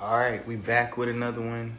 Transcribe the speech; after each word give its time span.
All 0.00 0.16
right, 0.16 0.46
we 0.46 0.54
back 0.54 0.96
with 0.96 1.08
another 1.08 1.40
one. 1.40 1.76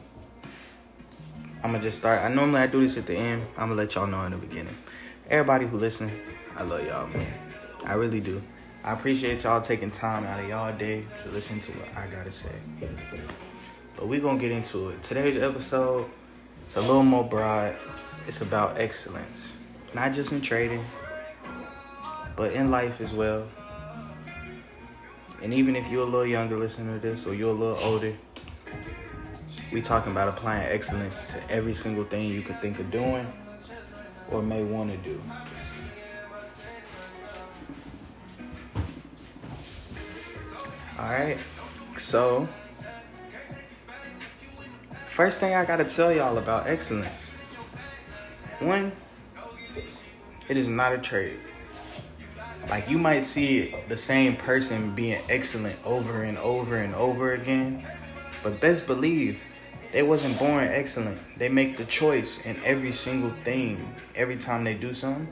I'm 1.63 1.71
gonna 1.71 1.81
just 1.81 1.99
start. 1.99 2.19
I 2.19 2.27
normally 2.27 2.59
I 2.59 2.67
do 2.67 2.81
this 2.81 2.97
at 2.97 3.05
the 3.05 3.15
end. 3.15 3.43
I'm 3.55 3.69
gonna 3.69 3.75
let 3.75 3.95
y'all 3.95 4.07
know 4.07 4.25
in 4.25 4.31
the 4.31 4.37
beginning. 4.37 4.75
Everybody 5.29 5.65
who 5.65 5.77
listen, 5.77 6.11
I 6.57 6.63
love 6.63 6.85
y'all, 6.85 7.07
man. 7.07 7.33
I 7.85 7.93
really 7.93 8.19
do. 8.19 8.43
I 8.83 8.91
appreciate 8.91 9.43
y'all 9.43 9.61
taking 9.61 9.89
time 9.89 10.25
out 10.25 10.41
of 10.41 10.49
y'all 10.49 10.77
day 10.77 11.05
to 11.23 11.29
listen 11.29 11.61
to 11.61 11.71
what 11.71 11.87
I 11.95 12.07
gotta 12.07 12.33
say. 12.33 12.55
But 13.95 14.09
we 14.09 14.19
gonna 14.19 14.37
get 14.37 14.51
into 14.51 14.89
it. 14.89 15.01
Today's 15.01 15.41
episode, 15.41 16.09
it's 16.65 16.75
a 16.75 16.81
little 16.81 17.03
more 17.03 17.23
broad. 17.23 17.77
It's 18.27 18.41
about 18.41 18.77
excellence, 18.77 19.53
not 19.93 20.13
just 20.13 20.33
in 20.33 20.41
trading, 20.41 20.83
but 22.35 22.51
in 22.51 22.69
life 22.69 22.99
as 22.99 23.13
well. 23.13 23.47
And 25.41 25.53
even 25.53 25.75
if 25.75 25.87
you're 25.87 26.01
a 26.01 26.05
little 26.05 26.25
younger 26.25 26.57
listening 26.57 26.99
to 26.99 27.07
this, 27.07 27.25
or 27.25 27.33
you're 27.33 27.51
a 27.51 27.53
little 27.53 27.77
older, 27.83 28.13
we 29.71 29.81
talking 29.81 30.11
about 30.11 30.27
applying 30.27 30.67
excellence 30.67 31.29
to 31.29 31.51
every 31.51 31.73
single 31.73 32.03
thing 32.03 32.27
you 32.27 32.41
could 32.41 32.59
think 32.61 32.79
of 32.79 32.91
doing 32.91 33.31
or 34.31 34.41
may 34.41 34.63
want 34.63 34.91
to 34.91 34.97
do. 34.97 35.21
All 40.97 41.09
right, 41.09 41.37
so 41.97 42.49
first 45.07 45.39
thing 45.39 45.55
I 45.55 45.63
gotta 45.63 45.85
tell 45.85 46.11
y'all 46.11 46.37
about 46.37 46.67
excellence. 46.67 47.29
One, 48.59 48.91
it 50.49 50.57
is 50.57 50.67
not 50.67 50.91
a 50.91 50.97
trade. 50.97 51.39
Like 52.69 52.87
you 52.87 52.99
might 52.99 53.23
see 53.23 53.73
the 53.87 53.97
same 53.97 54.35
person 54.35 54.93
being 54.93 55.21
excellent 55.27 55.75
over 55.83 56.21
and 56.21 56.37
over 56.37 56.77
and 56.77 56.93
over 56.93 57.33
again, 57.33 57.85
but 58.43 58.61
best 58.61 58.85
believe 58.85 59.43
they 59.91 60.03
wasn't 60.03 60.37
born 60.37 60.67
excellent. 60.67 61.19
They 61.39 61.49
make 61.49 61.77
the 61.77 61.85
choice 61.85 62.39
in 62.45 62.57
every 62.63 62.91
single 62.91 63.31
thing. 63.43 63.95
Every 64.15 64.37
time 64.37 64.63
they 64.63 64.75
do 64.75 64.93
something, 64.93 65.31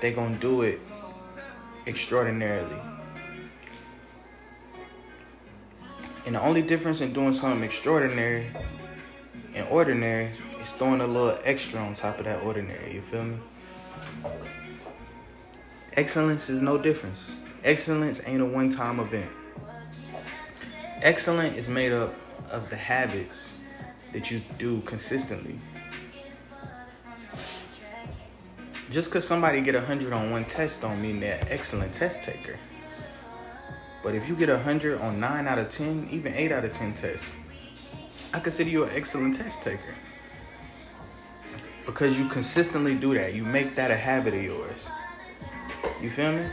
they 0.00 0.12
gonna 0.12 0.38
do 0.38 0.62
it 0.62 0.80
extraordinarily. 1.86 2.80
And 6.24 6.36
the 6.36 6.40
only 6.40 6.62
difference 6.62 7.02
in 7.02 7.12
doing 7.12 7.34
something 7.34 7.62
extraordinary 7.62 8.50
and 9.54 9.68
ordinary 9.68 10.30
is 10.62 10.72
throwing 10.72 11.02
a 11.02 11.06
little 11.06 11.38
extra 11.44 11.80
on 11.80 11.92
top 11.92 12.18
of 12.18 12.24
that 12.24 12.42
ordinary. 12.42 12.94
You 12.94 13.02
feel 13.02 13.24
me? 13.24 13.36
Excellence 15.96 16.48
is 16.48 16.60
no 16.60 16.78
difference. 16.78 17.18
Excellence 17.64 18.20
ain't 18.24 18.40
a 18.40 18.46
one 18.46 18.70
time 18.70 19.00
event. 19.00 19.30
Excellence 21.02 21.56
is 21.56 21.68
made 21.68 21.92
up 21.92 22.14
of 22.50 22.70
the 22.70 22.76
habits 22.76 23.54
that 24.12 24.30
you 24.30 24.40
do 24.56 24.80
consistently. 24.82 25.56
Just 28.90 29.08
because 29.08 29.26
somebody 29.26 29.60
get 29.60 29.74
100 29.74 30.12
on 30.12 30.30
one 30.30 30.44
test 30.44 30.82
don't 30.82 31.02
mean 31.02 31.18
they're 31.18 31.44
excellent 31.48 31.92
test 31.92 32.22
taker. 32.22 32.58
But 34.02 34.14
if 34.14 34.28
you 34.28 34.36
get 34.36 34.48
100 34.48 35.00
on 35.00 35.18
9 35.18 35.46
out 35.46 35.58
of 35.58 35.70
10, 35.70 36.08
even 36.10 36.34
8 36.34 36.52
out 36.52 36.64
of 36.64 36.72
10 36.72 36.94
tests, 36.94 37.32
I 38.32 38.38
consider 38.38 38.70
you 38.70 38.84
an 38.84 38.90
excellent 38.92 39.36
test 39.36 39.62
taker. 39.62 39.94
Because 41.84 42.18
you 42.18 42.28
consistently 42.28 42.94
do 42.94 43.14
that. 43.14 43.34
You 43.34 43.44
make 43.44 43.74
that 43.74 43.90
a 43.90 43.96
habit 43.96 44.34
of 44.34 44.42
yours. 44.42 44.88
You 46.00 46.10
feel 46.10 46.32
me? 46.32 46.46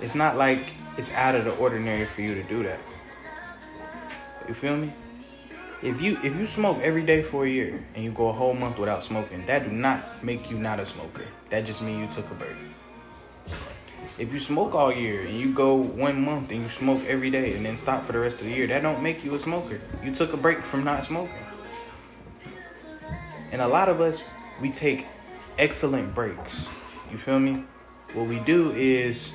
It's 0.00 0.14
not 0.14 0.36
like 0.36 0.74
it's 0.98 1.12
out 1.12 1.34
of 1.34 1.44
the 1.44 1.54
ordinary 1.56 2.04
for 2.04 2.20
you 2.20 2.34
to 2.34 2.42
do 2.42 2.62
that. 2.64 2.78
You 4.46 4.54
feel 4.54 4.76
me? 4.76 4.92
If 5.82 6.00
you 6.00 6.18
if 6.22 6.36
you 6.36 6.46
smoke 6.46 6.78
every 6.82 7.04
day 7.04 7.22
for 7.22 7.44
a 7.44 7.48
year 7.48 7.84
and 7.94 8.04
you 8.04 8.10
go 8.10 8.28
a 8.28 8.32
whole 8.32 8.54
month 8.54 8.78
without 8.78 9.04
smoking, 9.04 9.44
that 9.46 9.64
do 9.64 9.70
not 9.70 10.24
make 10.24 10.50
you 10.50 10.56
not 10.56 10.80
a 10.80 10.86
smoker. 10.86 11.26
That 11.50 11.64
just 11.64 11.82
means 11.82 12.14
you 12.14 12.22
took 12.22 12.30
a 12.30 12.34
break. 12.34 12.56
If 14.18 14.32
you 14.32 14.38
smoke 14.38 14.74
all 14.74 14.92
year 14.92 15.22
and 15.22 15.38
you 15.38 15.52
go 15.52 15.74
one 15.74 16.24
month 16.24 16.50
and 16.50 16.62
you 16.62 16.68
smoke 16.68 17.02
every 17.06 17.30
day 17.30 17.54
and 17.54 17.64
then 17.64 17.76
stop 17.76 18.04
for 18.06 18.12
the 18.12 18.18
rest 18.18 18.40
of 18.40 18.46
the 18.46 18.54
year, 18.54 18.66
that 18.66 18.82
don't 18.82 19.02
make 19.02 19.22
you 19.22 19.34
a 19.34 19.38
smoker. 19.38 19.80
You 20.02 20.12
took 20.12 20.32
a 20.32 20.38
break 20.38 20.62
from 20.62 20.84
not 20.84 21.04
smoking. 21.04 21.34
And 23.52 23.60
a 23.60 23.68
lot 23.68 23.88
of 23.88 24.00
us, 24.00 24.24
we 24.60 24.70
take 24.70 25.06
excellent 25.58 26.14
breaks. 26.14 26.66
You 27.10 27.18
feel 27.18 27.38
me? 27.38 27.64
What 28.14 28.26
we 28.26 28.38
do 28.40 28.70
is 28.70 29.30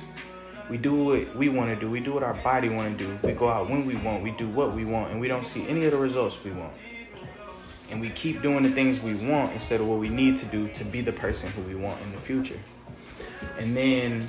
we 0.68 0.78
do 0.78 1.04
what 1.04 1.36
we 1.36 1.48
want 1.48 1.74
to 1.74 1.78
do. 1.78 1.90
We 1.90 2.00
do 2.00 2.14
what 2.14 2.22
our 2.22 2.34
body 2.34 2.68
want 2.68 2.98
to 2.98 3.04
do. 3.04 3.18
We 3.22 3.32
go 3.32 3.48
out 3.48 3.68
when 3.68 3.86
we 3.86 3.94
want. 3.94 4.22
We 4.22 4.30
do 4.32 4.48
what 4.48 4.72
we 4.72 4.84
want, 4.84 5.10
and 5.10 5.20
we 5.20 5.28
don't 5.28 5.44
see 5.44 5.66
any 5.68 5.84
of 5.84 5.92
the 5.92 5.98
results 5.98 6.42
we 6.42 6.50
want. 6.50 6.72
And 7.90 8.00
we 8.00 8.08
keep 8.08 8.40
doing 8.40 8.62
the 8.62 8.70
things 8.70 9.00
we 9.00 9.14
want 9.14 9.52
instead 9.52 9.80
of 9.80 9.86
what 9.86 9.98
we 9.98 10.08
need 10.08 10.38
to 10.38 10.46
do 10.46 10.68
to 10.68 10.84
be 10.84 11.02
the 11.02 11.12
person 11.12 11.50
who 11.52 11.62
we 11.62 11.74
want 11.74 12.00
in 12.00 12.10
the 12.10 12.18
future. 12.18 12.58
And 13.58 13.76
then 13.76 14.28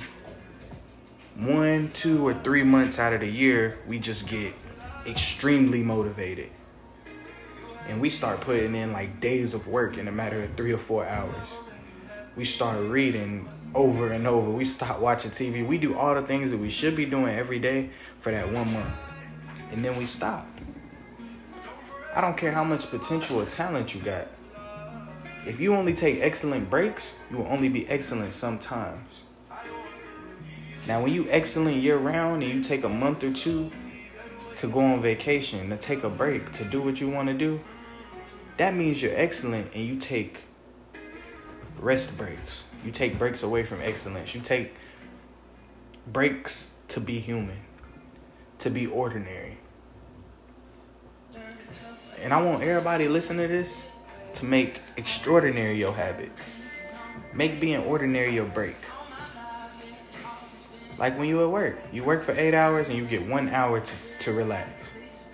one, 1.36 1.90
two, 1.94 2.26
or 2.26 2.34
three 2.34 2.62
months 2.62 2.98
out 2.98 3.14
of 3.14 3.20
the 3.20 3.30
year, 3.30 3.78
we 3.86 3.98
just 3.98 4.28
get 4.28 4.52
extremely 5.06 5.82
motivated. 5.82 6.50
And 7.88 8.00
we 8.00 8.10
start 8.10 8.40
putting 8.42 8.74
in 8.74 8.92
like 8.92 9.20
days 9.20 9.54
of 9.54 9.66
work 9.66 9.96
in 9.96 10.08
a 10.08 10.12
matter 10.12 10.42
of 10.42 10.54
three 10.56 10.72
or 10.72 10.78
four 10.78 11.06
hours 11.06 11.48
we 12.36 12.44
start 12.44 12.80
reading 12.80 13.48
over 13.74 14.10
and 14.12 14.26
over. 14.26 14.50
We 14.50 14.64
stop 14.64 14.98
watching 14.98 15.30
TV. 15.30 15.66
We 15.66 15.78
do 15.78 15.96
all 15.96 16.14
the 16.14 16.22
things 16.22 16.50
that 16.50 16.58
we 16.58 16.70
should 16.70 16.96
be 16.96 17.06
doing 17.06 17.36
every 17.36 17.58
day 17.58 17.90
for 18.20 18.32
that 18.32 18.50
one 18.50 18.72
month. 18.72 18.94
And 19.70 19.84
then 19.84 19.96
we 19.96 20.06
stop. 20.06 20.46
I 22.14 22.20
don't 22.20 22.36
care 22.36 22.52
how 22.52 22.64
much 22.64 22.90
potential 22.90 23.40
or 23.40 23.46
talent 23.46 23.94
you 23.94 24.00
got. 24.00 24.28
If 25.46 25.60
you 25.60 25.74
only 25.74 25.94
take 25.94 26.20
excellent 26.20 26.70
breaks, 26.70 27.18
you 27.30 27.38
will 27.38 27.48
only 27.48 27.68
be 27.68 27.88
excellent 27.88 28.34
sometimes. 28.34 29.22
Now, 30.86 31.02
when 31.02 31.12
you 31.12 31.26
excellent 31.30 31.76
year 31.78 31.96
round 31.96 32.42
and 32.42 32.52
you 32.52 32.62
take 32.62 32.84
a 32.84 32.88
month 32.88 33.22
or 33.22 33.32
two 33.32 33.70
to 34.56 34.66
go 34.66 34.80
on 34.80 35.02
vacation, 35.02 35.70
to 35.70 35.76
take 35.76 36.02
a 36.02 36.10
break, 36.10 36.52
to 36.52 36.64
do 36.64 36.82
what 36.82 37.00
you 37.00 37.08
want 37.08 37.28
to 37.28 37.34
do, 37.34 37.60
that 38.56 38.74
means 38.74 39.02
you're 39.02 39.16
excellent 39.16 39.72
and 39.74 39.84
you 39.84 39.96
take 39.96 40.40
rest 41.78 42.16
breaks. 42.16 42.64
You 42.84 42.90
take 42.90 43.18
breaks 43.18 43.42
away 43.42 43.64
from 43.64 43.80
excellence. 43.80 44.34
You 44.34 44.40
take 44.40 44.74
breaks 46.06 46.74
to 46.88 47.00
be 47.00 47.18
human, 47.20 47.60
to 48.58 48.70
be 48.70 48.86
ordinary. 48.86 49.58
And 52.18 52.32
I 52.32 52.40
want 52.42 52.62
everybody 52.62 53.08
listening 53.08 53.48
to 53.48 53.54
this 53.54 53.82
to 54.34 54.44
make 54.44 54.80
extraordinary 54.96 55.78
your 55.78 55.92
habit. 55.92 56.32
Make 57.32 57.60
being 57.60 57.82
ordinary 57.84 58.34
your 58.34 58.46
break. 58.46 58.76
Like 60.96 61.18
when 61.18 61.28
you 61.28 61.42
at 61.42 61.50
work, 61.50 61.78
you 61.92 62.04
work 62.04 62.22
for 62.22 62.32
eight 62.32 62.54
hours 62.54 62.88
and 62.88 62.96
you 62.96 63.04
get 63.04 63.26
one 63.26 63.48
hour 63.48 63.80
to, 63.80 63.92
to 64.20 64.32
relax 64.32 64.70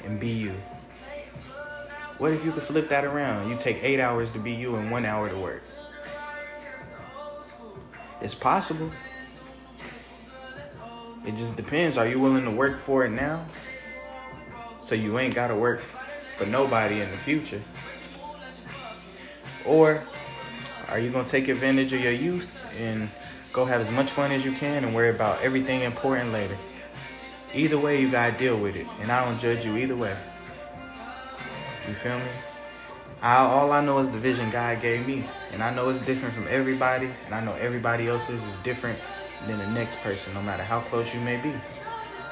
and 0.05 0.19
be 0.19 0.29
you. 0.29 0.55
What 2.19 2.33
if 2.33 2.45
you 2.45 2.53
could 2.53 2.63
flip 2.63 2.89
that 2.89 3.05
around? 3.05 3.51
You 3.51 3.57
take 3.57 3.83
eight 3.83 4.01
hours 4.01 4.31
to 4.33 4.39
be 4.39 4.53
you 4.53 4.77
and 4.77 4.91
one 4.91 5.05
hour 5.05 5.29
to 5.29 5.37
work. 5.37 5.63
It's 8.21 8.35
possible. 8.35 8.91
It 11.27 11.37
just 11.37 11.57
depends. 11.57 11.97
Are 11.97 12.07
you 12.07 12.19
willing 12.19 12.45
to 12.45 12.51
work 12.51 12.79
for 12.79 13.05
it 13.05 13.11
now? 13.11 13.47
So 14.83 14.95
you 14.95 15.19
ain't 15.19 15.35
got 15.35 15.49
to 15.49 15.55
work 15.55 15.83
for 16.37 16.47
nobody 16.47 17.01
in 17.01 17.11
the 17.11 17.17
future. 17.17 17.63
Or 19.67 20.03
are 20.89 20.99
you 20.99 21.11
going 21.11 21.25
to 21.25 21.31
take 21.31 21.49
advantage 21.49 21.93
of 21.93 22.01
your 22.01 22.13
youth 22.13 22.65
and 22.79 23.11
go 23.53 23.65
have 23.65 23.81
as 23.81 23.91
much 23.91 24.11
fun 24.11 24.33
as 24.33 24.45
you 24.45 24.53
can 24.53 24.85
and 24.85 24.95
worry 24.95 25.11
about 25.11 25.41
everything 25.43 25.83
important 25.83 26.33
later? 26.33 26.57
Either 27.55 27.79
way, 27.79 28.01
you 28.01 28.11
got 28.11 28.33
to 28.33 28.39
deal 28.39 28.57
with 28.57 28.77
it. 28.77 28.87
And 29.01 29.11
I 29.11 29.25
don't 29.25 29.39
judge 29.39 29.65
you 29.65 29.77
either 29.77 29.97
way. 29.97 30.17
You 31.87 31.95
feel 31.95 32.19
me? 32.19 32.25
I, 33.23 33.37
all 33.37 33.73
I 33.73 33.85
know 33.85 33.99
is 33.99 34.11
the 34.11 34.19
vision 34.19 34.51
God 34.51 34.81
gave 34.81 35.07
me. 35.07 35.29
And 35.53 35.63
I 35.63 35.75
know 35.75 35.89
it's 35.91 36.03
different 36.03 36.35
from 36.35 36.49
everybody. 36.49 37.11
And 37.27 37.35
I 37.35 37.45
know 37.45 37.55
everybody 37.55 38.09
else's 38.09 38.43
is 38.43 38.57
different 38.59 38.99
than 39.47 39.59
the 39.59 39.67
next 39.69 39.97
person, 39.99 40.33
no 40.35 40.43
matter 40.43 40.63
how 40.63 40.81
close 40.81 41.15
you 41.15 41.21
may 41.21 41.37
be. 41.37 41.53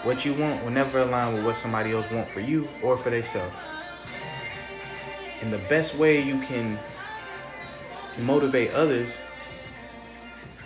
What 0.02 0.24
you 0.24 0.32
want 0.34 0.62
will 0.62 0.70
never 0.70 1.00
align 1.00 1.34
with 1.34 1.44
what 1.44 1.56
somebody 1.56 1.92
else 1.92 2.10
want 2.10 2.30
for 2.30 2.40
you 2.40 2.68
or 2.82 2.96
for 2.96 3.10
themselves. 3.10 3.54
And 5.40 5.52
the 5.52 5.58
best 5.58 5.94
way 5.96 6.22
you 6.22 6.40
can 6.42 6.78
motivate 8.18 8.72
others 8.72 9.18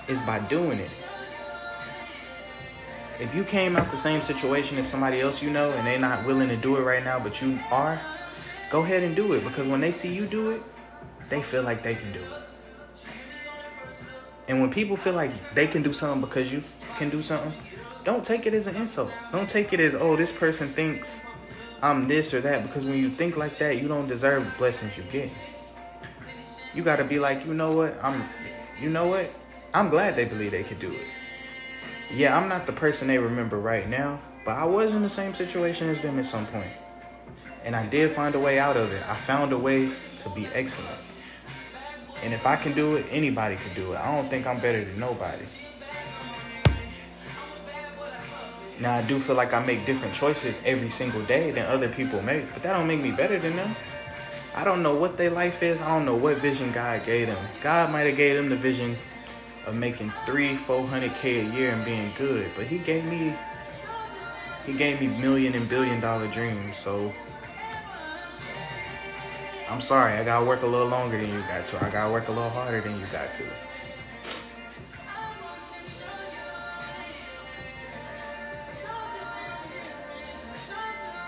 is 0.09 0.21
by 0.21 0.39
doing 0.41 0.79
it. 0.79 0.91
If 3.19 3.35
you 3.35 3.45
came 3.45 3.77
out 3.77 3.91
the 3.91 3.97
same 3.97 4.21
situation 4.23 4.79
as 4.79 4.89
somebody 4.89 5.21
else 5.21 5.43
you 5.43 5.51
know 5.51 5.71
and 5.73 5.87
they're 5.87 5.99
not 5.99 6.27
willing 6.27 6.49
to 6.49 6.57
do 6.57 6.77
it 6.77 6.83
right 6.83 7.05
now, 7.05 7.19
but 7.19 7.41
you 7.41 7.59
are, 7.71 8.01
go 8.73 8.81
ahead 8.81 9.03
and 9.03 9.15
do 9.15 9.35
it 9.35 9.45
because 9.45 9.67
when 9.67 9.81
they 9.81 9.93
see 9.93 10.15
you 10.15 10.27
do 10.27 10.51
it, 10.51 10.63
they 11.29 11.43
feel 11.43 11.63
like 11.63 11.83
they 11.83 11.95
can 11.95 12.11
do 12.11 12.21
it. 12.21 12.43
And 14.49 14.63
when 14.63 14.71
people 14.71 14.97
feel 14.97 15.13
like 15.13 15.31
they 15.55 15.67
can 15.67 15.83
do 15.83 15.93
something 15.93 16.23
because 16.23 16.51
you 16.51 16.65
can 16.97 17.11
do 17.11 17.23
something, 17.23 17.53
don't 18.03 18.25
take 18.25 18.47
it 18.47 18.55
as 18.55 18.67
an 18.67 18.75
insult. 18.77 19.13
Don't 19.31 19.49
take 19.49 19.75
it 19.75 19.79
as, 19.79 19.95
oh, 19.95 20.17
this 20.17 20.33
person 20.33 20.73
thinks 20.73 21.21
I'm 21.83 22.09
this 22.09 22.33
or 22.33 22.41
that 22.41 22.63
because 22.67 22.87
when 22.87 22.97
you 22.97 23.11
think 23.11 23.37
like 23.37 23.59
that, 23.59 23.81
you 23.81 23.89
don't 23.89 24.09
deserve 24.09 24.47
the 24.47 24.53
blessings 24.53 24.97
you 24.97 25.05
get. 25.13 25.31
You 26.75 26.83
gotta 26.83 27.05
be 27.05 27.19
like, 27.19 27.45
you 27.45 27.53
know 27.53 27.73
what? 27.73 28.03
I'm, 28.03 28.25
you 28.81 28.89
know 28.89 29.07
what? 29.07 29.31
I'm 29.75 29.91
glad 29.91 30.17
they 30.17 30.25
believe 30.25 30.53
they 30.53 30.65
could 30.65 30.81
do 30.81 30.91
it. 30.93 31.07
Yeah, 32.11 32.39
I'm 32.39 32.49
not 32.49 32.67
the 32.67 32.73
person 32.73 33.09
they 33.09 33.19
remember 33.19 33.59
right 33.59 33.87
now, 33.87 34.19
but 34.47 34.57
I 34.57 34.65
was 34.65 34.93
in 34.93 35.03
the 35.03 35.11
same 35.11 35.35
situation 35.35 35.91
as 35.91 36.01
them 36.01 36.19
at 36.19 36.25
some 36.25 36.47
point. 36.47 36.73
And 37.65 37.77
I 37.77 37.87
did 37.87 38.13
find 38.13 38.35
a 38.35 38.41
way 38.41 38.59
out 38.59 38.77
of 38.77 38.93
it. 38.93 39.03
I 39.09 39.15
found 39.15 39.53
a 39.53 39.59
way 39.59 39.91
to 40.19 40.29
be 40.31 40.47
excellent. 40.47 40.99
And 42.23 42.33
if 42.33 42.47
I 42.47 42.57
can 42.57 42.73
do 42.73 42.97
it, 42.97 43.07
anybody 43.11 43.57
can 43.57 43.75
do 43.75 43.93
it. 43.93 43.97
I 43.99 44.15
don't 44.15 44.29
think 44.29 44.47
I'm 44.47 44.61
better 44.61 44.85
than 44.85 44.99
nobody. 44.99 45.45
Now 48.81 48.97
I 48.97 49.03
do 49.03 49.21
feel 49.21 49.37
like 49.37 49.53
I 49.53 49.65
make 49.65 49.87
different 49.87 50.15
choices 50.15 50.59
every 50.65 50.91
single 50.91 51.23
day 51.23 51.53
than 51.53 51.67
other 51.67 51.89
people 51.89 52.21
make, 52.23 52.53
but 52.53 52.63
that 52.65 52.73
don't 52.73 52.87
make 52.89 53.01
me 53.01 53.13
better 53.13 53.39
than 53.39 53.55
them. 53.55 53.77
I 54.55 54.65
don't 54.65 54.83
know 54.83 54.95
what 54.95 55.17
their 55.17 55.31
life 55.31 55.63
is. 55.63 55.81
I 55.81 55.89
don't 55.89 56.05
know 56.05 56.17
what 56.17 56.39
vision 56.39 56.73
God 56.73 57.05
gave 57.05 57.29
them. 57.29 57.45
God 57.63 57.91
might 57.91 58.07
have 58.07 58.17
gave 58.17 58.37
them 58.37 58.49
the 58.49 58.57
vision 58.57 58.97
of 59.67 59.75
making 59.77 60.13
three, 60.27 60.57
four 60.57 60.87
hundred 60.87 61.15
K 61.15 61.41
a 61.41 61.45
year 61.53 61.71
and 61.71 61.85
being 61.85 62.13
good. 62.19 62.51
But 62.57 62.67
he 62.67 62.79
gave 62.79 63.05
me 63.05 63.37
he 64.67 64.73
gave 64.75 65.01
me 65.01 65.07
million 65.07 65.55
and 65.55 65.69
billion 65.69 66.01
dollar 66.01 66.27
dreams. 66.29 66.77
So 66.77 67.13
I'm 69.73 69.81
sorry, 69.81 70.13
I 70.13 70.23
gotta 70.23 70.45
work 70.45 70.61
a 70.61 70.67
little 70.67 70.89
longer 70.89 71.19
than 71.19 71.33
you 71.33 71.41
got 71.49 71.65
to. 71.65 71.83
I 71.83 71.89
gotta 71.89 72.13
work 72.13 72.29
a 72.29 72.31
little 72.31 72.51
harder 72.51 72.83
than 72.83 73.01
you 73.01 73.07
got 73.07 73.33
to. 73.33 73.45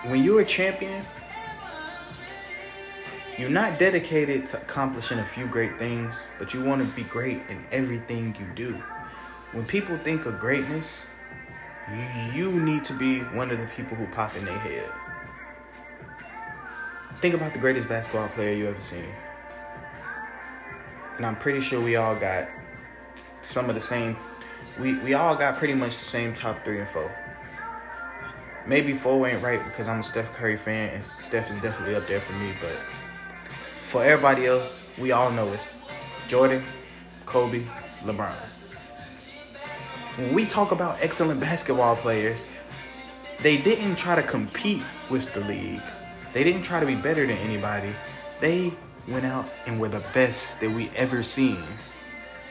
When 0.07 0.23
you're 0.23 0.41
a 0.41 0.45
champion, 0.45 1.03
you're 3.39 3.49
not 3.49 3.79
dedicated 3.79 4.45
to 4.49 4.61
accomplishing 4.61 5.17
a 5.17 5.25
few 5.25 5.47
great 5.47 5.79
things, 5.79 6.23
but 6.37 6.53
you 6.53 6.63
want 6.63 6.87
to 6.87 6.95
be 6.95 7.01
great 7.01 7.41
in 7.49 7.65
everything 7.71 8.35
you 8.39 8.45
do. 8.53 8.75
When 9.53 9.65
people 9.65 9.97
think 9.97 10.27
of 10.27 10.39
greatness, 10.39 10.99
you 12.35 12.51
need 12.51 12.85
to 12.85 12.93
be 12.93 13.21
one 13.21 13.49
of 13.49 13.57
the 13.57 13.65
people 13.75 13.97
who 13.97 14.05
pop 14.13 14.35
in 14.35 14.45
their 14.45 14.59
head. 14.59 14.91
Think 17.25 17.33
about 17.33 17.53
the 17.53 17.59
greatest 17.59 17.89
basketball 17.89 18.27
player 18.27 18.55
you 18.55 18.67
ever 18.67 18.79
seen. 18.79 19.11
And 21.17 21.25
I'm 21.25 21.35
pretty 21.35 21.59
sure 21.59 21.81
we 21.81 21.95
all 21.95 22.15
got 22.15 22.47
some 23.41 23.67
of 23.67 23.73
the 23.73 23.81
same 23.81 24.15
we, 24.79 24.99
we 24.99 25.15
all 25.15 25.35
got 25.35 25.57
pretty 25.57 25.73
much 25.73 25.97
the 25.97 26.03
same 26.03 26.35
top 26.35 26.63
three 26.63 26.79
and 26.79 26.87
four. 26.87 27.11
Maybe 28.67 28.93
four 28.93 29.27
ain't 29.27 29.41
right 29.41 29.63
because 29.65 29.87
I'm 29.87 30.01
a 30.01 30.03
Steph 30.03 30.33
Curry 30.33 30.55
fan 30.55 30.93
and 30.93 31.03
Steph 31.03 31.49
is 31.49 31.55
definitely 31.61 31.95
up 31.95 32.07
there 32.07 32.19
for 32.19 32.33
me, 32.33 32.53
but 32.61 32.77
for 33.87 34.03
everybody 34.03 34.45
else, 34.45 34.83
we 34.99 35.11
all 35.11 35.31
know 35.31 35.51
it's 35.51 35.67
Jordan, 36.27 36.63
Kobe, 37.25 37.63
LeBron. 38.03 38.35
When 40.17 40.35
we 40.35 40.45
talk 40.45 40.71
about 40.71 40.99
excellent 41.01 41.39
basketball 41.39 41.95
players, 41.95 42.45
they 43.41 43.57
didn't 43.57 43.95
try 43.95 44.13
to 44.13 44.21
compete 44.21 44.83
with 45.09 45.33
the 45.33 45.39
league. 45.39 45.81
They 46.35 46.43
didn't 46.43 46.63
try 46.63 46.81
to 46.81 46.85
be 46.85 46.95
better 46.95 47.25
than 47.25 47.37
anybody. 47.37 47.93
They 48.41 48.73
went 49.07 49.25
out 49.25 49.49
and 49.65 49.79
were 49.79 49.87
the 49.87 50.03
best 50.13 50.59
that 50.59 50.69
we 50.69 50.89
ever 50.89 51.23
seen. 51.23 51.63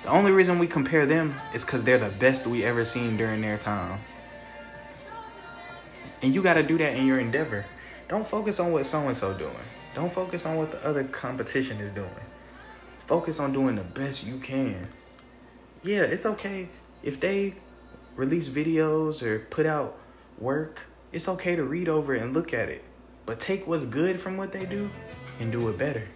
The 0.05 0.09
only 0.09 0.33
reason 0.33 0.59
we 0.59 0.67
compare 0.67 1.05
them 1.05 1.39
is 1.53 1.67
because 1.67 1.85
they're 1.85 1.99
the 1.99 2.09
best 2.09 2.47
we 2.47 2.65
ever 2.65 2.87
seen 2.87 3.19
during 3.19 3.43
their 3.43 3.59
time. 3.59 4.01
And 6.23 6.35
you 6.35 6.43
got 6.43 6.55
to 6.55 6.63
do 6.63 6.79
that 6.79 6.97
in 6.97 7.07
your 7.07 7.21
endeavor. 7.21 7.67
Don't 8.09 8.27
focus 8.27 8.59
on 8.59 8.73
what 8.73 8.87
so 8.87 9.07
and 9.07 9.15
so 9.15 9.35
doing. 9.35 9.53
Don't 9.95 10.15
focus 10.15 10.47
on 10.47 10.57
what 10.57 10.73
the 10.73 10.83
other 10.83 11.05
competition 11.05 11.79
is 11.79 11.91
doing. 11.91 12.09
Focus 13.07 13.39
on 13.39 13.53
doing 13.53 13.77
the 13.77 13.83
best 13.85 14.25
you 14.25 14.39
can. 14.39 14.89
Yeah, 15.83 16.05
it's 16.05 16.25
okay 16.25 16.71
if 17.03 17.21
they 17.21 17.57
release 18.17 18.49
videos 18.49 19.23
or 19.23 19.41
put 19.41 19.67
out 19.67 19.99
work. 20.39 20.87
It's 21.13 21.29
okay 21.29 21.55
to 21.55 21.65
read 21.65 21.91
over 21.91 22.15
and 22.15 22.33
look 22.33 22.55
at 22.55 22.71
it. 22.71 22.83
But 23.27 23.41
take 23.41 23.67
what's 23.67 23.85
good 23.85 24.21
from 24.21 24.37
what 24.37 24.53
they 24.53 24.67
do 24.67 24.91
and 25.41 25.51
do 25.51 25.69
it 25.69 25.79
better. 25.79 26.07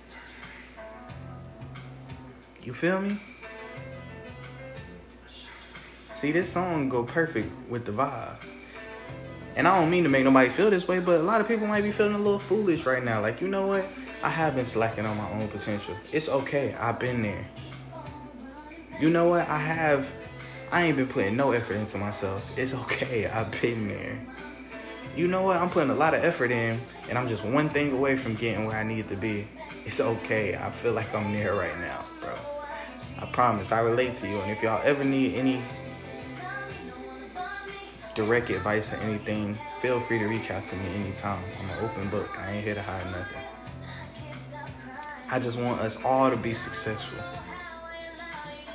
You 2.63 2.75
feel 2.75 3.01
me? 3.01 3.19
See, 6.15 6.33
this 6.33 6.53
song 6.53 6.89
go 6.89 7.05
perfect 7.05 7.71
with 7.71 7.87
the 7.87 7.93
vibe. 7.93 8.37
And 9.57 9.67
I 9.67 9.79
don't 9.79 9.91
mean 9.91 10.05
to 10.05 10.09
make 10.09 10.25
nobody 10.25 10.51
feel 10.51 10.71
this 10.71 10.87
way, 10.87 11.01
but 11.01 11.21
a 11.21 11.23
lot 11.23 11.41
of 11.41 11.49
people 11.49 11.67
might 11.67 11.83
be 11.83 11.93
feeling 11.93 12.15
a 12.15 12.19
little 12.19 12.39
foolish 12.39 12.85
right 12.85 13.03
now. 13.03 13.21
Like, 13.21 13.41
you 13.41 13.49
know 13.49 13.67
what? 13.67 13.87
I 14.23 14.29
have 14.29 14.55
been 14.55 14.67
slacking 14.67 15.07
on 15.07 15.17
my 15.17 15.31
own 15.31 15.49
potential. 15.49 15.95
It's 16.13 16.29
okay. 16.29 16.75
I've 16.75 16.99
been 16.99 17.23
there. 17.23 17.47
You 19.01 19.11
know 19.11 19.29
what? 19.29 19.49
I 19.49 19.59
have. 19.59 20.09
I 20.71 20.83
ain't 20.83 20.97
been 20.97 21.09
putting 21.09 21.37
no 21.37 21.53
effort 21.53 21.75
into 21.75 21.99
myself. 21.99 22.57
It's 22.59 22.75
okay. 22.75 23.27
I've 23.27 23.51
been 23.63 23.89
there. 23.89 24.19
You 25.19 25.27
know 25.27 25.43
what? 25.43 25.57
I'm 25.57 25.69
putting 25.69 25.91
a 25.91 25.97
lot 25.97 26.15
of 26.15 26.23
effort 26.23 26.53
in, 26.53 26.81
and 27.09 27.19
I'm 27.19 27.27
just 27.27 27.45
one 27.45 27.71
thing 27.71 27.91
away 27.91 28.17
from 28.17 28.37
getting 28.37 28.67
where 28.67 28.77
I 28.77 28.85
need 28.85 29.09
to 29.09 29.17
be. 29.17 29.49
It's 29.85 29.99
okay. 29.99 30.55
I 30.55 30.71
feel 30.71 30.93
like 30.93 31.13
I'm 31.13 31.33
there 31.33 31.57
right 31.57 31.77
now, 31.81 32.05
bro. 32.21 32.33
I 33.19 33.27
promise. 33.27 33.73
I 33.73 33.81
relate 33.81 34.15
to 34.15 34.29
you. 34.29 34.41
And 34.41 34.53
if 34.53 34.63
y'all 34.63 34.81
ever 34.85 35.03
need 35.03 35.35
any 35.35 35.61
direct 38.15 38.49
advice 38.51 38.93
or 38.93 38.97
anything, 38.99 39.59
feel 39.83 40.01
free 40.03 40.21
to 40.21 40.27
reach 40.27 40.53
out 40.53 40.65
to 40.67 40.77
me 40.77 40.95
anytime. 40.95 41.43
I'm 41.59 41.69
an 41.69 41.85
open 41.85 42.09
book. 42.11 42.39
I 42.39 42.53
ain't 42.53 42.65
here 42.65 42.77
to 42.77 42.83
hide 42.83 43.05
nothing. 43.07 43.43
I 45.33 45.41
just 45.41 45.59
want 45.59 45.81
us 45.81 45.99
all 46.05 46.31
to 46.31 46.37
be 46.37 46.55
successful. 46.55 47.19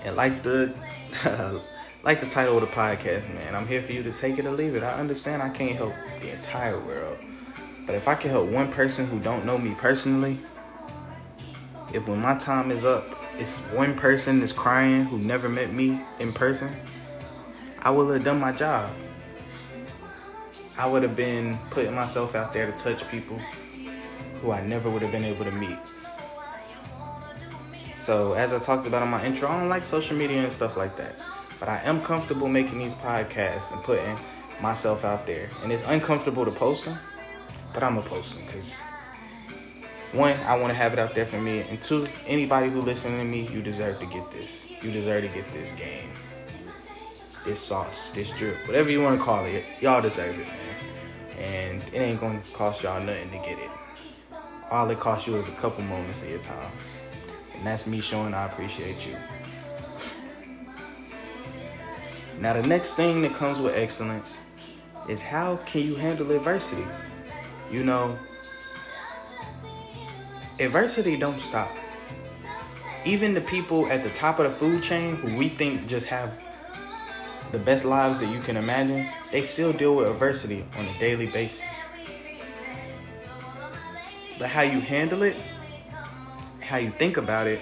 And 0.04 0.18
like 0.18 0.44
the 0.44 0.76
like 2.04 2.20
the 2.20 2.26
title 2.26 2.58
of 2.58 2.62
the 2.62 2.68
podcast, 2.68 3.34
man, 3.34 3.56
I'm 3.56 3.66
here 3.66 3.82
for 3.82 3.94
you 3.94 4.04
to 4.04 4.12
take 4.12 4.38
it 4.38 4.46
or 4.46 4.52
leave 4.52 4.76
it. 4.76 4.84
I 4.84 4.92
understand 5.00 5.42
I 5.42 5.50
can't 5.50 5.78
help 5.78 5.94
the 6.22 6.32
entire 6.32 6.78
world. 6.78 7.18
But 7.86 7.96
if 7.96 8.10
I 8.10 8.16
can 8.16 8.30
help 8.30 8.50
one 8.50 8.72
person 8.72 9.08
who 9.08 9.20
don't 9.20 9.46
know 9.46 9.58
me 9.58 9.74
personally, 9.78 10.38
if 11.94 12.06
when 12.06 12.20
my 12.20 12.38
time 12.38 12.72
is 12.72 12.84
up, 12.84 13.06
it's 13.38 13.60
one 13.72 13.96
person 13.96 14.42
that's 14.42 14.52
crying 14.52 15.06
who 15.06 15.18
never 15.18 15.48
met 15.48 15.72
me 15.72 16.02
in 16.20 16.34
person, 16.34 16.76
I 17.82 17.90
will 17.92 18.12
have 18.12 18.24
done 18.24 18.40
my 18.40 18.52
job. 18.52 18.92
I 20.78 20.90
would 20.90 21.04
have 21.04 21.16
been 21.16 21.58
putting 21.70 21.94
myself 21.96 22.36
out 22.36 22.52
there 22.52 22.70
to 22.70 22.72
touch 22.74 23.10
people 23.10 23.40
who 24.42 24.52
I 24.52 24.62
never 24.62 24.90
would 24.90 25.04
have 25.04 25.12
been 25.12 25.24
able 25.24 25.46
to 25.46 25.52
meet. 25.52 25.78
So, 27.96 28.34
as 28.34 28.52
I 28.52 28.60
talked 28.60 28.88
about 28.88 29.04
in 29.04 29.10
my 29.10 29.24
intro, 29.26 29.48
I 29.48 29.60
don't 29.60 29.70
like 29.70 29.86
social 29.86 30.18
media 30.18 30.44
and 30.44 30.52
stuff 30.52 30.76
like 30.76 30.98
that. 30.98 31.16
But 31.64 31.70
I 31.70 31.82
am 31.86 32.02
comfortable 32.02 32.50
making 32.50 32.80
these 32.80 32.94
podcasts 32.94 33.72
and 33.72 33.82
putting 33.84 34.18
myself 34.60 35.06
out 35.06 35.26
there. 35.26 35.48
And 35.64 35.72
it's 35.72 35.84
uncomfortable 35.84 36.44
to 36.44 36.52
post 36.52 36.84
them, 36.84 36.98
but 37.74 37.82
I'm 37.82 37.96
to 37.96 38.02
post 38.02 38.36
them 38.36 38.46
because 38.46 38.82
one, 40.12 40.36
I 40.42 40.58
want 40.58 40.72
to 40.72 40.74
have 40.74 40.92
it 40.92 41.00
out 41.00 41.16
there 41.16 41.26
for 41.26 41.40
me. 41.40 41.62
And 41.62 41.82
two, 41.82 42.06
anybody 42.28 42.70
who 42.70 42.82
listening 42.82 43.20
to 43.20 43.24
me, 43.24 43.48
you 43.48 43.62
deserve 43.62 43.98
to 44.02 44.06
get 44.08 44.30
this. 44.30 44.68
You 44.82 44.92
deserve 44.92 45.24
to 45.24 45.30
get 45.30 45.54
this 45.54 45.72
game 45.72 46.10
this 47.46 47.62
sauce, 47.62 48.12
this 48.12 48.30
drip, 48.32 48.58
whatever 48.68 48.92
you 48.92 49.02
want 49.02 49.18
to 49.18 49.24
call 49.24 49.46
it, 49.46 49.64
y'all 49.80 50.02
deserve 50.02 50.38
it, 50.38 50.46
man. 50.46 51.40
And 51.40 51.84
it 51.94 52.00
ain't 52.00 52.20
gonna 52.20 52.42
cost 52.52 52.84
y'all 52.84 53.02
nothing 53.02 53.30
to 53.30 53.38
get 53.38 53.58
it. 53.58 53.72
All 54.70 54.90
it 54.90 55.00
costs 55.00 55.28
you 55.28 55.38
is 55.38 55.48
a 55.48 55.52
couple 55.54 55.82
moments 55.86 56.24
of 56.24 56.30
your 56.30 56.40
time. 56.40 56.72
And 57.56 57.66
that's 57.66 57.88
me 57.88 58.02
showing 58.02 58.34
I 58.34 58.48
appreciate 58.48 59.08
you. 59.08 59.16
Now 62.40 62.54
the 62.54 62.68
next 62.68 62.96
thing 62.96 63.22
that 63.22 63.36
comes 63.36 63.60
with 63.60 63.76
excellence 63.76 64.36
is 65.08 65.22
how 65.22 65.58
can 65.66 65.82
you 65.82 65.96
handle 65.96 66.32
adversity? 66.32 66.86
You 67.72 67.84
know, 67.84 68.18
adversity 70.60 71.18
don't 71.18 71.40
stop. 71.40 71.72
Even 73.06 73.34
the 73.34 73.42
people 73.42 73.88
at 73.88 74.04
the 74.04 74.10
top 74.10 74.40
of 74.40 74.46
the 74.46 74.52
food 74.52 74.82
chain 74.82 75.16
who 75.18 75.36
we 75.36 75.50
think 75.50 75.88
just 75.88 76.08
have 76.08 76.32
the 77.52 77.60
best 77.60 77.86
lives 77.86 78.20
that 78.20 78.28
you 78.28 78.40
can 78.42 78.58
imagine, 78.58 79.08
they 79.32 79.42
still 79.42 79.72
deal 79.72 79.96
with 79.96 80.08
adversity 80.08 80.66
on 80.78 80.86
a 80.86 81.00
daily 81.00 81.28
basis. 81.28 81.64
But 84.40 84.50
how 84.50 84.62
you 84.62 84.80
handle 84.80 85.22
it, 85.22 85.36
how 86.62 86.78
you 86.78 86.90
think 86.92 87.18
about 87.18 87.46
it, 87.46 87.62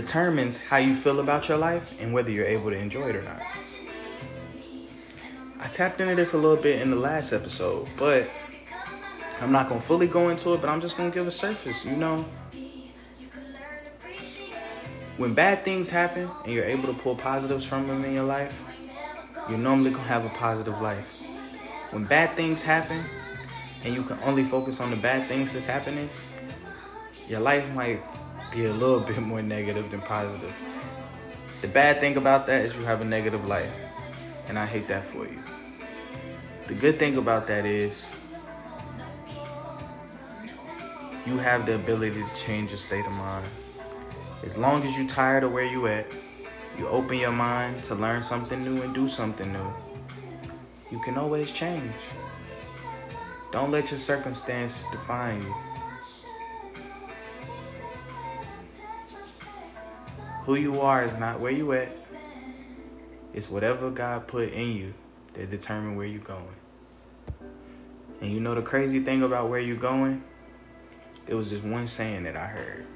determines 0.00 0.58
how 0.58 0.76
you 0.76 0.94
feel 0.94 1.20
about 1.20 1.48
your 1.48 1.58
life 1.58 1.82
and 1.98 2.12
whether 2.12 2.30
you're 2.30 2.46
able 2.46 2.70
to 2.70 2.76
enjoy 2.76 3.08
it 3.08 3.16
or 3.16 3.22
not. 3.22 3.40
I 5.58 5.68
tapped 5.68 6.00
into 6.00 6.14
this 6.14 6.34
a 6.34 6.38
little 6.38 6.62
bit 6.62 6.82
in 6.82 6.90
the 6.90 6.96
last 6.96 7.32
episode, 7.32 7.88
but 7.98 8.28
I'm 9.40 9.50
not 9.50 9.68
gonna 9.68 9.80
fully 9.80 10.06
go 10.06 10.28
into 10.28 10.52
it, 10.52 10.60
but 10.60 10.68
I'm 10.68 10.80
just 10.80 10.96
gonna 10.96 11.10
give 11.10 11.26
a 11.26 11.32
surface, 11.32 11.84
you 11.84 11.96
know 11.96 12.26
when 15.16 15.32
bad 15.32 15.64
things 15.64 15.88
happen 15.88 16.30
and 16.44 16.52
you're 16.52 16.64
able 16.64 16.92
to 16.92 17.00
pull 17.00 17.14
positives 17.14 17.64
from 17.64 17.88
them 17.88 18.04
in 18.04 18.12
your 18.12 18.24
life, 18.24 18.64
you're 19.48 19.58
normally 19.58 19.90
gonna 19.90 20.02
have 20.02 20.24
a 20.24 20.28
positive 20.30 20.80
life. 20.80 21.22
When 21.90 22.04
bad 22.04 22.36
things 22.36 22.62
happen 22.62 23.04
and 23.82 23.94
you 23.94 24.02
can 24.02 24.18
only 24.24 24.44
focus 24.44 24.80
on 24.80 24.90
the 24.90 24.96
bad 24.96 25.26
things 25.28 25.54
that's 25.54 25.66
happening, 25.66 26.10
your 27.28 27.40
life 27.40 27.72
might 27.72 28.02
be 28.56 28.64
a 28.64 28.72
little 28.72 29.00
bit 29.00 29.20
more 29.20 29.42
negative 29.42 29.90
than 29.90 30.00
positive. 30.00 30.52
The 31.60 31.68
bad 31.68 32.00
thing 32.00 32.16
about 32.16 32.46
that 32.46 32.64
is 32.64 32.74
you 32.74 32.84
have 32.84 33.02
a 33.02 33.04
negative 33.04 33.46
life, 33.46 33.70
and 34.48 34.58
I 34.58 34.64
hate 34.64 34.88
that 34.88 35.04
for 35.04 35.26
you. 35.26 35.38
The 36.66 36.72
good 36.72 36.98
thing 36.98 37.18
about 37.18 37.46
that 37.48 37.66
is 37.66 38.08
you 41.26 41.36
have 41.36 41.66
the 41.66 41.74
ability 41.74 42.22
to 42.22 42.34
change 42.34 42.70
your 42.70 42.78
state 42.78 43.04
of 43.04 43.12
mind. 43.12 43.44
As 44.42 44.56
long 44.56 44.82
as 44.84 44.96
you're 44.96 45.06
tired 45.06 45.44
of 45.44 45.52
where 45.52 45.66
you're 45.66 45.90
at, 45.90 46.06
you 46.78 46.88
open 46.88 47.18
your 47.18 47.32
mind 47.32 47.84
to 47.84 47.94
learn 47.94 48.22
something 48.22 48.64
new 48.64 48.80
and 48.80 48.94
do 48.94 49.06
something 49.06 49.52
new. 49.52 49.70
You 50.90 50.98
can 51.00 51.18
always 51.18 51.52
change. 51.52 51.92
Don't 53.52 53.70
let 53.70 53.90
your 53.90 54.00
circumstances 54.00 54.86
define 54.90 55.42
you. 55.42 55.54
Who 60.46 60.54
you 60.54 60.80
are 60.80 61.02
is 61.02 61.18
not 61.18 61.40
where 61.40 61.50
you 61.50 61.72
at. 61.72 61.88
It's 63.34 63.50
whatever 63.50 63.90
God 63.90 64.28
put 64.28 64.50
in 64.50 64.76
you 64.76 64.94
that 65.34 65.50
determine 65.50 65.96
where 65.96 66.06
you're 66.06 66.20
going. 66.20 66.46
And 68.20 68.32
you 68.32 68.38
know 68.38 68.54
the 68.54 68.62
crazy 68.62 69.00
thing 69.00 69.24
about 69.24 69.50
where 69.50 69.58
you're 69.58 69.76
going? 69.76 70.22
It 71.26 71.34
was 71.34 71.50
this 71.50 71.64
one 71.64 71.88
saying 71.88 72.22
that 72.22 72.36
I 72.36 72.46
heard. 72.46 72.86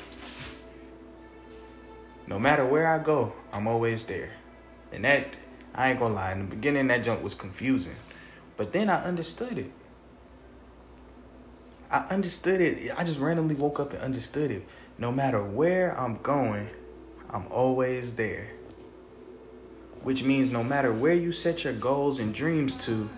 No 2.28 2.38
matter 2.38 2.64
where 2.64 2.86
I 2.86 2.98
go, 2.98 3.32
I'm 3.52 3.66
always 3.66 4.04
there. 4.04 4.30
And 4.92 5.04
that, 5.04 5.34
I 5.74 5.90
ain't 5.90 5.98
gonna 5.98 6.14
lie, 6.14 6.30
in 6.30 6.38
the 6.38 6.54
beginning 6.54 6.86
that 6.86 7.02
junk 7.02 7.20
was 7.20 7.34
confusing. 7.34 7.96
But 8.56 8.72
then 8.72 8.88
I 8.88 9.02
understood 9.02 9.58
it. 9.58 9.72
I 11.90 11.98
understood 12.10 12.60
it. 12.60 12.92
I 12.96 13.02
just 13.02 13.18
randomly 13.18 13.56
woke 13.56 13.80
up 13.80 13.92
and 13.92 14.00
understood 14.00 14.52
it. 14.52 14.64
No 14.98 15.10
matter 15.10 15.42
where 15.42 15.98
I'm 15.98 16.18
going, 16.22 16.70
I'm 17.32 17.46
always 17.50 18.14
there. 18.14 18.48
Which 20.02 20.22
means 20.22 20.50
no 20.50 20.64
matter 20.64 20.92
where 20.92 21.14
you 21.14 21.30
set 21.30 21.64
your 21.64 21.72
goals 21.72 22.18
and 22.18 22.34
dreams 22.34 22.76
to, 22.86 23.08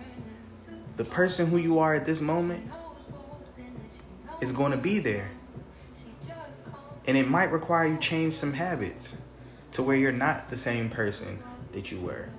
the 0.97 1.05
person 1.05 1.47
who 1.47 1.57
you 1.57 1.79
are 1.79 1.95
at 1.95 2.05
this 2.05 2.21
moment 2.21 2.69
is 4.41 4.51
going 4.51 4.71
to 4.71 4.77
be 4.77 4.99
there. 4.99 5.31
And 7.05 7.17
it 7.17 7.27
might 7.27 7.51
require 7.51 7.87
you 7.87 7.97
change 7.97 8.33
some 8.33 8.53
habits 8.53 9.15
to 9.71 9.81
where 9.81 9.97
you're 9.97 10.11
not 10.11 10.49
the 10.49 10.57
same 10.57 10.89
person 10.89 11.39
that 11.71 11.91
you 11.91 11.99
were. 11.99 12.29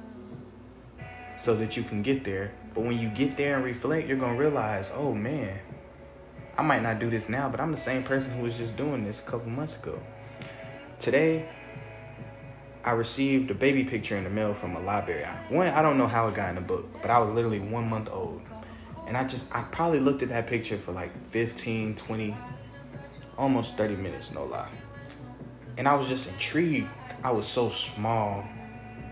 So 1.40 1.56
that 1.56 1.76
you 1.76 1.82
can 1.82 2.02
get 2.02 2.24
there. 2.24 2.52
But 2.74 2.84
when 2.84 2.98
you 2.98 3.08
get 3.08 3.36
there 3.36 3.56
and 3.56 3.64
reflect, 3.64 4.06
you're 4.06 4.16
going 4.16 4.34
to 4.34 4.38
realize, 4.38 4.90
oh 4.94 5.12
man, 5.12 5.58
I 6.56 6.62
might 6.62 6.82
not 6.82 7.00
do 7.00 7.10
this 7.10 7.28
now, 7.28 7.48
but 7.48 7.60
I'm 7.60 7.72
the 7.72 7.76
same 7.76 8.04
person 8.04 8.34
who 8.34 8.42
was 8.42 8.56
just 8.56 8.76
doing 8.76 9.04
this 9.04 9.20
a 9.20 9.24
couple 9.24 9.50
months 9.50 9.76
ago. 9.76 10.00
Today, 10.98 11.48
I 12.84 12.92
received 12.92 13.50
a 13.50 13.54
baby 13.54 13.82
picture 13.84 14.16
in 14.16 14.24
the 14.24 14.30
mail 14.30 14.52
from 14.52 14.76
a 14.76 14.80
library. 14.80 15.24
One, 15.48 15.68
I 15.68 15.80
don't 15.80 15.96
know 15.96 16.06
how 16.06 16.28
it 16.28 16.34
got 16.34 16.50
in 16.50 16.56
the 16.56 16.60
book, 16.60 16.86
but 17.00 17.10
I 17.10 17.18
was 17.18 17.30
literally 17.30 17.58
one 17.58 17.88
month 17.88 18.10
old. 18.12 18.42
And 19.06 19.16
I 19.16 19.24
just, 19.24 19.46
I 19.54 19.62
probably 19.62 20.00
looked 20.00 20.22
at 20.22 20.28
that 20.28 20.46
picture 20.46 20.76
for 20.76 20.92
like 20.92 21.10
15, 21.28 21.94
20, 21.94 22.36
almost 23.38 23.76
30 23.76 23.96
minutes, 23.96 24.32
no 24.32 24.44
lie. 24.44 24.68
And 25.78 25.88
I 25.88 25.94
was 25.94 26.08
just 26.08 26.28
intrigued. 26.28 26.90
I 27.22 27.30
was 27.30 27.46
so 27.46 27.70
small. 27.70 28.44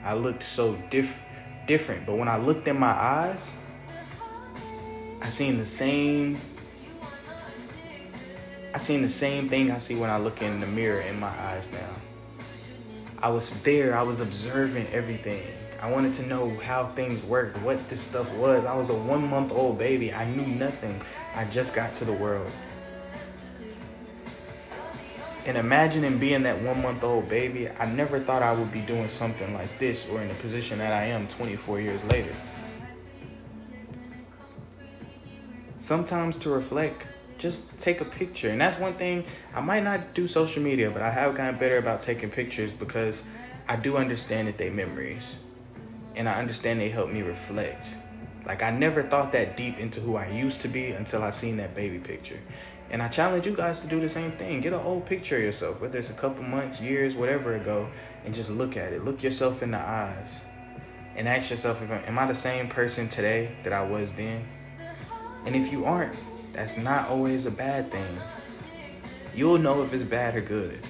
I 0.05 0.14
looked 0.14 0.43
so 0.43 0.76
diff- 0.91 1.19
different. 1.67 2.05
But 2.05 2.17
when 2.17 2.29
I 2.29 2.37
looked 2.37 2.69
in 2.69 2.79
my 2.79 2.93
eyes, 2.93 3.52
I 5.23 5.31
seen 5.31 5.57
the 5.57 5.67
same 5.67 6.41
I 8.75 8.79
seen 8.79 9.02
the 9.02 9.09
same 9.09 9.50
thing 9.50 9.71
I 9.71 9.79
see 9.79 9.95
when 9.95 10.09
I 10.09 10.17
look 10.17 10.41
in 10.41 10.61
the 10.61 10.67
mirror 10.67 11.02
in 11.02 11.21
my 11.21 11.29
eyes 11.29 11.73
now. 11.73 12.12
I 13.23 13.31
was 13.31 13.50
there, 13.62 13.97
I 13.97 14.02
was 14.02 14.19
observing 14.19 14.88
everything. 14.88 15.45
I 15.81 15.88
wanted 15.88 16.12
to 16.14 16.26
know 16.26 16.59
how 16.59 16.88
things 16.88 17.23
worked, 17.23 17.57
what 17.62 17.88
this 17.88 18.00
stuff 18.00 18.29
was. 18.33 18.64
I 18.64 18.75
was 18.75 18.88
a 18.88 18.95
one 18.95 19.29
month 19.29 19.52
old 19.52 19.79
baby. 19.79 20.12
I 20.12 20.25
knew 20.25 20.45
nothing. 20.45 21.00
I 21.37 21.45
just 21.45 21.73
got 21.73 21.95
to 21.97 22.05
the 22.05 22.12
world. 22.12 22.50
And 25.47 25.57
imagining 25.57 26.19
being 26.19 26.43
that 26.43 26.61
one 26.62 26.83
month 26.83 27.05
old 27.05 27.29
baby, 27.29 27.69
I 27.69 27.87
never 27.87 28.19
thought 28.19 28.43
I 28.43 28.52
would 28.52 28.73
be 28.73 28.81
doing 28.81 29.09
something 29.09 29.55
like 29.55 29.79
this 29.79 30.09
or 30.09 30.21
in 30.21 30.26
the 30.26 30.35
position 30.35 30.79
that 30.79 30.93
I 30.93 31.05
am 31.05 31.29
24 31.29 31.81
years 31.81 32.02
later. 32.05 32.35
Sometimes 35.79 36.38
to 36.38 36.50
reflect, 36.50 37.07
just 37.43 37.79
take 37.81 38.01
a 38.01 38.05
picture. 38.05 38.49
And 38.49 38.61
that's 38.61 38.79
one 38.79 38.95
thing 38.95 39.25
I 39.53 39.61
might 39.61 39.83
not 39.83 40.15
do 40.15 40.29
social 40.29 40.63
media, 40.63 40.91
but 40.91 41.03
I 41.03 41.11
have 41.11 41.35
gotten 41.35 41.59
better 41.59 41.77
about 41.77 42.01
taking 42.01 42.31
pictures 42.31 42.73
because 42.73 43.23
I 43.69 43.77
do 43.77 43.97
understand 43.97 44.49
that 44.49 44.57
they 44.57 44.71
memories. 44.71 45.25
And 46.15 46.29
I 46.29 46.39
understand 46.39 46.81
they 46.81 46.89
help 46.89 47.11
me 47.11 47.23
reflect. 47.23 47.87
Like 48.47 48.63
I 48.63 48.71
never 48.71 49.03
thought 49.03 49.33
that 49.33 49.57
deep 49.57 49.79
into 49.79 50.01
who 50.01 50.17
I 50.17 50.29
used 50.29 50.61
to 50.63 50.69
be 50.69 50.93
until 50.93 51.23
I 51.23 51.31
seen 51.31 51.57
that 51.57 51.75
baby 51.75 51.99
picture. 51.99 52.39
And 52.91 53.03
I 53.03 53.09
challenge 53.09 53.47
you 53.47 53.57
guys 53.57 53.81
to 53.81 53.87
do 53.89 54.01
the 54.01 54.09
same 54.09 54.33
thing. 54.33 54.61
Get 54.61 54.73
an 54.73 54.81
old 54.81 55.07
picture 55.07 55.37
of 55.37 55.43
yourself, 55.43 55.81
whether 55.81 55.99
it's 55.99 56.11
a 56.11 56.15
couple 56.15 56.45
months, 56.45 56.81
years, 56.81 57.15
whatever 57.15 57.57
ago, 57.57 57.89
and 58.25 58.35
just 58.35 58.51
look 58.51 58.77
at 58.77 58.93
it. 58.93 59.05
Look 59.05 59.23
yourself 59.23 59.63
in 59.63 59.71
the 59.71 59.81
eyes. 59.81 60.43
And 61.17 61.29
ask 61.29 61.51
yourself, 61.51 61.83
am 61.83 62.19
I 62.19 62.27
the 62.27 62.35
same 62.35 62.69
person 62.69 63.09
today 63.09 63.57
that 63.65 63.73
I 63.73 63.83
was 63.83 64.13
then? 64.13 64.47
And 65.45 65.57
if 65.57 65.73
you 65.73 65.85
aren't, 65.85 66.15
that's 66.52 66.76
not 66.76 67.09
always 67.09 67.47
a 67.47 67.50
bad 67.50 67.90
thing. 67.90 68.21
You'll 69.35 69.59
know 69.59 69.82
if 69.82 69.92
it's 69.92 70.04
bad 70.04 70.37
or 70.37 70.42
good. 70.42 70.80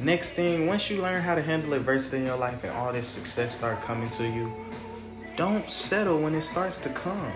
Next 0.00 0.34
thing, 0.34 0.68
once 0.68 0.88
you 0.88 1.02
learn 1.02 1.22
how 1.22 1.34
to 1.34 1.42
handle 1.42 1.72
adversity 1.72 2.18
in 2.18 2.26
your 2.26 2.36
life 2.36 2.62
and 2.62 2.72
all 2.72 2.92
this 2.92 3.08
success 3.08 3.56
start 3.56 3.82
coming 3.82 4.08
to 4.10 4.28
you, 4.28 4.52
don't 5.36 5.68
settle 5.68 6.20
when 6.22 6.36
it 6.36 6.42
starts 6.42 6.78
to 6.78 6.88
come. 6.90 7.32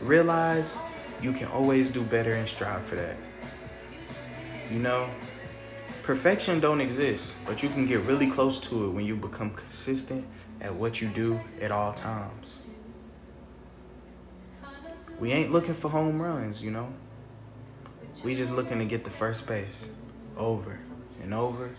Realize 0.00 0.78
you 1.20 1.32
can 1.32 1.48
always 1.48 1.90
do 1.90 2.02
better 2.02 2.34
and 2.34 2.48
strive 2.48 2.82
for 2.84 2.96
that. 2.96 3.16
You 4.70 4.78
know, 4.78 5.10
perfection 6.02 6.60
don't 6.60 6.80
exist, 6.80 7.34
but 7.46 7.62
you 7.62 7.68
can 7.68 7.86
get 7.86 8.00
really 8.00 8.30
close 8.30 8.60
to 8.60 8.86
it 8.86 8.90
when 8.90 9.04
you 9.04 9.16
become 9.16 9.50
consistent 9.50 10.26
at 10.60 10.74
what 10.74 11.00
you 11.00 11.08
do 11.08 11.40
at 11.60 11.70
all 11.70 11.92
times. 11.92 12.58
We 15.18 15.32
ain't 15.32 15.52
looking 15.52 15.74
for 15.74 15.90
home 15.90 16.20
runs, 16.20 16.62
you 16.62 16.70
know. 16.70 16.92
We 18.24 18.34
just 18.34 18.52
looking 18.52 18.78
to 18.78 18.84
get 18.84 19.04
the 19.04 19.10
first 19.10 19.46
base 19.46 19.84
over 20.36 20.78
and 21.22 21.34
over 21.34 21.70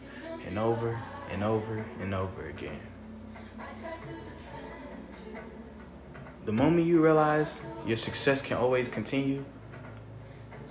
and 0.46 0.58
over 0.58 1.00
and 1.32 1.44
over 1.44 1.86
and 2.00 2.14
over 2.14 2.46
again. 2.48 2.82
The 6.46 6.52
moment 6.52 6.88
you 6.88 7.04
realize 7.04 7.62
your 7.86 7.98
success 7.98 8.42
can 8.42 8.58
always 8.58 8.90
continue, 8.90 9.46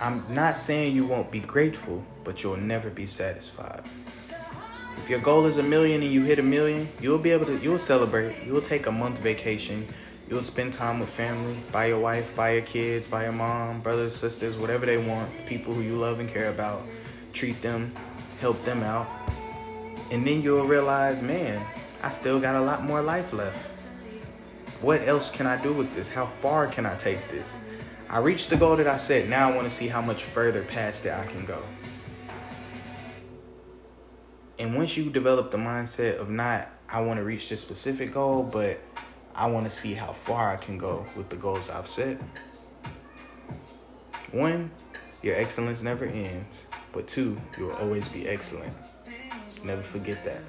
I'm 0.01 0.25
not 0.33 0.57
saying 0.57 0.95
you 0.95 1.05
won't 1.05 1.29
be 1.29 1.39
grateful, 1.39 2.03
but 2.23 2.41
you'll 2.41 2.57
never 2.57 2.89
be 2.89 3.05
satisfied. 3.05 3.83
If 4.97 5.07
your 5.07 5.19
goal 5.19 5.45
is 5.45 5.57
a 5.57 5.63
million 5.63 6.01
and 6.01 6.11
you 6.11 6.23
hit 6.23 6.39
a 6.39 6.43
million, 6.43 6.89
you'll 6.99 7.19
be 7.19 7.29
able 7.29 7.45
to 7.45 7.59
you'll 7.59 7.77
celebrate. 7.77 8.43
You'll 8.43 8.63
take 8.63 8.87
a 8.87 8.91
month 8.91 9.19
vacation. 9.19 9.87
You'll 10.27 10.41
spend 10.41 10.73
time 10.73 10.99
with 10.99 11.09
family, 11.09 11.57
by 11.71 11.85
your 11.85 11.99
wife, 11.99 12.35
by 12.35 12.53
your 12.53 12.63
kids, 12.63 13.07
by 13.07 13.25
your 13.25 13.31
mom, 13.31 13.81
brothers, 13.81 14.15
sisters, 14.15 14.57
whatever 14.57 14.87
they 14.87 14.97
want, 14.97 15.29
people 15.45 15.71
who 15.71 15.81
you 15.81 15.95
love 15.95 16.19
and 16.19 16.27
care 16.27 16.49
about. 16.49 16.81
Treat 17.31 17.61
them, 17.61 17.93
help 18.39 18.63
them 18.65 18.81
out. 18.81 19.07
And 20.09 20.25
then 20.25 20.41
you'll 20.41 20.65
realize, 20.65 21.21
man, 21.21 21.63
I 22.01 22.09
still 22.09 22.39
got 22.39 22.55
a 22.55 22.61
lot 22.61 22.83
more 22.83 23.03
life 23.03 23.33
left. 23.33 23.67
What 24.81 25.07
else 25.07 25.29
can 25.29 25.45
I 25.45 25.61
do 25.61 25.73
with 25.73 25.93
this? 25.93 26.09
How 26.09 26.25
far 26.25 26.65
can 26.65 26.87
I 26.87 26.95
take 26.97 27.29
this? 27.29 27.47
I 28.11 28.17
reached 28.17 28.49
the 28.49 28.57
goal 28.57 28.75
that 28.75 28.87
I 28.87 28.97
set. 28.97 29.29
Now 29.29 29.49
I 29.49 29.55
want 29.55 29.69
to 29.69 29.73
see 29.73 29.87
how 29.87 30.01
much 30.01 30.25
further 30.25 30.63
past 30.65 31.05
that 31.05 31.17
I 31.17 31.31
can 31.31 31.45
go. 31.45 31.63
And 34.59 34.75
once 34.75 34.97
you 34.97 35.09
develop 35.09 35.49
the 35.49 35.57
mindset 35.57 36.17
of 36.19 36.29
not, 36.29 36.67
I 36.89 36.99
want 36.99 37.19
to 37.19 37.23
reach 37.23 37.47
this 37.47 37.61
specific 37.61 38.13
goal, 38.13 38.43
but 38.43 38.79
I 39.33 39.47
want 39.47 39.63
to 39.63 39.71
see 39.71 39.93
how 39.93 40.11
far 40.11 40.51
I 40.51 40.57
can 40.57 40.77
go 40.77 41.05
with 41.15 41.29
the 41.29 41.37
goals 41.37 41.69
I've 41.69 41.87
set. 41.87 42.21
One, 44.33 44.71
your 45.23 45.37
excellence 45.37 45.81
never 45.81 46.03
ends. 46.03 46.65
But 46.91 47.07
two, 47.07 47.37
you 47.57 47.67
will 47.67 47.75
always 47.77 48.09
be 48.09 48.27
excellent. 48.27 48.73
Never 49.63 49.81
forget 49.81 50.25
that. 50.25 50.41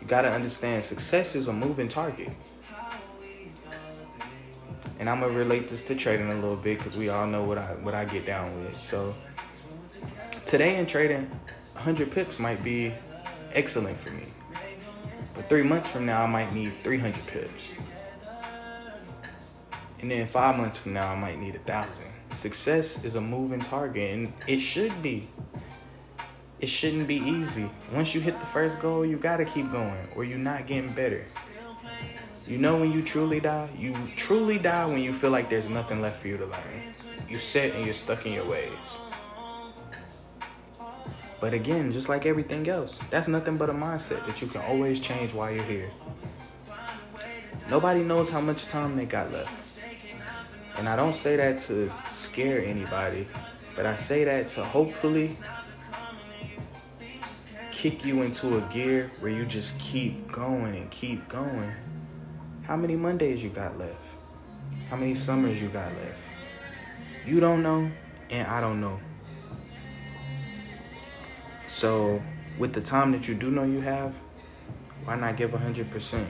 You 0.00 0.06
got 0.06 0.22
to 0.22 0.30
understand 0.30 0.84
success 0.84 1.34
is 1.34 1.48
a 1.48 1.52
moving 1.52 1.88
target. 1.88 2.30
And 5.04 5.10
I'm 5.10 5.20
gonna 5.20 5.34
relate 5.34 5.68
this 5.68 5.84
to 5.88 5.94
trading 5.94 6.30
a 6.30 6.34
little 6.34 6.56
bit 6.56 6.78
because 6.78 6.96
we 6.96 7.10
all 7.10 7.26
know 7.26 7.42
what 7.42 7.58
I 7.58 7.74
what 7.82 7.92
I 7.92 8.06
get 8.06 8.24
down 8.24 8.64
with. 8.64 8.74
So 8.74 9.14
today 10.46 10.78
in 10.78 10.86
trading, 10.86 11.28
100 11.74 12.10
pips 12.10 12.38
might 12.38 12.64
be 12.64 12.90
excellent 13.52 13.98
for 13.98 14.08
me. 14.12 14.24
But 15.34 15.50
three 15.50 15.62
months 15.62 15.88
from 15.88 16.06
now, 16.06 16.22
I 16.22 16.26
might 16.26 16.54
need 16.54 16.72
300 16.82 17.26
pips. 17.26 17.68
And 20.00 20.10
then 20.10 20.26
five 20.26 20.56
months 20.56 20.78
from 20.78 20.94
now, 20.94 21.12
I 21.12 21.16
might 21.16 21.38
need 21.38 21.54
a 21.54 21.58
thousand. 21.58 22.06
Success 22.32 23.04
is 23.04 23.14
a 23.14 23.20
moving 23.20 23.60
target, 23.60 24.14
and 24.14 24.32
it 24.46 24.60
should 24.60 25.02
be. 25.02 25.28
It 26.60 26.68
shouldn't 26.70 27.06
be 27.06 27.16
easy. 27.16 27.68
Once 27.92 28.14
you 28.14 28.22
hit 28.22 28.40
the 28.40 28.46
first 28.46 28.80
goal, 28.80 29.04
you 29.04 29.18
gotta 29.18 29.44
keep 29.44 29.70
going, 29.70 30.08
or 30.16 30.24
you're 30.24 30.38
not 30.38 30.66
getting 30.66 30.94
better. 30.94 31.26
You 32.46 32.58
know 32.58 32.76
when 32.76 32.92
you 32.92 33.02
truly 33.02 33.40
die? 33.40 33.70
You 33.76 33.96
truly 34.16 34.58
die 34.58 34.84
when 34.84 35.00
you 35.00 35.14
feel 35.14 35.30
like 35.30 35.48
there's 35.48 35.68
nothing 35.68 36.02
left 36.02 36.20
for 36.20 36.28
you 36.28 36.36
to 36.36 36.44
learn. 36.44 36.94
You 37.26 37.38
sit 37.38 37.74
and 37.74 37.84
you're 37.86 37.94
stuck 37.94 38.26
in 38.26 38.34
your 38.34 38.44
ways. 38.44 38.70
But 41.40 41.54
again, 41.54 41.90
just 41.92 42.08
like 42.08 42.26
everything 42.26 42.68
else, 42.68 43.00
that's 43.10 43.28
nothing 43.28 43.56
but 43.56 43.70
a 43.70 43.72
mindset 43.72 44.26
that 44.26 44.42
you 44.42 44.48
can 44.48 44.60
always 44.62 45.00
change 45.00 45.32
while 45.32 45.50
you're 45.50 45.64
here. 45.64 45.90
Nobody 47.70 48.02
knows 48.02 48.28
how 48.28 48.42
much 48.42 48.66
time 48.66 48.96
they 48.96 49.06
got 49.06 49.32
left. 49.32 49.50
And 50.76 50.86
I 50.86 50.96
don't 50.96 51.14
say 51.14 51.36
that 51.36 51.60
to 51.60 51.90
scare 52.10 52.62
anybody, 52.62 53.26
but 53.74 53.86
I 53.86 53.96
say 53.96 54.24
that 54.24 54.50
to 54.50 54.64
hopefully 54.64 55.38
kick 57.70 58.04
you 58.04 58.22
into 58.22 58.58
a 58.58 58.60
gear 58.72 59.10
where 59.20 59.32
you 59.32 59.46
just 59.46 59.78
keep 59.78 60.30
going 60.30 60.76
and 60.76 60.90
keep 60.90 61.28
going. 61.28 61.72
How 62.64 62.76
many 62.76 62.96
Mondays 62.96 63.44
you 63.44 63.50
got 63.50 63.78
left? 63.78 63.94
How 64.88 64.96
many 64.96 65.14
summers 65.14 65.60
you 65.60 65.68
got 65.68 65.92
left? 65.96 66.16
You 67.26 67.38
don't 67.38 67.62
know, 67.62 67.90
and 68.30 68.48
I 68.48 68.62
don't 68.62 68.80
know. 68.80 69.00
So, 71.66 72.22
with 72.58 72.72
the 72.72 72.80
time 72.80 73.12
that 73.12 73.28
you 73.28 73.34
do 73.34 73.50
know 73.50 73.64
you 73.64 73.82
have, 73.82 74.14
why 75.04 75.16
not 75.16 75.36
give 75.36 75.50
100%, 75.50 76.26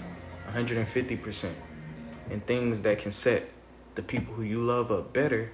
150% 0.53 1.51
in 2.31 2.41
things 2.41 2.83
that 2.83 2.99
can 2.99 3.13
set 3.13 3.49
the 3.95 4.03
people 4.03 4.35
who 4.35 4.43
you 4.43 4.59
love 4.59 4.91
up 4.91 5.13
better 5.13 5.53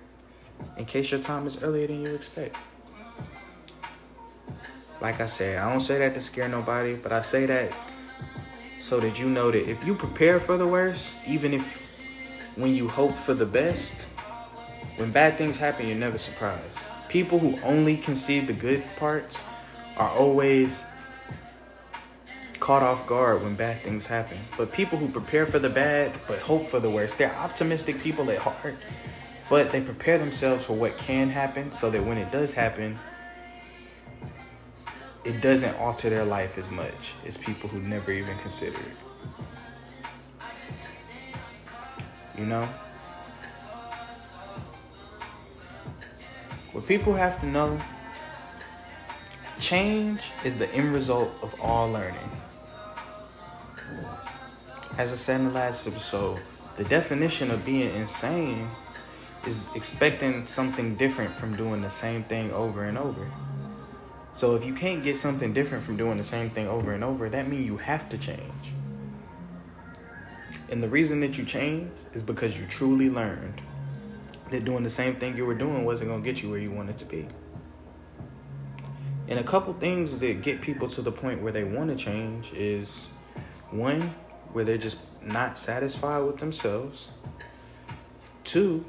in 0.79 0.87
case 0.87 1.11
your 1.11 1.21
time 1.21 1.47
is 1.47 1.63
earlier 1.63 1.89
than 1.89 2.01
you 2.01 2.15
expect? 2.15 2.57
Like 5.03 5.21
I 5.21 5.27
said, 5.27 5.59
I 5.59 5.71
don't 5.71 5.81
say 5.81 5.99
that 5.99 6.15
to 6.15 6.23
scare 6.23 6.49
nobody, 6.49 6.95
but 6.95 7.13
I 7.13 7.21
say 7.21 7.45
that 7.45 7.71
so 8.81 8.99
that 9.01 9.19
you 9.19 9.29
know 9.29 9.51
that 9.51 9.69
if 9.69 9.85
you 9.85 9.95
prepare 9.95 10.41
for 10.41 10.57
the 10.57 10.67
worst, 10.67 11.13
even 11.27 11.53
if 11.53 11.83
when 12.57 12.75
you 12.75 12.89
hope 12.89 13.17
for 13.17 13.35
the 13.35 13.47
best, 13.47 14.07
when 14.97 15.11
bad 15.11 15.39
things 15.39 15.59
happen, 15.59 15.87
you're 15.87 15.97
never 15.97 16.19
surprised. 16.19 16.79
People 17.09 17.39
who 17.39 17.59
only 17.63 17.97
can 17.97 18.15
see 18.17 18.41
the 18.41 18.53
good 18.53 18.85
parts 18.97 19.43
are 19.97 20.11
always 20.11 20.85
caught 22.59 22.83
off 22.83 23.07
guard 23.07 23.43
when 23.43 23.55
bad 23.55 23.83
things 23.83 24.07
happen. 24.07 24.39
But 24.57 24.73
people 24.73 24.99
who 24.99 25.09
prepare 25.09 25.47
for 25.47 25.59
the 25.59 25.71
bad 25.71 26.19
but 26.29 26.39
hope 26.41 26.69
for 26.69 26.79
the 26.79 26.91
worst, 26.91 27.19
they're 27.19 27.35
optimistic 27.35 28.01
people 28.01 28.31
at 28.31 28.39
heart. 28.39 28.77
But 29.49 29.73
they 29.73 29.81
prepare 29.81 30.19
themselves 30.19 30.67
for 30.67 30.75
what 30.75 30.97
can 30.97 31.31
happen 31.31 31.73
so 31.73 31.91
that 31.91 32.05
when 32.05 32.19
it 32.19 32.31
does 32.31 32.55
happen, 32.55 32.99
it 35.25 35.41
doesn't 35.41 35.75
alter 35.77 36.11
their 36.11 36.25
life 36.25 36.59
as 36.59 36.71
much 36.71 37.13
as 37.27 37.37
people 37.37 37.69
who 37.69 37.81
never 37.81 38.11
even 38.11 38.37
consider 38.39 38.79
it. 38.79 38.97
You 42.39 42.47
know? 42.47 42.69
What 46.73 46.87
people 46.87 47.15
have 47.15 47.41
to 47.41 47.47
know 47.47 47.81
Change 49.61 50.33
is 50.43 50.57
the 50.57 50.73
end 50.73 50.95
result 50.95 51.31
of 51.43 51.55
all 51.61 51.93
learning. 51.93 52.31
As 54.97 55.13
I 55.13 55.17
said 55.17 55.41
in 55.41 55.49
the 55.49 55.53
last 55.53 55.87
episode, 55.87 56.41
the 56.79 56.85
definition 56.85 57.51
of 57.51 57.63
being 57.63 57.95
insane 57.95 58.71
is 59.47 59.69
expecting 59.75 60.47
something 60.47 60.97
different 60.97 61.37
from 61.37 61.57
doing 61.57 61.83
the 61.83 61.91
same 61.91 62.25
thing 62.25 62.51
over 62.53 62.85
and 62.85 62.97
over. 62.97 63.31
So 64.33 64.55
if 64.55 64.65
you 64.65 64.75
can't 64.75 65.03
get 65.03 65.19
something 65.19 65.53
different 65.53 65.85
from 65.85 65.97
doing 65.97 66.19
the 66.19 66.25
same 66.25 66.51
thing 66.51 66.69
over 66.69 66.93
and 66.93 67.03
over, 67.03 67.29
that 67.29 67.49
means 67.49 67.67
you 67.67 67.79
have 67.79 68.09
to 68.11 68.19
change. 68.19 68.73
And 70.69 70.83
the 70.83 70.89
reason 70.89 71.21
that 71.21 71.37
you 71.37 71.45
change 71.45 71.91
is 72.13 72.23
because 72.23 72.57
you 72.57 72.67
truly 72.67 73.11
learned 73.11 73.61
that 74.51 74.65
doing 74.65 74.85
the 74.85 74.91
same 74.91 75.17
thing 75.17 75.37
you 75.37 75.45
were 75.45 75.55
doing 75.55 75.85
wasn't 75.85 76.11
going 76.11 76.23
to 76.23 76.33
get 76.33 76.43
you 76.43 76.51
where 76.51 76.59
you 76.59 76.71
wanted 76.71 76.97
to 76.99 77.05
be. 77.05 77.27
And 79.29 79.39
a 79.39 79.45
couple 79.45 79.75
things 79.75 80.19
that 80.19 80.43
get 80.43 80.61
people 80.61 80.89
to 80.89 81.03
the 81.03 81.13
point 81.13 81.43
where 81.43 81.53
they 81.53 81.65
want 81.65 81.91
to 81.91 81.97
change 81.97 82.53
is 82.53 83.07
one, 83.71 84.15
where 84.53 84.65
they're 84.65 84.79
just 84.79 85.23
not 85.23 85.59
satisfied 85.59 86.25
with 86.25 86.39
themselves. 86.39 87.09
Two, 88.43 88.85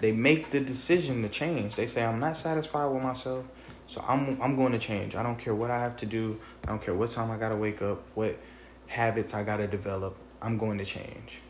they 0.00 0.12
make 0.12 0.50
the 0.50 0.60
decision 0.60 1.22
to 1.22 1.28
change. 1.28 1.74
They 1.74 1.86
say, 1.86 2.04
I'm 2.04 2.20
not 2.20 2.36
satisfied 2.36 2.86
with 2.86 3.02
myself, 3.02 3.46
so 3.86 4.04
I'm 4.06 4.40
I'm 4.42 4.56
going 4.56 4.72
to 4.72 4.78
change. 4.78 5.14
I 5.14 5.22
don't 5.22 5.38
care 5.38 5.54
what 5.54 5.70
I 5.70 5.78
have 5.78 5.96
to 5.98 6.06
do. 6.06 6.40
I 6.64 6.68
don't 6.68 6.82
care 6.82 6.94
what 6.94 7.10
time 7.10 7.30
I 7.30 7.36
gotta 7.36 7.56
wake 7.56 7.82
up, 7.82 8.02
what 8.14 8.38
habits 8.86 9.34
I 9.34 9.42
gotta 9.42 9.66
develop. 9.66 10.16
I'm 10.42 10.58
going 10.58 10.78
to 10.78 10.84
change. 10.84 11.40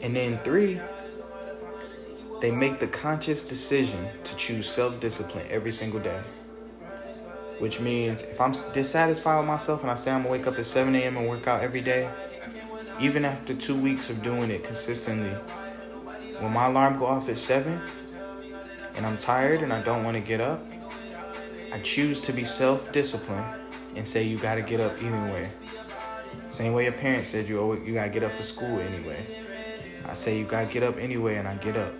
And 0.00 0.16
then 0.16 0.38
three, 0.44 0.80
they 2.40 2.50
make 2.50 2.80
the 2.80 2.86
conscious 2.86 3.42
decision 3.42 4.08
to 4.24 4.36
choose 4.36 4.68
self 4.68 5.00
discipline 5.00 5.46
every 5.50 5.72
single 5.72 6.00
day. 6.00 6.22
Which 7.58 7.80
means 7.80 8.22
if 8.22 8.40
I'm 8.40 8.52
dissatisfied 8.72 9.38
with 9.38 9.46
myself 9.46 9.82
and 9.82 9.90
I 9.90 9.94
say 9.94 10.10
I'm 10.10 10.22
gonna 10.22 10.32
wake 10.32 10.46
up 10.46 10.58
at 10.58 10.66
7 10.66 10.94
a.m. 10.94 11.16
and 11.16 11.28
work 11.28 11.46
out 11.46 11.62
every 11.62 11.80
day, 11.80 12.10
even 13.00 13.24
after 13.24 13.54
two 13.54 13.76
weeks 13.80 14.10
of 14.10 14.22
doing 14.22 14.50
it 14.50 14.64
consistently, 14.64 15.34
when 16.40 16.52
my 16.52 16.66
alarm 16.66 16.98
go 16.98 17.06
off 17.06 17.28
at 17.28 17.38
7 17.38 17.80
and 18.96 19.06
I'm 19.06 19.18
tired 19.18 19.62
and 19.62 19.72
I 19.72 19.82
don't 19.82 20.04
want 20.04 20.16
to 20.16 20.20
get 20.20 20.40
up, 20.40 20.66
I 21.72 21.80
choose 21.80 22.20
to 22.22 22.32
be 22.32 22.44
self 22.44 22.92
disciplined 22.92 23.46
and 23.96 24.06
say 24.06 24.22
you 24.22 24.38
gotta 24.38 24.62
get 24.62 24.80
up 24.80 24.96
anyway. 25.02 25.50
Same 26.48 26.72
way 26.72 26.84
your 26.84 26.92
parents 26.92 27.30
said 27.30 27.48
you 27.48 27.82
you 27.84 27.94
gotta 27.94 28.10
get 28.10 28.22
up 28.22 28.32
for 28.32 28.42
school 28.42 28.78
anyway. 28.80 29.44
I 30.04 30.14
say 30.14 30.38
you 30.38 30.44
gotta 30.44 30.66
get 30.66 30.82
up 30.82 30.98
anyway 30.98 31.36
and 31.36 31.48
I 31.48 31.56
get 31.56 31.76
up 31.76 31.92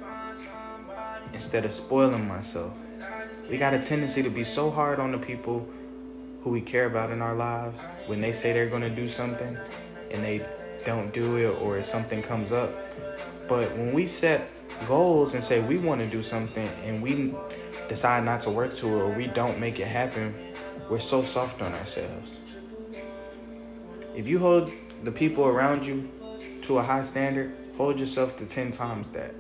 instead 1.33 1.65
of 1.65 1.73
spoiling 1.73 2.27
myself. 2.29 2.73
We 3.51 3.59
got 3.59 3.75
a 3.75 3.79
tendency 3.79 4.23
to 4.23 4.31
be 4.31 4.45
so 4.45 4.71
hard 4.71 4.99
on 4.99 5.13
the 5.13 5.19
people 5.19 5.69
who 6.43 6.51
we 6.51 6.61
care 6.61 6.87
about 6.87 7.11
in 7.11 7.21
our 7.21 7.35
lives 7.35 7.83
when 8.07 8.21
they 8.21 8.33
say 8.33 8.53
they're 8.53 8.69
going 8.69 8.83
to 8.83 8.91
do 8.91 9.09
something 9.09 9.59
and 10.11 10.25
they 10.25 10.47
don't 10.85 11.13
do 11.13 11.37
it 11.37 11.61
or 11.61 11.83
something 11.83 12.23
comes 12.23 12.53
up. 12.53 12.75
But 13.49 13.77
when 13.77 13.93
we 13.93 14.07
set 14.07 14.51
goals 14.87 15.35
and 15.35 15.43
say 15.43 15.61
we 15.61 15.79
want 15.79 16.01
to 16.01 16.07
do 16.07 16.23
something 16.23 16.69
and 16.85 17.03
we 17.03 17.35
decide 17.89 18.25
not 18.25 18.41
to 18.43 18.51
work 18.51 18.75
to 18.77 18.87
it 18.87 19.01
or 19.01 19.11
we 19.11 19.27
don't 19.27 19.59
make 19.59 19.79
it 19.79 19.87
happen, 19.87 20.35
we're 20.89 20.99
so 20.99 21.23
soft 21.23 21.63
on 21.63 21.73
ourselves. 21.73 22.37
If 24.15 24.29
you 24.29 24.39
hold 24.39 24.71
the 25.03 25.13
people 25.13 25.45
around 25.47 25.87
you 25.87 26.09
to 26.63 26.79
a 26.79 26.83
high 26.83 27.05
standard, 27.05 27.55
hold 27.77 27.99
yourself 27.99 28.37
to 28.37 28.47
10 28.47 28.71
times 28.71 29.11
that. 29.11 29.35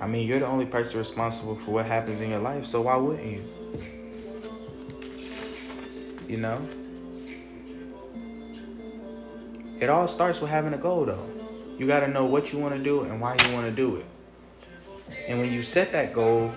I 0.00 0.06
mean, 0.06 0.26
you're 0.26 0.38
the 0.38 0.46
only 0.46 0.64
person 0.64 0.98
responsible 0.98 1.56
for 1.56 1.72
what 1.72 1.86
happens 1.86 2.22
in 2.22 2.30
your 2.30 2.38
life, 2.38 2.64
so 2.64 2.82
why 2.82 2.96
wouldn't 2.96 3.26
you? 3.26 3.44
You 6.26 6.38
know? 6.38 6.62
It 9.80 9.88
all 9.88 10.06
starts 10.08 10.40
with 10.40 10.50
having 10.50 10.74
a 10.74 10.78
goal, 10.78 11.06
though. 11.06 11.26
You 11.78 11.86
got 11.86 12.00
to 12.00 12.08
know 12.08 12.26
what 12.26 12.52
you 12.52 12.58
want 12.58 12.74
to 12.74 12.82
do 12.82 13.02
and 13.02 13.20
why 13.20 13.36
you 13.42 13.54
want 13.54 13.66
to 13.66 13.72
do 13.72 13.96
it. 13.96 14.06
And 15.26 15.38
when 15.38 15.50
you 15.52 15.62
set 15.62 15.92
that 15.92 16.12
goal, 16.12 16.52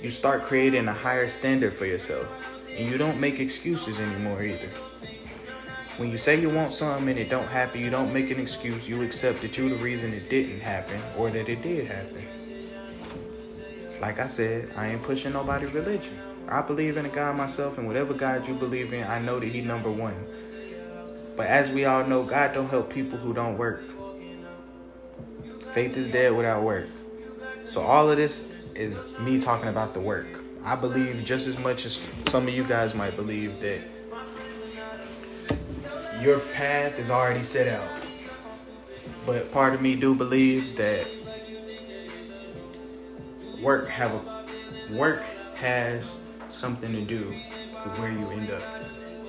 you 0.00 0.08
start 0.08 0.44
creating 0.44 0.88
a 0.88 0.94
higher 0.94 1.28
standard 1.28 1.74
for 1.74 1.84
yourself. 1.84 2.26
And 2.70 2.88
you 2.88 2.96
don't 2.96 3.20
make 3.20 3.38
excuses 3.40 3.98
anymore 3.98 4.42
either. 4.42 4.70
When 5.98 6.10
you 6.10 6.18
say 6.18 6.40
you 6.40 6.50
want 6.50 6.72
something 6.72 7.08
and 7.08 7.18
it 7.18 7.30
don't 7.30 7.48
happen, 7.48 7.80
you 7.80 7.90
don't 7.90 8.12
make 8.12 8.30
an 8.30 8.38
excuse. 8.38 8.88
You 8.88 9.02
accept 9.02 9.40
that 9.42 9.56
you're 9.56 9.70
the 9.70 9.76
reason 9.76 10.12
it 10.12 10.28
didn't 10.28 10.60
happen 10.60 11.02
or 11.16 11.30
that 11.30 11.48
it 11.48 11.62
did 11.62 11.86
happen. 11.86 12.26
Like 14.00 14.20
I 14.20 14.26
said, 14.26 14.70
I 14.76 14.88
ain't 14.88 15.02
pushing 15.02 15.32
nobody 15.32 15.66
religion. 15.66 16.18
I 16.48 16.60
believe 16.62 16.96
in 16.96 17.06
a 17.06 17.08
God 17.08 17.36
myself, 17.36 17.78
and 17.78 17.86
whatever 17.86 18.14
God 18.14 18.46
you 18.46 18.54
believe 18.54 18.92
in, 18.92 19.04
I 19.04 19.18
know 19.18 19.40
that 19.40 19.48
He 19.48 19.62
number 19.62 19.90
one. 19.90 20.14
But 21.36 21.48
as 21.48 21.70
we 21.70 21.84
all 21.84 22.04
know, 22.06 22.22
God 22.24 22.54
don't 22.54 22.68
help 22.68 22.92
people 22.92 23.18
who 23.18 23.34
don't 23.34 23.58
work. 23.58 23.82
Faith 25.74 25.96
is 25.96 26.08
dead 26.08 26.34
without 26.34 26.62
work. 26.62 26.88
So 27.66 27.82
all 27.82 28.10
of 28.10 28.16
this 28.16 28.46
is 28.74 28.98
me 29.18 29.38
talking 29.38 29.68
about 29.68 29.92
the 29.92 30.00
work. 30.00 30.26
I 30.64 30.74
believe 30.74 31.24
just 31.24 31.46
as 31.46 31.58
much 31.58 31.84
as 31.84 32.10
some 32.28 32.48
of 32.48 32.54
you 32.54 32.64
guys 32.64 32.94
might 32.94 33.16
believe 33.16 33.60
that 33.60 33.80
your 36.22 36.40
path 36.40 36.98
is 36.98 37.10
already 37.10 37.44
set 37.44 37.68
out. 37.68 37.88
But 39.26 39.52
part 39.52 39.74
of 39.74 39.82
me 39.82 39.96
do 39.96 40.14
believe 40.14 40.76
that 40.76 41.06
work 43.60 43.88
have 43.88 44.12
a 44.12 44.94
work 44.94 45.24
has 45.56 46.14
something 46.50 46.92
to 46.92 47.02
do 47.02 47.28
with 47.84 47.98
where 47.98 48.12
you 48.12 48.28
end 48.30 48.50
up 48.50 48.62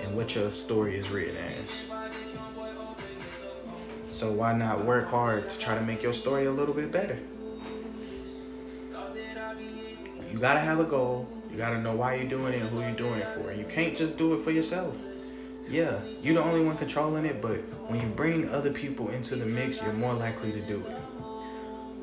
and 0.01 0.15
what 0.15 0.35
your 0.35 0.51
story 0.51 0.95
is 0.95 1.09
written 1.09 1.35
as. 1.35 1.96
So 4.17 4.31
why 4.31 4.51
not 4.51 4.83
work 4.83 5.09
hard 5.09 5.47
to 5.47 5.59
try 5.59 5.75
to 5.75 5.81
make 5.81 6.01
your 6.01 6.11
story 6.11 6.45
a 6.45 6.51
little 6.51 6.73
bit 6.73 6.91
better? 6.91 7.19
You 10.31 10.39
gotta 10.39 10.59
have 10.59 10.79
a 10.79 10.85
goal. 10.85 11.29
You 11.51 11.57
gotta 11.57 11.79
know 11.79 11.93
why 11.93 12.15
you're 12.15 12.27
doing 12.27 12.55
it 12.55 12.63
and 12.63 12.69
who 12.69 12.81
you're 12.81 12.95
doing 12.95 13.19
it 13.19 13.27
for. 13.35 13.53
You 13.53 13.65
can't 13.65 13.95
just 13.95 14.17
do 14.17 14.33
it 14.33 14.43
for 14.43 14.49
yourself. 14.49 14.95
Yeah, 15.69 15.99
you're 16.23 16.33
the 16.33 16.41
only 16.41 16.65
one 16.65 16.77
controlling 16.77 17.27
it, 17.27 17.43
but 17.43 17.57
when 17.91 18.01
you 18.01 18.07
bring 18.07 18.49
other 18.49 18.71
people 18.71 19.09
into 19.09 19.35
the 19.35 19.45
mix, 19.45 19.79
you're 19.83 19.93
more 19.93 20.15
likely 20.15 20.51
to 20.51 20.61
do 20.61 20.77
it. 20.77 20.97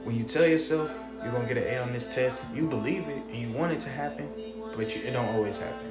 When 0.05 0.14
you 0.14 0.22
tell 0.22 0.46
yourself 0.46 0.92
you're 1.20 1.33
gonna 1.33 1.48
get 1.48 1.57
an 1.57 1.64
A 1.64 1.79
on 1.79 1.92
this 1.92 2.07
test, 2.07 2.55
you 2.55 2.68
believe 2.68 3.09
it 3.09 3.24
and 3.29 3.35
you 3.35 3.50
want 3.50 3.72
it 3.72 3.81
to 3.81 3.88
happen, 3.88 4.31
but 4.77 4.94
you, 4.94 5.03
it 5.03 5.11
don't 5.11 5.35
always 5.35 5.59
happen. 5.59 5.90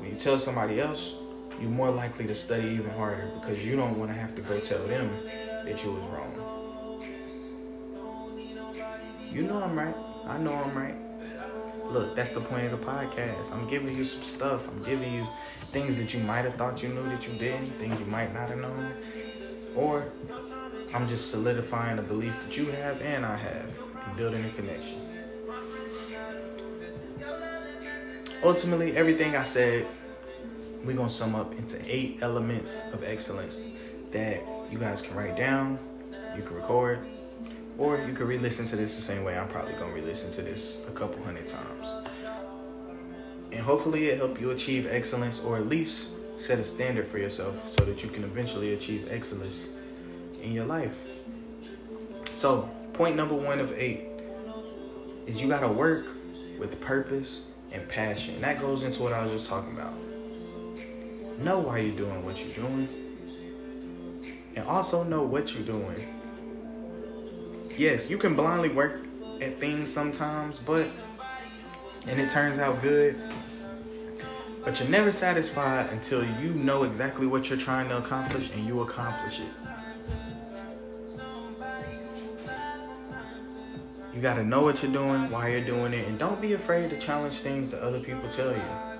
When 0.00 0.10
you 0.10 0.16
tell 0.16 0.40
somebody 0.40 0.80
else, 0.80 1.14
you're 1.60 1.70
more 1.70 1.90
likely 1.90 2.26
to 2.26 2.34
study 2.34 2.68
even 2.68 2.90
harder 2.90 3.30
because 3.40 3.64
you 3.64 3.76
don't 3.76 3.98
want 3.98 4.10
to 4.10 4.16
have 4.16 4.34
to 4.36 4.42
go 4.42 4.60
tell 4.60 4.86
them 4.86 5.10
that 5.64 5.82
you 5.82 5.92
was 5.92 6.02
wrong. 6.04 6.32
You 9.30 9.42
know 9.42 9.62
I'm 9.62 9.78
right. 9.78 9.94
I 10.26 10.38
know 10.38 10.52
I'm 10.52 10.76
right. 10.76 10.96
Look, 11.90 12.16
that's 12.16 12.32
the 12.32 12.40
point 12.40 12.72
of 12.72 12.80
the 12.80 12.86
podcast. 12.86 13.52
I'm 13.52 13.68
giving 13.68 13.96
you 13.96 14.04
some 14.04 14.22
stuff. 14.22 14.66
I'm 14.68 14.82
giving 14.82 15.12
you 15.12 15.26
things 15.72 15.96
that 15.96 16.12
you 16.14 16.20
might 16.20 16.44
have 16.44 16.56
thought 16.56 16.82
you 16.82 16.88
knew 16.88 17.04
that 17.08 17.26
you 17.26 17.34
didn't, 17.38 17.70
things 17.78 17.98
you 18.00 18.06
might 18.06 18.34
not 18.34 18.48
have 18.48 18.58
known. 18.58 18.92
Or 19.74 20.10
I'm 20.94 21.08
just 21.08 21.30
solidifying 21.30 21.98
a 21.98 22.02
belief 22.02 22.34
that 22.44 22.56
you 22.56 22.66
have 22.66 23.00
and 23.02 23.24
I 23.24 23.36
have 23.36 23.66
and 24.06 24.16
building 24.16 24.44
a 24.44 24.50
connection. 24.50 25.00
Ultimately, 28.42 28.96
everything 28.96 29.36
I 29.36 29.42
said, 29.42 29.86
we're 30.86 30.96
going 30.96 31.08
to 31.08 31.14
sum 31.14 31.34
up 31.34 31.52
into 31.54 31.78
eight 31.92 32.18
elements 32.22 32.76
of 32.92 33.02
excellence 33.04 33.66
that 34.12 34.42
you 34.70 34.78
guys 34.78 35.02
can 35.02 35.16
write 35.16 35.36
down, 35.36 35.78
you 36.36 36.42
can 36.42 36.56
record, 36.56 37.00
or 37.78 37.98
you 37.98 38.12
can 38.14 38.26
re-listen 38.26 38.66
to 38.66 38.76
this 38.76 38.96
the 38.96 39.02
same 39.02 39.24
way 39.24 39.36
I'm 39.38 39.48
probably 39.48 39.74
gonna 39.74 39.92
re-listen 39.92 40.30
to 40.32 40.42
this 40.42 40.80
a 40.88 40.92
couple 40.92 41.22
hundred 41.22 41.46
times. 41.46 41.88
And 43.52 43.60
hopefully 43.60 44.08
it 44.08 44.18
help 44.18 44.40
you 44.40 44.50
achieve 44.50 44.86
excellence 44.86 45.40
or 45.40 45.56
at 45.56 45.66
least 45.66 46.08
set 46.38 46.58
a 46.58 46.64
standard 46.64 47.06
for 47.06 47.18
yourself 47.18 47.68
so 47.68 47.84
that 47.84 48.02
you 48.02 48.10
can 48.10 48.24
eventually 48.24 48.74
achieve 48.74 49.08
excellence 49.10 49.66
in 50.42 50.52
your 50.52 50.64
life. 50.64 50.96
So 52.34 52.70
point 52.92 53.16
number 53.16 53.34
one 53.34 53.60
of 53.60 53.72
eight 53.72 54.04
is 55.26 55.40
you 55.40 55.48
gotta 55.48 55.68
work 55.68 56.06
with 56.58 56.80
purpose 56.80 57.40
and 57.72 57.86
passion. 57.88 58.40
That 58.40 58.60
goes 58.60 58.82
into 58.82 59.02
what 59.02 59.12
I 59.12 59.22
was 59.24 59.32
just 59.32 59.48
talking 59.48 59.72
about. 59.72 59.92
Know 61.38 61.60
why 61.60 61.78
you're 61.78 61.96
doing 61.96 62.24
what 62.24 62.44
you're 62.44 62.54
doing. 62.54 62.88
And 64.54 64.66
also 64.66 65.02
know 65.02 65.22
what 65.22 65.54
you're 65.54 65.64
doing 65.64 66.16
yes, 67.78 68.08
you 68.08 68.18
can 68.18 68.34
blindly 68.34 68.68
work 68.70 69.04
at 69.40 69.58
things 69.58 69.92
sometimes, 69.92 70.58
but 70.58 70.88
and 72.06 72.20
it 72.20 72.30
turns 72.30 72.58
out 72.58 72.80
good. 72.82 73.20
But 74.64 74.80
you're 74.80 74.88
never 74.88 75.12
satisfied 75.12 75.90
until 75.92 76.24
you 76.40 76.50
know 76.50 76.82
exactly 76.82 77.26
what 77.26 77.48
you're 77.48 77.58
trying 77.58 77.88
to 77.88 77.98
accomplish 77.98 78.50
and 78.52 78.66
you 78.66 78.80
accomplish 78.80 79.40
it. 79.40 79.46
You 84.12 84.22
got 84.22 84.34
to 84.34 84.44
know 84.44 84.62
what 84.62 84.82
you're 84.82 84.92
doing, 84.92 85.30
why 85.30 85.48
you're 85.48 85.64
doing 85.64 85.92
it, 85.92 86.08
and 86.08 86.18
don't 86.18 86.40
be 86.40 86.54
afraid 86.54 86.90
to 86.90 86.98
challenge 86.98 87.40
things 87.40 87.70
that 87.72 87.82
other 87.82 88.00
people 88.00 88.28
tell 88.28 88.50
you. 88.50 88.95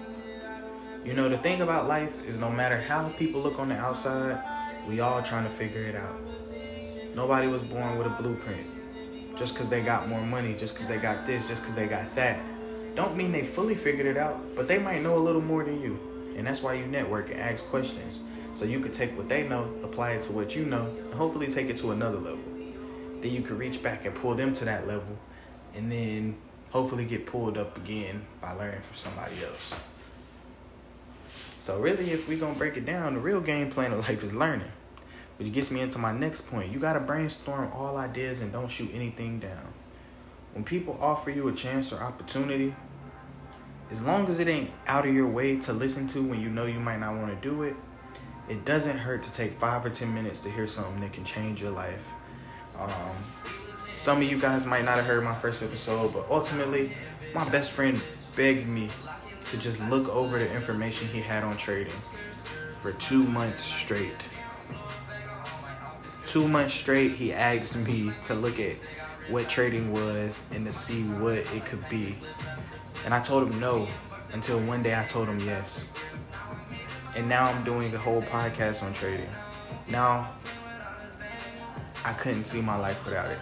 You 1.06 1.14
know, 1.14 1.28
the 1.28 1.38
thing 1.38 1.62
about 1.62 1.86
life 1.86 2.12
is 2.26 2.36
no 2.36 2.50
matter 2.50 2.80
how 2.80 3.10
people 3.10 3.40
look 3.40 3.60
on 3.60 3.68
the 3.68 3.76
outside, 3.76 4.42
we 4.88 4.98
all 4.98 5.22
trying 5.22 5.44
to 5.44 5.50
figure 5.50 5.82
it 5.82 5.94
out. 5.94 6.18
Nobody 7.14 7.46
was 7.46 7.62
born 7.62 7.96
with 7.96 8.08
a 8.08 8.10
blueprint. 8.10 8.66
Just 9.36 9.54
because 9.54 9.68
they 9.68 9.82
got 9.82 10.08
more 10.08 10.20
money, 10.20 10.54
just 10.54 10.74
because 10.74 10.88
they 10.88 10.98
got 10.98 11.24
this, 11.24 11.46
just 11.46 11.62
because 11.62 11.76
they 11.76 11.86
got 11.86 12.12
that, 12.16 12.40
don't 12.96 13.16
mean 13.16 13.30
they 13.30 13.44
fully 13.44 13.76
figured 13.76 14.06
it 14.06 14.16
out, 14.16 14.56
but 14.56 14.66
they 14.66 14.80
might 14.80 15.00
know 15.00 15.14
a 15.14 15.22
little 15.22 15.40
more 15.40 15.62
than 15.62 15.80
you. 15.80 15.96
And 16.36 16.44
that's 16.44 16.60
why 16.60 16.74
you 16.74 16.86
network 16.86 17.30
and 17.30 17.38
ask 17.38 17.64
questions. 17.66 18.18
So 18.56 18.64
you 18.64 18.80
could 18.80 18.92
take 18.92 19.16
what 19.16 19.28
they 19.28 19.46
know, 19.46 19.72
apply 19.84 20.14
it 20.14 20.22
to 20.22 20.32
what 20.32 20.56
you 20.56 20.64
know, 20.64 20.86
and 20.86 21.14
hopefully 21.14 21.46
take 21.46 21.68
it 21.68 21.76
to 21.76 21.92
another 21.92 22.18
level. 22.18 22.42
Then 23.20 23.30
you 23.30 23.42
could 23.42 23.60
reach 23.60 23.80
back 23.80 24.06
and 24.06 24.14
pull 24.16 24.34
them 24.34 24.52
to 24.54 24.64
that 24.64 24.88
level, 24.88 25.16
and 25.72 25.92
then 25.92 26.36
hopefully 26.70 27.04
get 27.04 27.26
pulled 27.26 27.56
up 27.56 27.76
again 27.76 28.26
by 28.40 28.50
learning 28.54 28.80
from 28.80 28.96
somebody 28.96 29.36
else. 29.44 29.72
So 31.66 31.80
really, 31.80 32.12
if 32.12 32.28
we're 32.28 32.38
gonna 32.38 32.54
break 32.54 32.76
it 32.76 32.86
down, 32.86 33.14
the 33.14 33.18
real 33.18 33.40
game 33.40 33.72
plan 33.72 33.90
of 33.90 33.98
life 33.98 34.22
is 34.22 34.32
learning. 34.32 34.70
Which 35.36 35.52
gets 35.52 35.68
me 35.72 35.80
into 35.80 35.98
my 35.98 36.12
next 36.12 36.42
point. 36.42 36.70
You 36.70 36.78
got 36.78 36.92
to 36.92 37.00
brainstorm 37.00 37.72
all 37.72 37.96
ideas 37.96 38.40
and 38.40 38.52
don't 38.52 38.68
shoot 38.68 38.88
anything 38.94 39.40
down. 39.40 39.74
When 40.54 40.62
people 40.62 40.96
offer 41.00 41.28
you 41.28 41.48
a 41.48 41.52
chance 41.52 41.92
or 41.92 42.00
opportunity, 42.00 42.76
as 43.90 44.00
long 44.00 44.28
as 44.28 44.38
it 44.38 44.46
ain't 44.46 44.70
out 44.86 45.08
of 45.08 45.12
your 45.12 45.26
way 45.26 45.56
to 45.56 45.72
listen 45.72 46.06
to 46.08 46.22
when 46.22 46.40
you 46.40 46.50
know 46.50 46.66
you 46.66 46.78
might 46.78 47.00
not 47.00 47.16
want 47.16 47.34
to 47.34 47.48
do 47.48 47.64
it, 47.64 47.74
it 48.48 48.64
doesn't 48.64 48.98
hurt 48.98 49.24
to 49.24 49.32
take 49.32 49.58
five 49.58 49.84
or 49.84 49.90
ten 49.90 50.14
minutes 50.14 50.38
to 50.40 50.50
hear 50.52 50.68
something 50.68 51.00
that 51.00 51.12
can 51.12 51.24
change 51.24 51.60
your 51.60 51.72
life. 51.72 52.06
Um, 52.78 53.16
some 53.88 54.18
of 54.18 54.22
you 54.22 54.38
guys 54.38 54.64
might 54.66 54.84
not 54.84 54.98
have 54.98 55.06
heard 55.06 55.24
my 55.24 55.34
first 55.34 55.64
episode, 55.64 56.14
but 56.14 56.26
ultimately, 56.30 56.92
my 57.34 57.46
best 57.48 57.72
friend 57.72 58.00
begged 58.36 58.68
me 58.68 58.88
to 59.50 59.56
just 59.56 59.80
look 59.88 60.08
over 60.08 60.38
the 60.38 60.52
information 60.52 61.08
he 61.08 61.20
had 61.20 61.44
on 61.44 61.56
trading 61.56 61.94
for 62.80 62.92
two 62.92 63.24
months 63.24 63.62
straight 63.62 64.14
two 66.36 66.46
months 66.46 66.74
straight, 66.74 67.12
he 67.12 67.32
asked 67.32 67.76
me 67.76 68.12
to 68.26 68.34
look 68.34 68.60
at 68.60 68.76
what 69.30 69.48
trading 69.48 69.90
was 69.90 70.42
and 70.52 70.66
to 70.66 70.72
see 70.72 71.02
what 71.04 71.38
it 71.38 71.64
could 71.64 71.88
be. 71.88 72.14
And 73.06 73.14
I 73.14 73.22
told 73.22 73.48
him 73.48 73.58
no 73.58 73.88
until 74.34 74.58
one 74.60 74.82
day 74.82 74.94
I 74.94 75.04
told 75.04 75.28
him 75.28 75.40
yes. 75.40 75.88
And 77.16 77.26
now 77.26 77.46
I'm 77.46 77.64
doing 77.64 77.94
a 77.94 77.98
whole 77.98 78.20
podcast 78.20 78.82
on 78.82 78.92
trading. 78.92 79.30
Now, 79.88 80.32
I 82.04 82.12
couldn't 82.12 82.44
see 82.44 82.60
my 82.60 82.76
life 82.76 83.02
without 83.06 83.30
it. 83.30 83.38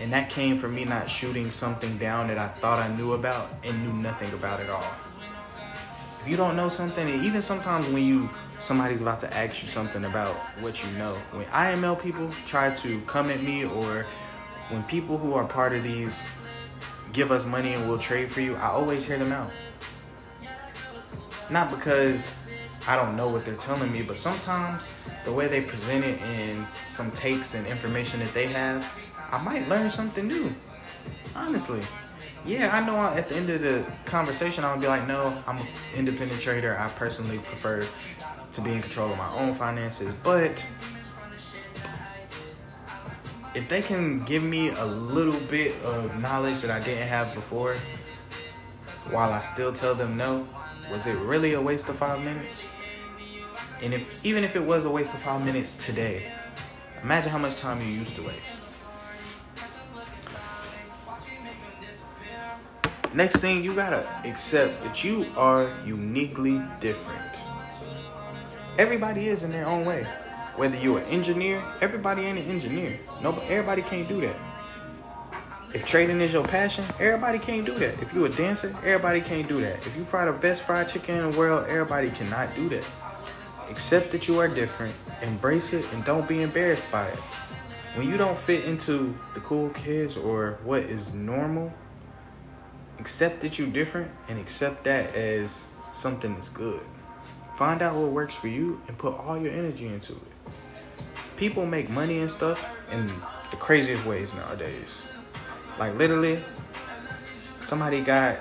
And 0.00 0.12
that 0.12 0.30
came 0.30 0.58
from 0.58 0.74
me 0.74 0.84
not 0.84 1.08
shooting 1.08 1.50
something 1.50 1.98
down 1.98 2.28
that 2.28 2.38
I 2.38 2.48
thought 2.48 2.78
I 2.78 2.94
knew 2.96 3.12
about 3.12 3.50
and 3.62 3.84
knew 3.84 3.92
nothing 3.92 4.32
about 4.32 4.60
at 4.60 4.70
all. 4.70 4.90
If 6.20 6.28
you 6.28 6.36
don't 6.36 6.56
know 6.56 6.68
something, 6.68 7.08
and 7.08 7.24
even 7.24 7.42
sometimes 7.42 7.86
when 7.88 8.04
you 8.04 8.30
somebody's 8.62 9.02
about 9.02 9.18
to 9.18 9.36
ask 9.36 9.62
you 9.62 9.68
something 9.68 10.04
about 10.04 10.36
what 10.60 10.84
you 10.84 10.90
know. 10.92 11.14
When 11.32 11.46
IML 11.46 12.00
people 12.00 12.30
try 12.46 12.72
to 12.72 13.00
come 13.02 13.28
at 13.28 13.42
me 13.42 13.64
or 13.64 14.06
when 14.70 14.84
people 14.84 15.18
who 15.18 15.34
are 15.34 15.44
part 15.44 15.72
of 15.72 15.82
these 15.82 16.28
give 17.12 17.32
us 17.32 17.44
money 17.44 17.74
and 17.74 17.88
we'll 17.88 17.98
trade 17.98 18.30
for 18.30 18.40
you, 18.40 18.54
I 18.56 18.68
always 18.68 19.04
hear 19.04 19.18
them 19.18 19.32
out. 19.32 19.50
Not 21.50 21.70
because 21.70 22.38
I 22.86 22.96
don't 22.96 23.16
know 23.16 23.28
what 23.28 23.44
they're 23.44 23.54
telling 23.56 23.92
me, 23.92 24.02
but 24.02 24.16
sometimes 24.16 24.88
the 25.24 25.32
way 25.32 25.48
they 25.48 25.60
present 25.60 26.04
it 26.04 26.20
and 26.22 26.66
some 26.88 27.10
takes 27.10 27.54
and 27.54 27.66
information 27.66 28.20
that 28.20 28.32
they 28.32 28.46
have, 28.46 28.88
I 29.32 29.38
might 29.38 29.66
learn 29.66 29.90
something 29.90 30.28
new. 30.28 30.54
Honestly. 31.34 31.80
Yeah, 32.44 32.76
I 32.76 32.84
know 32.84 32.96
at 32.96 33.28
the 33.28 33.36
end 33.36 33.48
of 33.50 33.62
the 33.62 33.84
conversation, 34.04 34.62
I'll 34.64 34.78
be 34.78 34.86
like, 34.86 35.06
no, 35.08 35.42
I'm 35.46 35.58
an 35.58 35.68
independent 35.94 36.42
trader. 36.42 36.78
I 36.78 36.88
personally 36.90 37.38
prefer 37.38 37.86
to 38.52 38.60
be 38.60 38.72
in 38.72 38.82
control 38.82 39.10
of 39.10 39.16
my 39.16 39.32
own 39.32 39.54
finances. 39.54 40.12
But 40.22 40.62
if 43.54 43.68
they 43.68 43.80
can 43.80 44.24
give 44.24 44.42
me 44.42 44.68
a 44.68 44.84
little 44.84 45.40
bit 45.40 45.80
of 45.82 46.18
knowledge 46.20 46.60
that 46.60 46.70
I 46.70 46.80
didn't 46.80 47.08
have 47.08 47.34
before, 47.34 47.76
while 49.10 49.32
I 49.32 49.40
still 49.40 49.72
tell 49.72 49.94
them 49.94 50.16
no, 50.16 50.46
was 50.90 51.06
it 51.06 51.14
really 51.14 51.54
a 51.54 51.60
waste 51.60 51.88
of 51.88 51.96
five 51.96 52.20
minutes? 52.20 52.60
And 53.80 53.94
if 53.94 54.24
even 54.24 54.44
if 54.44 54.56
it 54.56 54.62
was 54.62 54.84
a 54.84 54.90
waste 54.90 55.14
of 55.14 55.20
five 55.20 55.44
minutes 55.44 55.76
today, 55.84 56.32
imagine 57.02 57.30
how 57.30 57.38
much 57.38 57.56
time 57.56 57.80
you 57.80 57.86
used 57.86 58.14
to 58.16 58.22
waste. 58.22 58.60
Next 63.14 63.42
thing, 63.42 63.62
you 63.62 63.74
gotta 63.74 64.08
accept 64.24 64.82
that 64.84 65.04
you 65.04 65.26
are 65.36 65.70
uniquely 65.84 66.62
different. 66.80 67.20
Everybody 68.78 69.28
is 69.28 69.42
in 69.42 69.50
their 69.50 69.66
own 69.66 69.84
way. 69.84 70.06
Whether 70.56 70.78
you're 70.78 71.00
an 71.00 71.04
engineer, 71.04 71.62
everybody 71.82 72.22
ain't 72.22 72.38
an 72.38 72.46
engineer. 72.46 72.98
No, 73.22 73.38
everybody 73.50 73.82
can't 73.82 74.08
do 74.08 74.22
that. 74.22 74.36
If 75.74 75.84
trading 75.84 76.22
is 76.22 76.32
your 76.32 76.44
passion, 76.44 76.86
everybody 76.98 77.38
can't 77.38 77.66
do 77.66 77.74
that. 77.74 78.00
If 78.00 78.14
you're 78.14 78.26
a 78.26 78.30
dancer, 78.30 78.74
everybody 78.78 79.20
can't 79.20 79.46
do 79.46 79.60
that. 79.60 79.86
If 79.86 79.94
you 79.94 80.06
fry 80.06 80.24
the 80.24 80.32
best 80.32 80.62
fried 80.62 80.88
chicken 80.88 81.16
in 81.16 81.30
the 81.30 81.38
world, 81.38 81.66
everybody 81.68 82.10
cannot 82.10 82.54
do 82.54 82.70
that. 82.70 82.84
Accept 83.68 84.10
that 84.12 84.26
you 84.26 84.38
are 84.40 84.48
different, 84.48 84.94
embrace 85.20 85.74
it, 85.74 85.84
and 85.92 86.02
don't 86.06 86.26
be 86.26 86.40
embarrassed 86.40 86.90
by 86.90 87.08
it. 87.08 87.18
When 87.94 88.08
you 88.08 88.16
don't 88.16 88.38
fit 88.38 88.64
into 88.64 89.14
the 89.34 89.40
cool 89.40 89.68
kids 89.70 90.16
or 90.16 90.58
what 90.64 90.80
is 90.80 91.12
normal, 91.12 91.74
accept 92.98 93.40
that 93.40 93.58
you're 93.58 93.68
different 93.68 94.10
and 94.28 94.38
accept 94.38 94.84
that 94.84 95.14
as 95.14 95.66
something 95.92 96.34
that's 96.34 96.48
good. 96.48 96.80
Find 97.56 97.82
out 97.82 97.94
what 97.94 98.10
works 98.10 98.34
for 98.34 98.48
you 98.48 98.80
and 98.88 98.96
put 98.96 99.14
all 99.18 99.38
your 99.38 99.52
energy 99.52 99.86
into 99.86 100.12
it. 100.12 100.52
People 101.36 101.66
make 101.66 101.88
money 101.90 102.18
and 102.18 102.30
stuff 102.30 102.64
in 102.90 103.08
the 103.50 103.56
craziest 103.56 104.04
ways 104.04 104.32
nowadays. 104.34 105.02
Like 105.78 105.96
literally, 105.96 106.44
somebody 107.64 108.00
got 108.00 108.38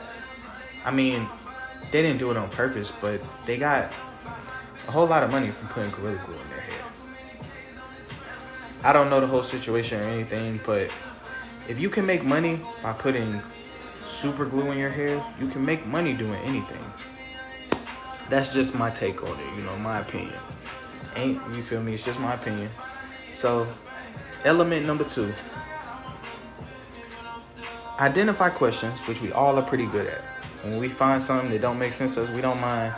I 0.83 0.89
mean, 0.89 1.27
they 1.91 2.01
didn't 2.01 2.17
do 2.17 2.31
it 2.31 2.37
on 2.37 2.49
purpose, 2.49 2.91
but 3.01 3.21
they 3.45 3.57
got 3.57 3.91
a 4.87 4.91
whole 4.91 5.05
lot 5.05 5.23
of 5.23 5.31
money 5.31 5.51
from 5.51 5.67
putting 5.67 5.91
Gorilla 5.91 6.19
Glue 6.25 6.35
in 6.35 6.49
their 6.49 6.61
hair. 6.61 6.83
I 8.83 8.93
don't 8.93 9.09
know 9.09 9.19
the 9.19 9.27
whole 9.27 9.43
situation 9.43 10.01
or 10.01 10.05
anything, 10.05 10.59
but 10.65 10.89
if 11.69 11.79
you 11.79 11.89
can 11.89 12.05
make 12.05 12.23
money 12.23 12.61
by 12.81 12.93
putting 12.93 13.43
super 14.03 14.45
glue 14.45 14.71
in 14.71 14.77
your 14.77 14.89
hair, 14.89 15.23
you 15.39 15.47
can 15.47 15.65
make 15.65 15.85
money 15.85 16.13
doing 16.13 16.39
anything. 16.43 16.83
That's 18.29 18.53
just 18.53 18.75
my 18.75 18.89
take 18.89 19.23
on 19.23 19.39
it, 19.39 19.55
you 19.55 19.63
know, 19.63 19.75
my 19.77 19.99
opinion. 19.99 20.39
Ain't 21.15 21.41
you 21.55 21.63
feel 21.63 21.81
me? 21.81 21.93
It's 21.93 22.05
just 22.05 22.19
my 22.19 22.33
opinion. 22.33 22.69
So, 23.33 23.73
element 24.45 24.85
number 24.85 25.03
two 25.03 25.33
identify 27.99 28.49
questions, 28.49 28.99
which 29.01 29.21
we 29.21 29.31
all 29.31 29.57
are 29.57 29.61
pretty 29.61 29.85
good 29.85 30.07
at. 30.07 30.21
When 30.63 30.79
we 30.79 30.89
find 30.89 31.21
something 31.21 31.51
that 31.51 31.61
don't 31.61 31.77
make 31.77 31.93
sense 31.93 32.15
to 32.15 32.23
us, 32.23 32.29
we 32.31 32.41
don't 32.41 32.59
mind 32.59 32.95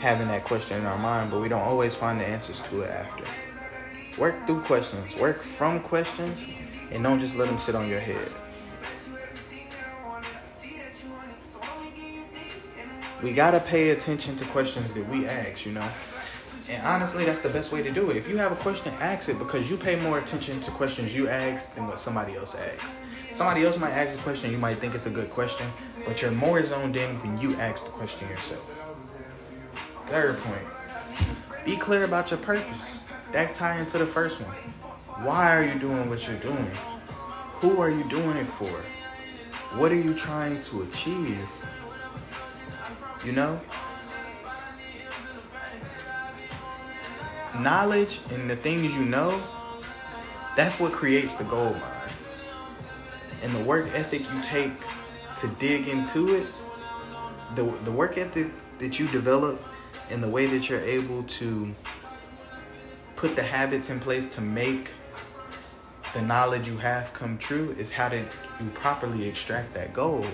having 0.00 0.28
that 0.28 0.44
question 0.44 0.78
in 0.78 0.86
our 0.86 0.98
mind, 0.98 1.30
but 1.30 1.40
we 1.40 1.48
don't 1.48 1.62
always 1.62 1.94
find 1.94 2.20
the 2.20 2.24
answers 2.26 2.60
to 2.68 2.82
it 2.82 2.90
after. 2.90 3.24
Work 4.18 4.46
through 4.46 4.62
questions, 4.62 5.14
work 5.16 5.42
from 5.42 5.80
questions, 5.80 6.44
and 6.90 7.02
don't 7.02 7.20
just 7.20 7.36
let 7.36 7.48
them 7.48 7.58
sit 7.58 7.74
on 7.74 7.88
your 7.88 8.00
head. 8.00 8.28
We 13.26 13.32
gotta 13.32 13.58
pay 13.58 13.90
attention 13.90 14.36
to 14.36 14.44
questions 14.44 14.92
that 14.92 15.08
we 15.08 15.26
ask, 15.26 15.66
you 15.66 15.72
know. 15.72 15.88
And 16.68 16.80
honestly, 16.86 17.24
that's 17.24 17.40
the 17.40 17.48
best 17.48 17.72
way 17.72 17.82
to 17.82 17.90
do 17.90 18.08
it. 18.10 18.16
If 18.16 18.28
you 18.28 18.36
have 18.36 18.52
a 18.52 18.54
question, 18.54 18.94
ask 19.00 19.28
it 19.28 19.36
because 19.36 19.68
you 19.68 19.76
pay 19.76 19.96
more 19.96 20.20
attention 20.20 20.60
to 20.60 20.70
questions 20.70 21.12
you 21.12 21.28
ask 21.28 21.74
than 21.74 21.88
what 21.88 21.98
somebody 21.98 22.36
else 22.36 22.54
asks. 22.54 22.98
Somebody 23.32 23.64
else 23.64 23.78
might 23.78 23.90
ask 23.90 24.16
a 24.16 24.22
question, 24.22 24.52
you 24.52 24.58
might 24.58 24.78
think 24.78 24.94
it's 24.94 25.06
a 25.06 25.10
good 25.10 25.28
question, 25.30 25.66
but 26.06 26.22
you're 26.22 26.30
more 26.30 26.62
zoned 26.62 26.94
in 26.94 27.16
when 27.16 27.36
you 27.40 27.56
ask 27.56 27.84
the 27.84 27.90
question 27.90 28.28
yourself. 28.28 28.64
Third 30.06 30.38
point, 30.38 31.64
be 31.64 31.76
clear 31.76 32.04
about 32.04 32.30
your 32.30 32.38
purpose. 32.38 33.00
That 33.32 33.52
ties 33.54 33.80
into 33.80 33.98
the 33.98 34.06
first 34.06 34.40
one. 34.40 34.54
Why 35.26 35.52
are 35.56 35.64
you 35.64 35.80
doing 35.80 36.08
what 36.08 36.28
you're 36.28 36.38
doing? 36.38 36.70
Who 37.54 37.80
are 37.80 37.90
you 37.90 38.08
doing 38.08 38.36
it 38.36 38.46
for? 38.50 38.84
What 39.76 39.90
are 39.90 40.00
you 40.00 40.14
trying 40.14 40.60
to 40.60 40.82
achieve? 40.82 41.48
You 43.26 43.32
know? 43.32 43.60
Knowledge 47.58 48.20
and 48.30 48.48
the 48.48 48.54
things 48.54 48.94
you 48.94 49.04
know, 49.04 49.42
that's 50.54 50.78
what 50.78 50.92
creates 50.92 51.34
the 51.34 51.42
gold 51.42 51.72
mine. 51.72 52.12
And 53.42 53.52
the 53.52 53.64
work 53.64 53.92
ethic 53.94 54.20
you 54.20 54.40
take 54.42 54.70
to 55.38 55.48
dig 55.58 55.88
into 55.88 56.36
it, 56.36 56.46
the 57.56 57.64
the 57.84 57.90
work 57.90 58.16
ethic 58.16 58.52
that 58.78 59.00
you 59.00 59.08
develop 59.08 59.60
and 60.08 60.22
the 60.22 60.28
way 60.28 60.46
that 60.46 60.70
you're 60.70 60.80
able 60.80 61.24
to 61.24 61.74
put 63.16 63.34
the 63.34 63.42
habits 63.42 63.90
in 63.90 63.98
place 63.98 64.28
to 64.36 64.40
make 64.40 64.90
the 66.14 66.22
knowledge 66.22 66.68
you 66.68 66.76
have 66.76 67.12
come 67.12 67.38
true 67.38 67.74
is 67.76 67.90
how 67.90 68.08
to 68.08 68.18
you 68.18 68.70
properly 68.72 69.26
extract 69.26 69.74
that 69.74 69.92
gold. 69.92 70.28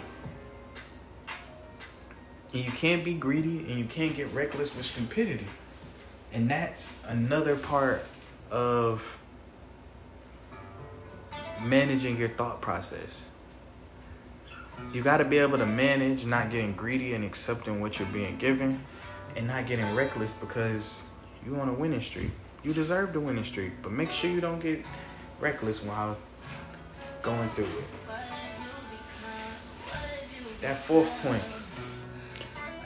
And 2.52 2.64
you 2.64 2.70
can't 2.70 3.04
be 3.04 3.14
greedy 3.14 3.58
and 3.70 3.78
you 3.78 3.84
can't 3.86 4.14
get 4.14 4.32
reckless 4.32 4.74
with 4.76 4.86
stupidity. 4.86 5.46
And 6.32 6.50
that's 6.50 6.98
another 7.06 7.56
part 7.56 8.04
of 8.50 9.18
managing 11.62 12.18
your 12.18 12.28
thought 12.28 12.60
process. 12.60 13.24
You 14.92 15.02
got 15.02 15.18
to 15.18 15.24
be 15.24 15.38
able 15.38 15.58
to 15.58 15.66
manage 15.66 16.24
not 16.26 16.50
getting 16.50 16.72
greedy 16.72 17.14
and 17.14 17.24
accepting 17.24 17.80
what 17.80 17.98
you're 17.98 18.08
being 18.08 18.36
given 18.36 18.82
and 19.36 19.46
not 19.46 19.66
getting 19.66 19.94
reckless 19.94 20.32
because 20.34 21.04
you 21.44 21.56
on 21.56 21.68
a 21.68 21.72
winning 21.72 22.00
streak. 22.00 22.30
You 22.62 22.72
deserve 22.72 23.12
the 23.12 23.20
winning 23.20 23.44
streak, 23.44 23.72
but 23.82 23.92
make 23.92 24.10
sure 24.10 24.30
you 24.30 24.40
don't 24.40 24.60
get 24.60 24.84
reckless 25.40 25.82
while 25.82 26.16
going 27.22 27.48
through 27.50 27.64
it. 27.64 27.84
That 30.60 30.82
fourth 30.84 31.10
point, 31.22 31.42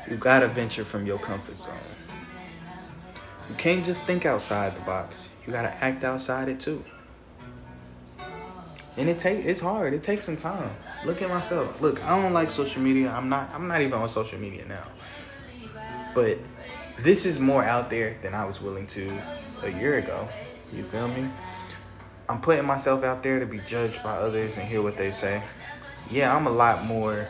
you 0.09 0.17
gotta 0.17 0.49
venture 0.49 0.85
from 0.85 1.07
your 1.07 1.19
comfort 1.19 1.59
zone. 1.59 1.75
You 3.49 3.55
can't 3.57 3.85
just 3.85 4.03
think 4.05 4.27
outside 4.27 4.77
the 4.77 4.81
box. 4.81 5.29
You 5.47 5.53
gotta 5.53 5.75
act 5.85 6.05
outside 6.05 6.49
it 6.49 6.61
too. 6.61 6.85
And 8.97 9.09
it 9.09 9.19
take 9.19 9.45
it's 9.45 9.61
hard. 9.61 9.93
It 9.95 10.03
takes 10.03 10.25
some 10.25 10.37
time. 10.37 10.71
Look 11.05 11.23
at 11.23 11.29
myself. 11.29 11.81
Look, 11.81 12.03
I 12.05 12.21
don't 12.21 12.33
like 12.33 12.51
social 12.51 12.83
media. 12.83 13.11
I'm 13.11 13.29
not 13.29 13.51
I'm 13.55 13.69
not 13.69 13.81
even 13.81 13.95
on 13.95 14.09
social 14.09 14.39
media 14.39 14.65
now. 14.67 14.87
But 16.15 16.39
this 16.99 17.27
is 17.27 17.39
more 17.39 17.63
out 17.63 17.91
there 17.91 18.17
than 18.23 18.35
I 18.35 18.47
was 18.47 18.61
willing 18.61 18.87
to 18.89 19.19
a 19.63 19.71
year 19.71 19.99
ago. 19.99 20.29
You 20.73 20.83
feel 20.83 21.09
me? 21.09 21.29
I'm 22.29 22.41
putting 22.41 22.65
myself 22.65 23.05
out 23.05 23.23
there 23.23 23.39
to 23.39 23.47
be 23.47 23.61
judged 23.61 24.03
by 24.03 24.17
others 24.17 24.57
and 24.57 24.67
hear 24.67 24.83
what 24.83 24.97
they 24.97 25.13
say. 25.13 25.43
Yeah, 26.11 26.35
I'm 26.35 26.47
a 26.47 26.51
lot 26.51 26.85
more 26.85 27.29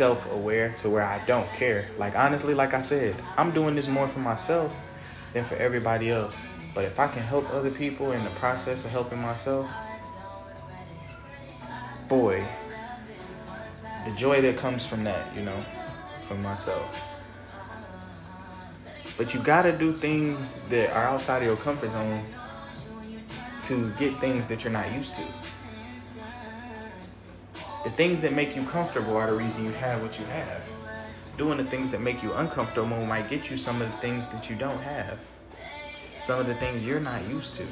self 0.00 0.32
aware 0.32 0.72
to 0.72 0.88
where 0.88 1.02
I 1.02 1.22
don't 1.26 1.46
care. 1.52 1.84
Like, 1.98 2.16
honestly, 2.16 2.54
like 2.54 2.72
I 2.72 2.80
said, 2.80 3.14
I'm 3.36 3.50
doing 3.50 3.74
this 3.74 3.86
more 3.86 4.08
for 4.08 4.20
myself 4.20 4.74
than 5.34 5.44
for 5.44 5.56
everybody 5.56 6.10
else. 6.10 6.40
But 6.74 6.84
if 6.84 6.98
I 6.98 7.06
can 7.06 7.22
help 7.22 7.52
other 7.52 7.70
people 7.70 8.12
in 8.12 8.24
the 8.24 8.30
process 8.30 8.82
of 8.86 8.92
helping 8.92 9.18
myself, 9.18 9.68
boy, 12.08 12.42
the 14.06 14.12
joy 14.12 14.40
that 14.40 14.56
comes 14.56 14.86
from 14.86 15.04
that, 15.04 15.36
you 15.36 15.42
know, 15.42 15.62
from 16.26 16.42
myself. 16.42 16.98
But 19.18 19.34
you 19.34 19.40
gotta 19.40 19.76
do 19.76 19.92
things 19.92 20.58
that 20.70 20.96
are 20.96 21.04
outside 21.04 21.42
of 21.42 21.44
your 21.44 21.58
comfort 21.58 21.90
zone 21.90 22.24
to 23.66 23.90
get 23.98 24.18
things 24.18 24.46
that 24.46 24.64
you're 24.64 24.72
not 24.72 24.90
used 24.94 25.14
to. 25.16 25.24
The 27.84 27.90
things 27.90 28.20
that 28.20 28.32
make 28.32 28.54
you 28.54 28.64
comfortable 28.64 29.16
are 29.16 29.30
the 29.30 29.36
reason 29.36 29.64
you 29.64 29.72
have 29.72 30.02
what 30.02 30.18
you 30.18 30.24
have. 30.26 30.62
Doing 31.38 31.58
the 31.58 31.64
things 31.64 31.90
that 31.92 32.00
make 32.00 32.22
you 32.22 32.34
uncomfortable 32.34 33.04
might 33.06 33.28
get 33.30 33.50
you 33.50 33.56
some 33.56 33.80
of 33.80 33.90
the 33.90 33.96
things 33.98 34.26
that 34.28 34.50
you 34.50 34.56
don't 34.56 34.80
have. 34.80 35.18
Some 36.24 36.40
of 36.40 36.46
the 36.46 36.54
things 36.54 36.84
you're 36.84 37.00
not 37.00 37.26
used 37.28 37.54
to. 37.54 37.66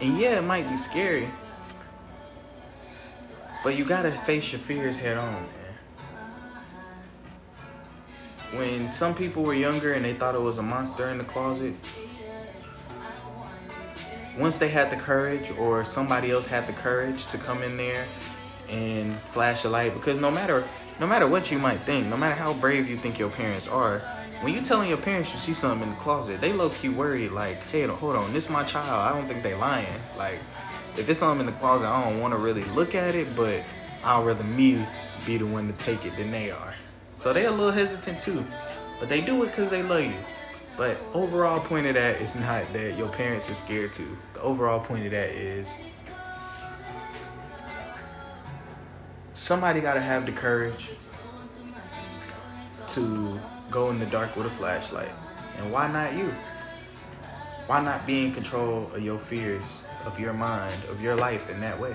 And 0.00 0.18
yeah, 0.18 0.38
it 0.38 0.44
might 0.44 0.68
be 0.68 0.76
scary. 0.76 1.30
But 3.64 3.76
you 3.76 3.84
gotta 3.84 4.10
face 4.10 4.52
your 4.52 4.60
fears 4.60 4.96
head 4.96 5.16
on 5.16 5.32
man. 5.32 5.70
when 8.52 8.92
some 8.92 9.14
people 9.14 9.42
were 9.44 9.54
younger 9.54 9.92
and 9.92 10.04
they 10.04 10.14
thought 10.14 10.34
it 10.34 10.40
was 10.40 10.58
a 10.58 10.62
monster 10.62 11.08
in 11.08 11.18
the 11.18 11.24
closet, 11.24 11.74
once 14.38 14.58
they 14.58 14.68
had 14.68 14.90
the 14.90 14.96
courage 14.96 15.50
or 15.58 15.84
somebody 15.84 16.30
else 16.30 16.46
had 16.46 16.66
the 16.66 16.72
courage 16.72 17.26
to 17.26 17.38
come 17.38 17.62
in 17.62 17.76
there 17.76 18.06
and 18.68 19.18
flash 19.22 19.64
a 19.64 19.68
light 19.68 19.92
because 19.94 20.20
no 20.20 20.30
matter 20.30 20.64
no 21.00 21.06
matter 21.06 21.26
what 21.26 21.50
you 21.50 21.58
might 21.58 21.80
think, 21.80 22.06
no 22.08 22.16
matter 22.16 22.34
how 22.34 22.52
brave 22.52 22.88
you 22.88 22.96
think 22.96 23.18
your 23.18 23.30
parents 23.30 23.66
are, 23.66 24.00
when 24.42 24.52
you 24.52 24.60
telling 24.60 24.88
your 24.88 24.98
parents 24.98 25.32
you 25.32 25.38
see 25.38 25.54
something 25.54 25.88
in 25.88 25.94
the 25.94 26.00
closet, 26.00 26.42
they 26.42 26.52
low 26.52 26.68
key 26.68 26.90
worried 26.90 27.30
like, 27.30 27.58
hey, 27.68 27.86
hold 27.86 28.16
on, 28.16 28.30
this 28.34 28.50
my 28.50 28.64
child. 28.64 28.88
I 28.90 29.18
don't 29.18 29.26
think 29.26 29.42
they 29.42 29.54
lying. 29.54 29.86
Like, 30.18 30.40
if 30.98 31.08
it's 31.08 31.20
something 31.20 31.46
in 31.46 31.52
the 31.52 31.58
closet, 31.58 31.86
I 31.86 32.04
don't 32.04 32.20
want 32.20 32.32
to 32.32 32.38
really 32.38 32.64
look 32.64 32.94
at 32.94 33.14
it, 33.14 33.34
but 33.34 33.62
I'd 34.04 34.24
rather 34.26 34.44
me 34.44 34.84
be 35.26 35.38
the 35.38 35.46
one 35.46 35.72
to 35.72 35.78
take 35.78 36.04
it 36.04 36.16
than 36.16 36.30
they 36.30 36.50
are. 36.50 36.74
So 37.12 37.32
they 37.32 37.46
a 37.46 37.50
little 37.50 37.70
hesitant 37.70 38.20
too. 38.20 38.44
But 38.98 39.08
they 39.08 39.22
do 39.22 39.42
it 39.42 39.46
because 39.46 39.70
they 39.70 39.82
love 39.82 40.04
you. 40.04 40.14
But 40.80 40.98
overall 41.12 41.60
point 41.60 41.86
of 41.88 41.92
that 41.92 42.22
is 42.22 42.34
not 42.34 42.72
that 42.72 42.96
your 42.96 43.10
parents 43.10 43.50
are 43.50 43.54
scared 43.54 43.92
to. 43.92 44.16
The 44.32 44.40
overall 44.40 44.80
point 44.80 45.04
of 45.04 45.10
that 45.10 45.28
is 45.28 45.70
somebody 49.34 49.82
gotta 49.82 50.00
have 50.00 50.24
the 50.24 50.32
courage 50.32 50.88
to 52.88 53.38
go 53.70 53.90
in 53.90 53.98
the 53.98 54.06
dark 54.06 54.34
with 54.36 54.46
a 54.46 54.50
flashlight. 54.50 55.10
And 55.58 55.70
why 55.70 55.92
not 55.92 56.16
you? 56.16 56.34
Why 57.66 57.82
not 57.82 58.06
be 58.06 58.24
in 58.24 58.32
control 58.32 58.90
of 58.94 59.02
your 59.02 59.18
fears, 59.18 59.66
of 60.06 60.18
your 60.18 60.32
mind, 60.32 60.82
of 60.88 61.02
your 61.02 61.14
life 61.14 61.50
in 61.50 61.60
that 61.60 61.78
way? 61.78 61.94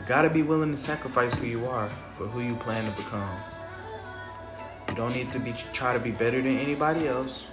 You 0.00 0.04
gotta 0.08 0.30
be 0.30 0.42
willing 0.42 0.72
to 0.72 0.76
sacrifice 0.76 1.32
who 1.34 1.46
you 1.46 1.64
are 1.66 1.88
for 2.16 2.26
who 2.26 2.40
you 2.40 2.56
plan 2.56 2.92
to 2.92 3.00
become. 3.00 3.38
You 4.88 4.94
don't 4.94 5.14
need 5.14 5.32
to 5.32 5.38
be 5.38 5.52
try 5.72 5.92
to 5.92 5.98
be 5.98 6.10
better 6.10 6.40
than 6.40 6.58
anybody 6.58 7.06
else. 7.06 7.44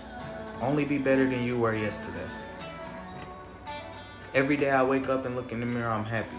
Only 0.61 0.85
be 0.85 0.97
better 0.97 1.29
than 1.29 1.43
you 1.43 1.59
were 1.59 1.75
yesterday. 1.75 2.27
Every 4.33 4.57
day 4.57 4.69
I 4.69 4.83
wake 4.83 5.09
up 5.09 5.25
and 5.25 5.35
look 5.35 5.51
in 5.51 5.59
the 5.59 5.65
mirror, 5.65 5.89
I'm 5.89 6.05
happy. 6.05 6.37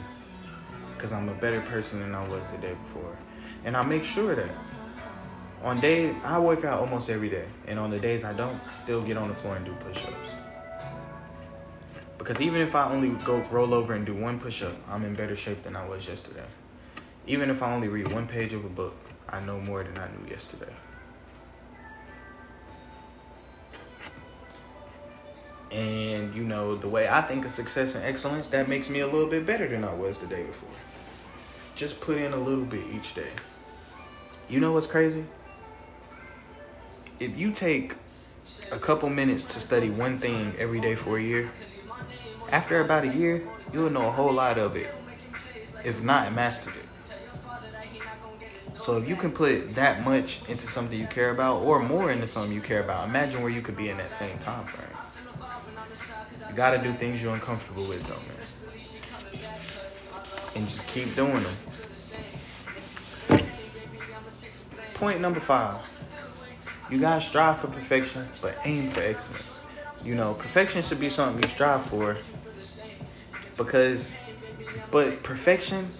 Because 0.95 1.13
I'm 1.13 1.29
a 1.29 1.35
better 1.35 1.61
person 1.63 2.01
than 2.01 2.15
I 2.15 2.27
was 2.27 2.51
the 2.51 2.59
day 2.59 2.75
before. 2.75 3.17
And 3.65 3.77
I 3.77 3.83
make 3.83 4.05
sure 4.05 4.35
that 4.35 4.49
on 5.63 5.81
days, 5.81 6.15
I 6.25 6.39
work 6.39 6.65
out 6.65 6.81
almost 6.81 7.11
every 7.11 7.29
day. 7.29 7.47
And 7.67 7.79
on 7.79 7.91
the 7.91 7.99
days 7.99 8.25
I 8.25 8.33
don't, 8.33 8.61
I 8.71 8.75
still 8.75 9.03
get 9.03 9.17
on 9.17 9.29
the 9.29 9.35
floor 9.35 9.57
and 9.57 9.65
do 9.65 9.75
push 9.75 10.05
ups. 10.05 10.33
Because 12.19 12.41
even 12.41 12.61
if 12.61 12.75
I 12.75 12.91
only 12.91 13.11
go 13.25 13.39
roll 13.51 13.75
over 13.75 13.93
and 13.93 14.07
do 14.07 14.15
one 14.15 14.39
push 14.39 14.63
up, 14.63 14.75
I'm 14.89 15.05
in 15.05 15.15
better 15.15 15.37
shape 15.37 15.63
than 15.63 15.77
I 15.77 15.87
was 15.87 16.09
yesterday. 16.09 16.47
Even 17.27 17.51
if 17.51 17.63
I 17.63 17.73
only 17.73 17.89
read 17.89 18.13
one 18.13 18.27
page 18.27 18.53
of 18.53 18.65
a 18.65 18.69
book, 18.69 18.95
I 19.29 19.41
know 19.41 19.61
more 19.61 19.83
than 19.83 19.99
I 19.99 20.09
knew 20.09 20.31
yesterday. 20.31 20.73
And 25.71 26.35
you 26.35 26.45
know, 26.45 26.77
the 26.77 26.89
way 26.89 27.09
I 27.09 27.23
think 27.23 27.45
of 27.45 27.51
success 27.51 27.95
and 27.95 28.05
excellence, 28.05 28.49
that 28.49 28.69
makes 28.69 28.89
me 28.89 29.01
a 29.01 29.07
little 29.07 29.29
bit 29.29 29.47
better 29.47 29.67
than 29.67 29.85
I 29.85 29.93
was 29.95 30.19
the 30.19 30.27
day 30.27 30.45
before. 30.45 30.69
Just 31.75 32.01
put 32.01 32.19
in 32.19 32.33
a 32.33 32.37
little 32.37 32.65
bit 32.65 32.85
each 32.93 33.15
day. 33.15 33.33
You 34.49 34.61
know 34.61 34.73
what's 34.73 34.87
crazy? 34.87 35.25
If 37.19 37.37
you 37.37 37.51
take 37.51 37.95
a 38.71 38.79
couple 38.79 39.09
minutes 39.11 39.45
to 39.47 39.61
study 39.61 39.91
one 39.91 40.19
thing 40.19 40.55
every 40.59 40.81
day 40.81 40.95
for 40.95 41.19
a 41.19 41.23
year, 41.23 41.51
after 42.51 42.81
about 42.81 43.05
a 43.05 43.09
year, 43.09 43.43
you'll 43.73 43.91
know 43.91 44.07
a 44.07 44.13
whole 44.13 44.33
lot 44.33 44.59
of 44.59 44.77
it, 44.77 44.95
if 45.85 46.03
not 46.03 46.33
mastered 46.33 46.75
it. 46.77 46.87
So 48.79 48.99
if 48.99 49.09
you 49.09 49.17
can 49.17 49.33
put 49.33 49.75
that 49.75 50.05
much 50.05 50.41
into 50.49 50.69
something 50.69 50.97
you 50.97 51.09
care 51.09 51.31
about, 51.31 51.63
or 51.63 51.81
more 51.81 52.13
into 52.13 52.29
something 52.29 52.53
you 52.53 52.61
care 52.61 52.81
about, 52.81 53.09
imagine 53.09 53.43
where 53.43 53.51
you 53.51 53.61
could 53.61 53.77
be 53.77 53.89
in 53.89 53.97
that 53.97 54.13
same 54.13 54.39
time 54.39 54.65
frame. 54.67 54.96
Gotta 56.57 56.79
do 56.79 56.95
things 56.95 57.23
you're 57.23 57.35
uncomfortable 57.35 57.85
with, 57.85 58.03
though, 58.09 58.15
man, 58.15 59.45
and 60.55 60.67
just 60.67 60.87
keep 60.87 61.15
doing 61.15 61.45
them. 63.29 63.43
Point 64.95 65.21
number 65.21 65.39
five: 65.39 65.77
you 66.91 66.99
gotta 66.99 67.21
strive 67.21 67.59
for 67.59 67.67
perfection, 67.67 68.27
but 68.41 68.57
aim 68.65 68.89
for 68.91 69.01
excellence. 69.01 69.61
You 70.03 70.15
know, 70.15 70.33
perfection 70.33 70.83
should 70.83 70.99
be 70.99 71.11
something 71.11 71.43
you 71.43 71.49
strive 71.49 71.85
for, 71.85 72.17
because, 73.59 74.17
but 74.91 75.23
perfection 75.23 75.91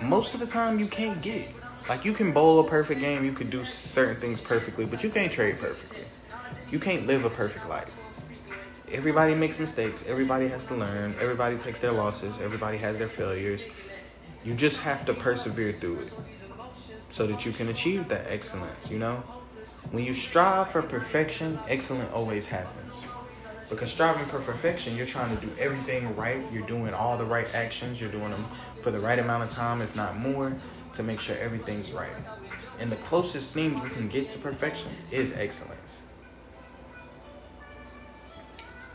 most 0.00 0.32
of 0.32 0.40
the 0.40 0.46
time 0.46 0.80
you 0.80 0.86
can't 0.86 1.20
get. 1.20 1.52
Like 1.90 2.06
you 2.06 2.14
can 2.14 2.32
bowl 2.32 2.58
a 2.60 2.64
perfect 2.68 3.00
game, 3.00 3.22
you 3.22 3.32
can 3.32 3.50
do 3.50 3.66
certain 3.66 4.16
things 4.16 4.40
perfectly, 4.40 4.86
but 4.86 5.02
you 5.02 5.10
can't 5.10 5.30
trade 5.30 5.58
perfectly. 5.60 6.04
You 6.70 6.78
can't 6.78 7.06
live 7.06 7.26
a 7.26 7.30
perfect 7.30 7.68
life. 7.68 7.96
Everybody 8.92 9.36
makes 9.36 9.60
mistakes, 9.60 10.04
everybody 10.08 10.48
has 10.48 10.66
to 10.66 10.74
learn, 10.74 11.14
everybody 11.20 11.56
takes 11.56 11.78
their 11.78 11.92
losses, 11.92 12.40
everybody 12.40 12.76
has 12.78 12.98
their 12.98 13.08
failures. 13.08 13.64
You 14.44 14.54
just 14.54 14.80
have 14.80 15.04
to 15.06 15.14
persevere 15.14 15.72
through 15.72 16.00
it 16.00 16.12
so 17.10 17.26
that 17.28 17.46
you 17.46 17.52
can 17.52 17.68
achieve 17.68 18.08
that 18.08 18.26
excellence, 18.28 18.90
you 18.90 18.98
know? 18.98 19.22
When 19.92 20.04
you 20.04 20.12
strive 20.12 20.70
for 20.72 20.82
perfection, 20.82 21.60
excellence 21.68 22.10
always 22.12 22.48
happens. 22.48 23.04
Because 23.68 23.92
striving 23.92 24.26
for 24.26 24.40
perfection, 24.40 24.96
you're 24.96 25.06
trying 25.06 25.36
to 25.36 25.46
do 25.46 25.52
everything 25.56 26.16
right. 26.16 26.42
You're 26.52 26.66
doing 26.66 26.92
all 26.92 27.16
the 27.16 27.24
right 27.24 27.46
actions. 27.54 28.00
You're 28.00 28.10
doing 28.10 28.30
them 28.30 28.44
for 28.82 28.90
the 28.90 28.98
right 28.98 29.18
amount 29.18 29.44
of 29.44 29.50
time, 29.50 29.80
if 29.80 29.94
not 29.94 30.18
more, 30.18 30.52
to 30.94 31.02
make 31.04 31.20
sure 31.20 31.36
everything's 31.36 31.92
right. 31.92 32.10
And 32.80 32.90
the 32.90 32.96
closest 32.96 33.52
thing 33.52 33.80
you 33.80 33.88
can 33.90 34.08
get 34.08 34.28
to 34.30 34.38
perfection 34.40 34.90
is 35.12 35.32
excellence. 35.34 36.00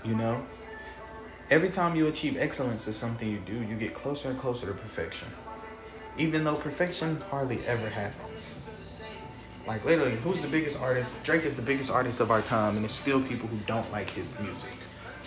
You 0.06 0.16
know? 0.16 0.46
Every 1.50 1.70
time 1.70 1.96
you 1.96 2.08
achieve 2.08 2.38
excellence 2.38 2.88
in 2.88 2.94
something 2.94 3.30
you 3.30 3.40
do, 3.40 3.54
you 3.54 3.76
get 3.76 3.94
closer 3.94 4.30
and 4.30 4.40
closer 4.40 4.68
to 4.68 4.74
perfection. 4.74 5.28
Even 6.18 6.44
though 6.44 6.56
perfection 6.56 7.22
hardly 7.30 7.60
ever 7.68 7.90
happens. 7.90 8.56
Like 9.68 9.84
literally, 9.84 10.16
who's 10.18 10.42
the 10.42 10.48
biggest 10.48 10.80
artist? 10.80 11.10
Drake 11.24 11.44
is 11.44 11.56
the 11.56 11.62
biggest 11.62 11.90
artist 11.90 12.20
of 12.20 12.30
our 12.30 12.42
time, 12.42 12.76
and 12.76 12.84
there's 12.84 12.94
still 12.94 13.22
people 13.22 13.48
who 13.48 13.58
don't 13.66 13.92
like 13.92 14.12
his 14.12 14.40
music, 14.40 14.74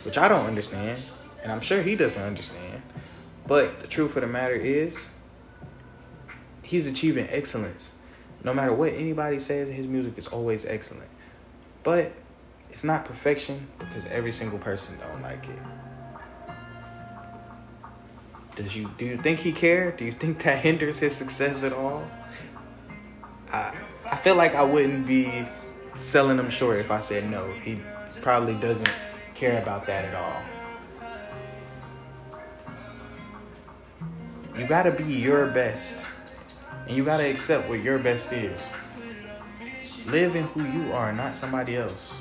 which 0.05 0.17
I 0.17 0.29
don't 0.29 0.47
understand, 0.47 1.01
and 1.43 1.51
I'm 1.51 1.61
sure 1.61 1.83
he 1.83 1.97
doesn't 1.97 2.23
understand. 2.23 2.83
But 3.47 3.81
the 3.81 3.89
truth 3.89 4.17
of 4.17 4.23
the 4.23 4.29
matter 4.29 4.55
is, 4.55 5.07
he's 6.63 6.87
achieving 6.87 7.27
excellence. 7.31 7.91
No 8.45 8.55
matter 8.55 8.73
what 8.73 8.93
anybody 8.93 9.41
says, 9.41 9.69
his 9.71 9.87
music 9.87 10.17
is 10.17 10.29
always 10.29 10.65
excellent. 10.65 11.11
But 11.83 12.13
it's 12.71 12.85
not 12.85 13.05
perfection 13.05 13.67
because 13.79 14.07
every 14.07 14.33
single 14.33 14.59
person 14.59 14.99
don't 14.99 15.23
like 15.23 15.45
it. 15.49 15.59
Does 18.57 18.77
you 18.77 18.91
do 18.99 19.05
you 19.05 19.17
think 19.19 19.41
he 19.41 19.53
care? 19.53 19.93
Do 19.93 20.05
you 20.05 20.13
think 20.13 20.43
that 20.43 20.59
hinders 20.59 20.99
his 20.99 21.15
success 21.15 21.63
at 21.63 21.73
all? 21.73 22.03
I 23.53 23.73
I 24.11 24.17
feel 24.17 24.35
like 24.35 24.55
I 24.55 24.63
wouldn't 24.63 25.07
be 25.07 25.47
selling 25.97 26.39
him 26.39 26.51
short 26.51 26.79
if 26.79 26.91
I 26.91 27.01
said 27.01 27.31
no. 27.31 27.51
He 27.53 27.81
probably 28.21 28.55
doesn't 28.55 28.91
care 29.35 29.63
about 29.63 29.87
that 29.87 30.05
at 30.07 30.15
all. 30.15 30.43
You 34.59 34.67
gotta 34.67 34.91
be 34.91 35.05
your 35.05 35.47
best. 35.47 36.05
And 36.89 36.97
you 36.97 37.05
gotta 37.05 37.31
accept 37.31 37.69
what 37.69 37.81
your 37.81 37.99
best 37.99 38.33
is. 38.33 38.61
Live 40.07 40.35
in 40.35 40.45
who 40.45 40.65
you 40.65 40.93
are, 40.93 41.13
not 41.13 41.37
somebody 41.37 41.77
else. 41.77 42.13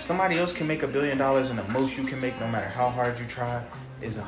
Somebody 0.00 0.38
else 0.38 0.52
can 0.52 0.66
make 0.66 0.82
a 0.82 0.88
billion 0.88 1.18
dollars 1.18 1.50
and 1.50 1.58
the 1.58 1.64
most 1.64 1.96
you 1.98 2.04
can 2.04 2.20
make, 2.20 2.38
no 2.40 2.48
matter 2.48 2.68
how 2.68 2.88
hard 2.88 3.18
you 3.18 3.26
try, 3.26 3.62
is 4.00 4.16
a 4.16 4.26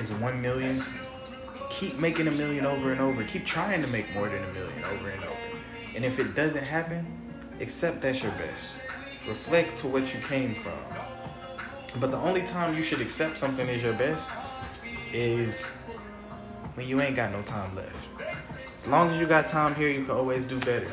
is 0.00 0.10
a 0.10 0.14
one 0.16 0.42
million, 0.42 0.84
keep 1.70 1.98
making 1.98 2.26
a 2.26 2.30
million 2.30 2.66
over 2.66 2.90
and 2.92 3.00
over. 3.00 3.22
Keep 3.24 3.46
trying 3.46 3.80
to 3.82 3.88
make 3.88 4.12
more 4.14 4.28
than 4.28 4.42
a 4.42 4.52
million 4.52 4.84
over 4.84 5.08
and 5.08 5.24
over. 5.24 5.36
And 5.94 6.04
if 6.04 6.18
it 6.18 6.34
doesn't 6.34 6.64
happen, 6.64 7.06
accept 7.60 8.02
that's 8.02 8.22
your 8.22 8.32
best. 8.32 8.80
Reflect 9.28 9.78
to 9.78 9.86
what 9.86 10.12
you 10.12 10.20
came 10.20 10.54
from. 10.56 10.72
But 12.00 12.10
the 12.10 12.18
only 12.18 12.42
time 12.42 12.76
you 12.76 12.82
should 12.82 13.00
accept 13.00 13.38
something 13.38 13.68
as 13.68 13.82
your 13.82 13.94
best 13.94 14.28
is 15.12 15.76
when 16.74 16.88
you 16.88 17.00
ain't 17.00 17.16
got 17.16 17.32
no 17.32 17.42
time 17.42 17.74
left. 17.74 17.96
As 18.76 18.86
long 18.88 19.10
as 19.10 19.20
you 19.20 19.26
got 19.26 19.46
time 19.46 19.74
here, 19.76 19.88
you 19.88 20.02
can 20.02 20.10
always 20.10 20.46
do 20.46 20.58
better. 20.60 20.92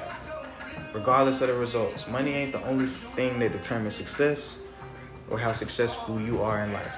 Regardless 0.94 1.42
of 1.42 1.48
the 1.48 1.56
results. 1.56 2.08
Money 2.08 2.34
ain't 2.34 2.52
the 2.52 2.64
only 2.66 2.86
thing 3.16 3.40
that 3.40 3.52
determines 3.52 3.96
success 3.96 4.60
or 5.30 5.40
how 5.40 5.52
successful 5.52 6.22
you 6.22 6.42
are 6.42 6.64
in 6.64 6.72
life. 6.72 6.92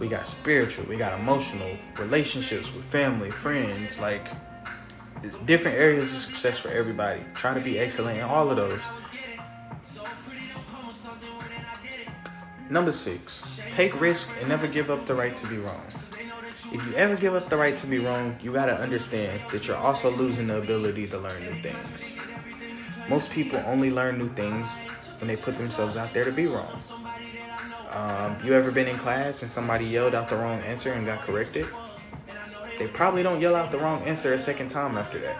We 0.00 0.08
got 0.08 0.26
spiritual, 0.26 0.86
we 0.86 0.96
got 0.96 1.18
emotional, 1.18 1.76
relationships 1.98 2.72
with 2.74 2.84
family, 2.84 3.30
friends, 3.30 3.98
like 3.98 4.26
it's 5.22 5.38
different 5.38 5.76
areas 5.76 6.12
of 6.12 6.20
success 6.20 6.58
for 6.58 6.68
everybody. 6.68 7.20
Try 7.34 7.54
to 7.54 7.60
be 7.60 7.78
excellent 7.78 8.18
in 8.18 8.24
all 8.24 8.50
of 8.50 8.56
those. 8.56 8.80
Number 12.68 12.92
six, 12.92 13.60
take 13.70 13.98
risk 14.00 14.30
and 14.40 14.48
never 14.48 14.66
give 14.66 14.90
up 14.90 15.06
the 15.06 15.14
right 15.14 15.36
to 15.36 15.46
be 15.46 15.56
wrong. 15.58 15.82
If 16.72 16.84
you 16.86 16.94
ever 16.94 17.16
give 17.16 17.34
up 17.34 17.48
the 17.48 17.56
right 17.56 17.76
to 17.78 17.86
be 17.86 17.98
wrong, 17.98 18.36
you 18.42 18.52
gotta 18.52 18.76
understand 18.76 19.40
that 19.52 19.68
you're 19.68 19.76
also 19.76 20.10
losing 20.10 20.48
the 20.48 20.58
ability 20.58 21.06
to 21.08 21.18
learn 21.18 21.40
new 21.42 21.62
things. 21.62 22.12
Most 23.08 23.30
people 23.30 23.62
only 23.66 23.90
learn 23.90 24.18
new 24.18 24.28
things 24.34 24.66
when 25.18 25.28
they 25.28 25.36
put 25.36 25.56
themselves 25.56 25.96
out 25.96 26.12
there 26.12 26.24
to 26.24 26.32
be 26.32 26.46
wrong. 26.46 26.82
Um, 27.90 28.36
you 28.44 28.52
ever 28.52 28.70
been 28.70 28.88
in 28.88 28.98
class 28.98 29.42
and 29.42 29.50
somebody 29.50 29.84
yelled 29.84 30.14
out 30.14 30.28
the 30.28 30.36
wrong 30.36 30.60
answer 30.60 30.92
and 30.92 31.06
got 31.06 31.20
corrected? 31.20 31.66
They 32.78 32.88
probably 32.88 33.22
don't 33.22 33.40
yell 33.40 33.54
out 33.54 33.70
the 33.70 33.78
wrong 33.78 34.02
answer 34.02 34.34
a 34.34 34.38
second 34.38 34.68
time 34.68 34.98
after 34.98 35.18
that 35.20 35.38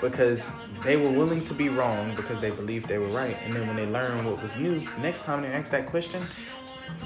because 0.00 0.50
they 0.84 0.96
were 0.96 1.10
willing 1.10 1.44
to 1.44 1.54
be 1.54 1.68
wrong 1.68 2.14
because 2.14 2.40
they 2.40 2.50
believed 2.50 2.88
they 2.88 2.98
were 2.98 3.08
right. 3.08 3.36
And 3.42 3.54
then 3.54 3.66
when 3.66 3.76
they 3.76 3.86
learn 3.86 4.24
what 4.24 4.42
was 4.42 4.56
new, 4.56 4.86
next 4.98 5.24
time 5.24 5.42
they 5.42 5.48
ask 5.48 5.70
that 5.72 5.86
question, 5.86 6.22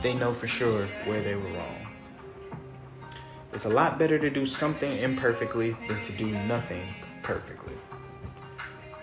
they 0.03 0.15
know 0.15 0.33
for 0.33 0.47
sure 0.47 0.87
where 1.05 1.23
they 1.23 1.35
were 1.35 1.51
wrong. 1.51 1.87
It's 3.53 3.65
a 3.65 3.71
lot 3.71 3.99
better 3.99 4.19
to 4.19 4.31
do 4.31 4.47
something 4.47 4.99
imperfectly 4.99 5.71
than 5.89 6.01
to 6.03 6.13
do 6.13 6.29
nothing 6.47 6.87
perfectly. 7.23 7.75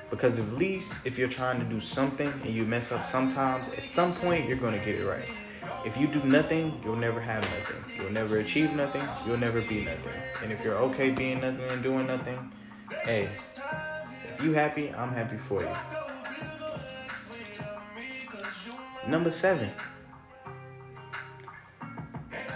Because 0.09 0.39
at 0.39 0.53
least 0.53 1.05
if 1.05 1.17
you're 1.17 1.27
trying 1.27 1.59
to 1.59 1.65
do 1.65 1.79
something 1.79 2.31
and 2.43 2.45
you 2.53 2.63
mess 2.63 2.91
up 2.91 3.03
sometimes, 3.03 3.67
at 3.69 3.83
some 3.83 4.13
point 4.13 4.47
you're 4.47 4.57
going 4.57 4.77
to 4.77 4.85
get 4.85 4.95
it 4.95 5.05
right. 5.05 5.27
If 5.85 5.97
you 5.97 6.07
do 6.07 6.21
nothing, 6.23 6.79
you'll 6.83 6.95
never 6.95 7.19
have 7.19 7.41
nothing. 7.41 7.95
You'll 7.97 8.11
never 8.11 8.37
achieve 8.37 8.73
nothing. 8.73 9.03
You'll 9.25 9.37
never 9.37 9.61
be 9.61 9.83
nothing. 9.83 10.13
And 10.41 10.51
if 10.51 10.63
you're 10.63 10.75
okay 10.75 11.11
being 11.11 11.41
nothing 11.41 11.69
and 11.69 11.83
doing 11.83 12.07
nothing, 12.07 12.51
hey, 13.03 13.29
if 14.37 14.43
you 14.43 14.53
happy, 14.53 14.93
I'm 14.93 15.11
happy 15.11 15.37
for 15.37 15.61
you. 15.61 15.75
Number 19.07 19.31
seven, 19.31 19.69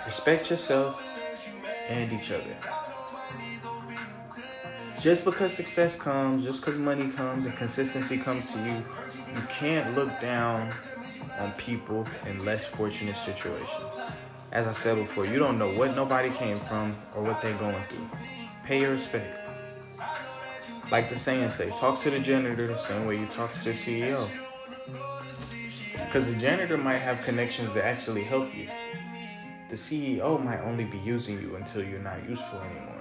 respect 0.06 0.50
yourself 0.52 1.02
and 1.88 2.12
each 2.12 2.32
other. 2.32 2.56
Just 5.02 5.26
because 5.26 5.52
success 5.52 5.96
comes, 5.96 6.46
just 6.46 6.62
because 6.62 6.78
money 6.78 7.10
comes 7.10 7.46
and 7.46 7.58
consistency 7.58 8.20
comes 8.20 8.46
to 8.54 8.60
you, 8.60 8.86
you 9.34 9.42
can't 9.50 9.96
look 9.96 10.22
down 10.22 10.72
on 11.40 11.52
people 11.54 12.06
in 12.28 12.46
less 12.46 12.68
fortunate 12.68 13.18
situations. 13.18 13.96
As 14.52 14.68
I 14.68 14.74
said 14.74 14.98
before, 14.98 15.26
you 15.26 15.40
don't 15.40 15.58
know 15.58 15.74
what 15.74 15.96
nobody 15.96 16.30
came 16.30 16.58
from 16.58 16.96
or 17.16 17.24
what 17.24 17.42
they're 17.42 17.58
going 17.58 17.84
through. 17.90 18.08
Pay 18.64 18.82
your 18.82 18.92
respect. 18.92 19.26
Like 20.92 21.10
the 21.10 21.18
saying 21.18 21.50
say, 21.50 21.72
talk 21.72 22.00
to 22.02 22.12
the 22.12 22.20
janitor 22.20 22.68
the 22.68 22.78
same 22.78 23.08
way 23.08 23.18
you 23.18 23.26
talk 23.26 23.52
to 23.54 23.64
the 23.64 23.72
CEO. 23.72 24.30
Because 25.94 26.28
the 26.28 26.36
janitor 26.36 26.78
might 26.78 27.00
have 27.00 27.24
connections 27.24 27.72
that 27.74 27.86
actually 27.86 28.22
help 28.22 28.56
you. 28.56 28.68
The 29.70 29.76
CEO 29.76 30.44
might 30.44 30.60
only 30.60 30.86
be 30.86 31.00
using 31.00 31.42
you 31.42 31.56
until 31.56 31.84
you're 31.84 32.00
not 32.00 32.24
useful 32.30 32.60
anymore. 32.60 33.01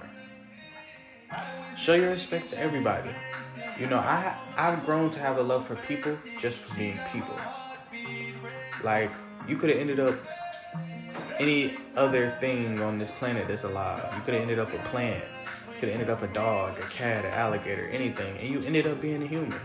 Show 1.77 1.95
your 1.95 2.11
respect 2.11 2.49
to 2.49 2.59
everybody. 2.59 3.09
You 3.79 3.87
know, 3.87 3.97
I 3.97 4.37
I've 4.57 4.85
grown 4.85 5.09
to 5.11 5.19
have 5.19 5.37
a 5.37 5.41
love 5.41 5.65
for 5.65 5.75
people 5.75 6.15
just 6.39 6.59
for 6.59 6.75
being 6.77 6.99
people. 7.11 7.35
Like 8.83 9.11
you 9.47 9.57
could 9.57 9.69
have 9.69 9.79
ended 9.79 9.99
up 9.99 10.15
any 11.39 11.75
other 11.95 12.31
thing 12.39 12.81
on 12.81 12.99
this 12.99 13.11
planet 13.11 13.47
that's 13.47 13.63
alive. 13.63 14.13
You 14.15 14.21
could 14.21 14.33
have 14.35 14.43
ended 14.43 14.59
up 14.59 14.71
a 14.73 14.77
plant. 14.89 15.23
You 15.67 15.79
could 15.79 15.89
have 15.89 15.99
ended 15.99 16.09
up 16.09 16.21
a 16.21 16.27
dog, 16.27 16.77
a 16.77 16.83
cat, 16.83 17.25
an 17.25 17.31
alligator, 17.31 17.87
anything, 17.87 18.37
and 18.37 18.47
you 18.47 18.61
ended 18.61 18.85
up 18.85 19.01
being 19.01 19.23
a 19.23 19.27
human 19.27 19.59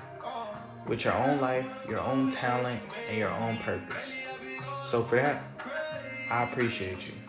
with 0.87 1.05
your 1.05 1.15
own 1.15 1.41
life, 1.41 1.67
your 1.89 2.01
own 2.01 2.31
talent, 2.31 2.81
and 3.09 3.19
your 3.19 3.31
own 3.31 3.57
purpose. 3.59 3.97
So 4.87 5.03
for 5.03 5.17
that, 5.17 5.43
I 6.31 6.45
appreciate 6.45 7.07
you. 7.07 7.26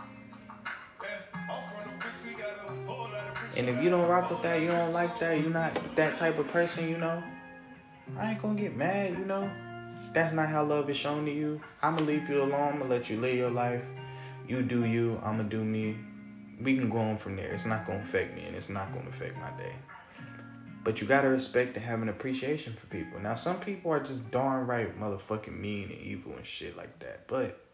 And 3.58 3.68
if 3.68 3.82
you 3.82 3.90
don't 3.90 4.08
rock 4.08 4.30
with 4.30 4.44
that, 4.44 4.62
you 4.62 4.68
don't 4.68 4.94
like 4.94 5.18
that, 5.20 5.42
you're 5.42 5.50
not 5.50 5.74
that 5.96 6.16
type 6.16 6.38
of 6.38 6.48
person, 6.50 6.88
you 6.88 6.98
know, 6.98 7.24
I 8.16 8.32
ain't 8.32 8.42
gonna 8.42 8.54
get 8.54 8.76
mad, 8.76 9.18
you 9.18 9.26
know. 9.26 9.50
That's 10.14 10.32
not 10.32 10.48
how 10.48 10.64
love 10.64 10.92
is 10.92 10.98
shown 10.98 11.26
to 11.26 11.32
you. 11.32 11.60
I'ma 11.82 12.02
leave 12.02 12.30
you 12.30 12.44
alone, 12.44 12.74
I'm 12.74 12.78
gonna 12.78 12.92
let 12.92 13.10
you 13.10 13.20
live 13.20 13.36
your 13.36 13.50
life. 13.50 13.82
You 14.48 14.62
do 14.62 14.86
you, 14.86 15.20
I'ma 15.24 15.44
do 15.44 15.64
me. 15.64 15.98
We 16.62 16.78
can 16.78 16.88
go 16.88 17.00
on 17.00 17.18
from 17.18 17.36
there. 17.36 17.52
It's 17.52 17.66
not 17.66 17.88
gonna 17.88 18.04
affect 18.04 18.36
me 18.36 18.44
and 18.44 18.56
it's 18.56 18.70
not 18.70 18.94
gonna 18.94 19.10
affect 19.10 19.36
my 19.38 19.50
day. 19.60 19.74
But 20.84 21.02
you 21.02 21.08
gotta 21.08 21.28
respect 21.28 21.76
and 21.76 21.84
have 21.84 22.04
an 22.04 22.10
appreciation 22.10 22.74
for 22.74 22.86
people. 22.86 23.20
Now 23.20 23.34
some 23.34 23.60
people 23.60 23.92
are 23.92 24.00
just 24.00 24.30
darn 24.30 24.68
right 24.68 24.98
motherfucking 25.00 25.60
mean 25.60 25.90
and 25.90 26.00
evil 26.00 26.36
and 26.36 26.46
shit 26.46 26.78
like 26.78 27.00
that. 27.00 27.28
But 27.28 27.67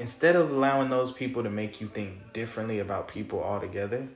instead 0.00 0.34
of 0.34 0.50
allowing 0.50 0.88
those 0.88 1.12
people 1.12 1.42
to 1.42 1.50
make 1.50 1.80
you 1.80 1.86
think 1.86 2.32
differently 2.32 2.78
about 2.78 3.06
people 3.06 3.42
altogether, 3.42 4.08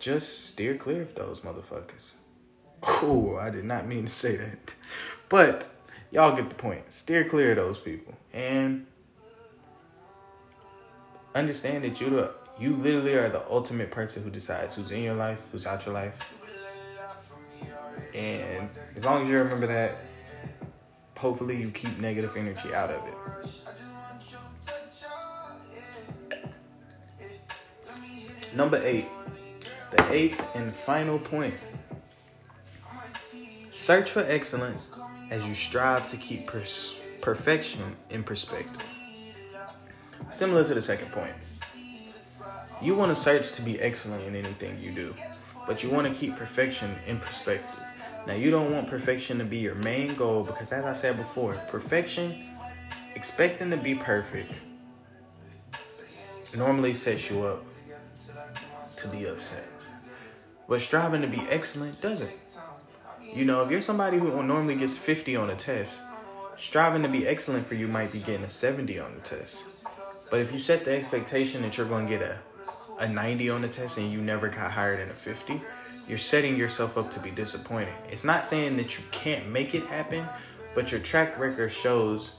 just 0.00 0.46
steer 0.46 0.74
clear 0.74 1.02
of 1.02 1.14
those 1.14 1.40
motherfuckers. 1.40 2.14
Oh, 2.82 3.36
I 3.36 3.50
did 3.50 3.64
not 3.64 3.86
mean 3.86 4.06
to 4.06 4.10
say 4.10 4.36
that. 4.36 4.74
But 5.28 5.66
y'all 6.10 6.34
get 6.34 6.48
the 6.48 6.54
point. 6.54 6.92
Steer 6.92 7.28
clear 7.28 7.50
of 7.50 7.56
those 7.56 7.78
people. 7.78 8.14
And 8.32 8.86
understand 11.34 11.84
that 11.84 12.00
you 12.00 12.10
the 12.10 12.32
you 12.58 12.76
literally 12.76 13.14
are 13.14 13.28
the 13.28 13.44
ultimate 13.50 13.90
person 13.90 14.22
who 14.22 14.30
decides 14.30 14.76
who's 14.76 14.90
in 14.90 15.02
your 15.02 15.14
life, 15.14 15.38
who's 15.50 15.66
out 15.66 15.84
your 15.84 15.94
life. 15.94 16.14
And 18.14 18.68
as 18.96 19.04
long 19.04 19.22
as 19.22 19.28
you 19.28 19.36
remember 19.38 19.66
that, 19.66 19.96
hopefully 21.24 21.56
you 21.56 21.70
keep 21.70 21.98
negative 22.00 22.36
energy 22.36 22.74
out 22.74 22.90
of 22.90 23.02
it. 23.08 23.14
Number 28.54 28.78
eight, 28.84 29.06
the 29.90 30.12
eighth 30.12 30.38
and 30.54 30.74
final 30.74 31.18
point. 31.18 31.54
Search 33.72 34.10
for 34.10 34.20
excellence 34.20 34.90
as 35.30 35.42
you 35.46 35.54
strive 35.54 36.10
to 36.10 36.18
keep 36.18 36.46
pers- 36.46 36.94
perfection 37.22 37.96
in 38.10 38.22
perspective. 38.22 38.82
Similar 40.30 40.64
to 40.64 40.74
the 40.74 40.82
second 40.82 41.10
point. 41.10 41.32
You 42.82 42.94
want 42.94 43.16
to 43.16 43.16
search 43.16 43.52
to 43.52 43.62
be 43.62 43.80
excellent 43.80 44.26
in 44.26 44.36
anything 44.36 44.78
you 44.78 44.90
do, 44.90 45.14
but 45.66 45.82
you 45.82 45.88
want 45.88 46.06
to 46.06 46.12
keep 46.12 46.36
perfection 46.36 46.94
in 47.06 47.18
perspective. 47.18 47.83
Now, 48.26 48.34
you 48.34 48.50
don't 48.50 48.72
want 48.72 48.88
perfection 48.88 49.38
to 49.38 49.44
be 49.44 49.58
your 49.58 49.74
main 49.74 50.14
goal 50.14 50.44
because, 50.44 50.72
as 50.72 50.84
I 50.84 50.94
said 50.94 51.16
before, 51.16 51.54
perfection, 51.68 52.48
expecting 53.14 53.70
to 53.70 53.76
be 53.76 53.94
perfect, 53.94 54.50
normally 56.56 56.94
sets 56.94 57.30
you 57.30 57.42
up 57.42 57.64
to 58.96 59.08
be 59.08 59.26
upset. 59.26 59.64
But 60.68 60.80
striving 60.80 61.20
to 61.22 61.26
be 61.26 61.40
excellent 61.50 62.00
doesn't. 62.00 62.30
You 63.22 63.44
know, 63.44 63.62
if 63.64 63.70
you're 63.70 63.80
somebody 63.80 64.18
who 64.18 64.42
normally 64.42 64.76
gets 64.76 64.96
50 64.96 65.36
on 65.36 65.50
a 65.50 65.56
test, 65.56 66.00
striving 66.56 67.02
to 67.02 67.08
be 67.08 67.26
excellent 67.26 67.66
for 67.66 67.74
you 67.74 67.88
might 67.88 68.12
be 68.12 68.20
getting 68.20 68.44
a 68.44 68.48
70 68.48 68.98
on 68.98 69.14
the 69.14 69.20
test. 69.20 69.62
But 70.30 70.40
if 70.40 70.52
you 70.52 70.58
set 70.58 70.84
the 70.84 70.96
expectation 70.96 71.62
that 71.62 71.76
you're 71.76 71.88
going 71.88 72.06
to 72.06 72.18
get 72.18 72.22
a, 72.22 72.38
a 72.98 73.08
90 73.08 73.50
on 73.50 73.62
the 73.62 73.68
test 73.68 73.98
and 73.98 74.10
you 74.10 74.20
never 74.20 74.48
got 74.48 74.70
higher 74.70 74.96
than 74.96 75.10
a 75.10 75.12
50, 75.12 75.60
you're 76.06 76.18
setting 76.18 76.56
yourself 76.56 76.98
up 76.98 77.12
to 77.14 77.20
be 77.20 77.30
disappointed. 77.30 77.94
It's 78.10 78.24
not 78.24 78.44
saying 78.44 78.76
that 78.76 78.98
you 78.98 79.04
can't 79.10 79.48
make 79.48 79.74
it 79.74 79.84
happen, 79.86 80.26
but 80.74 80.92
your 80.92 81.00
track 81.00 81.38
record 81.38 81.70
shows 81.70 82.32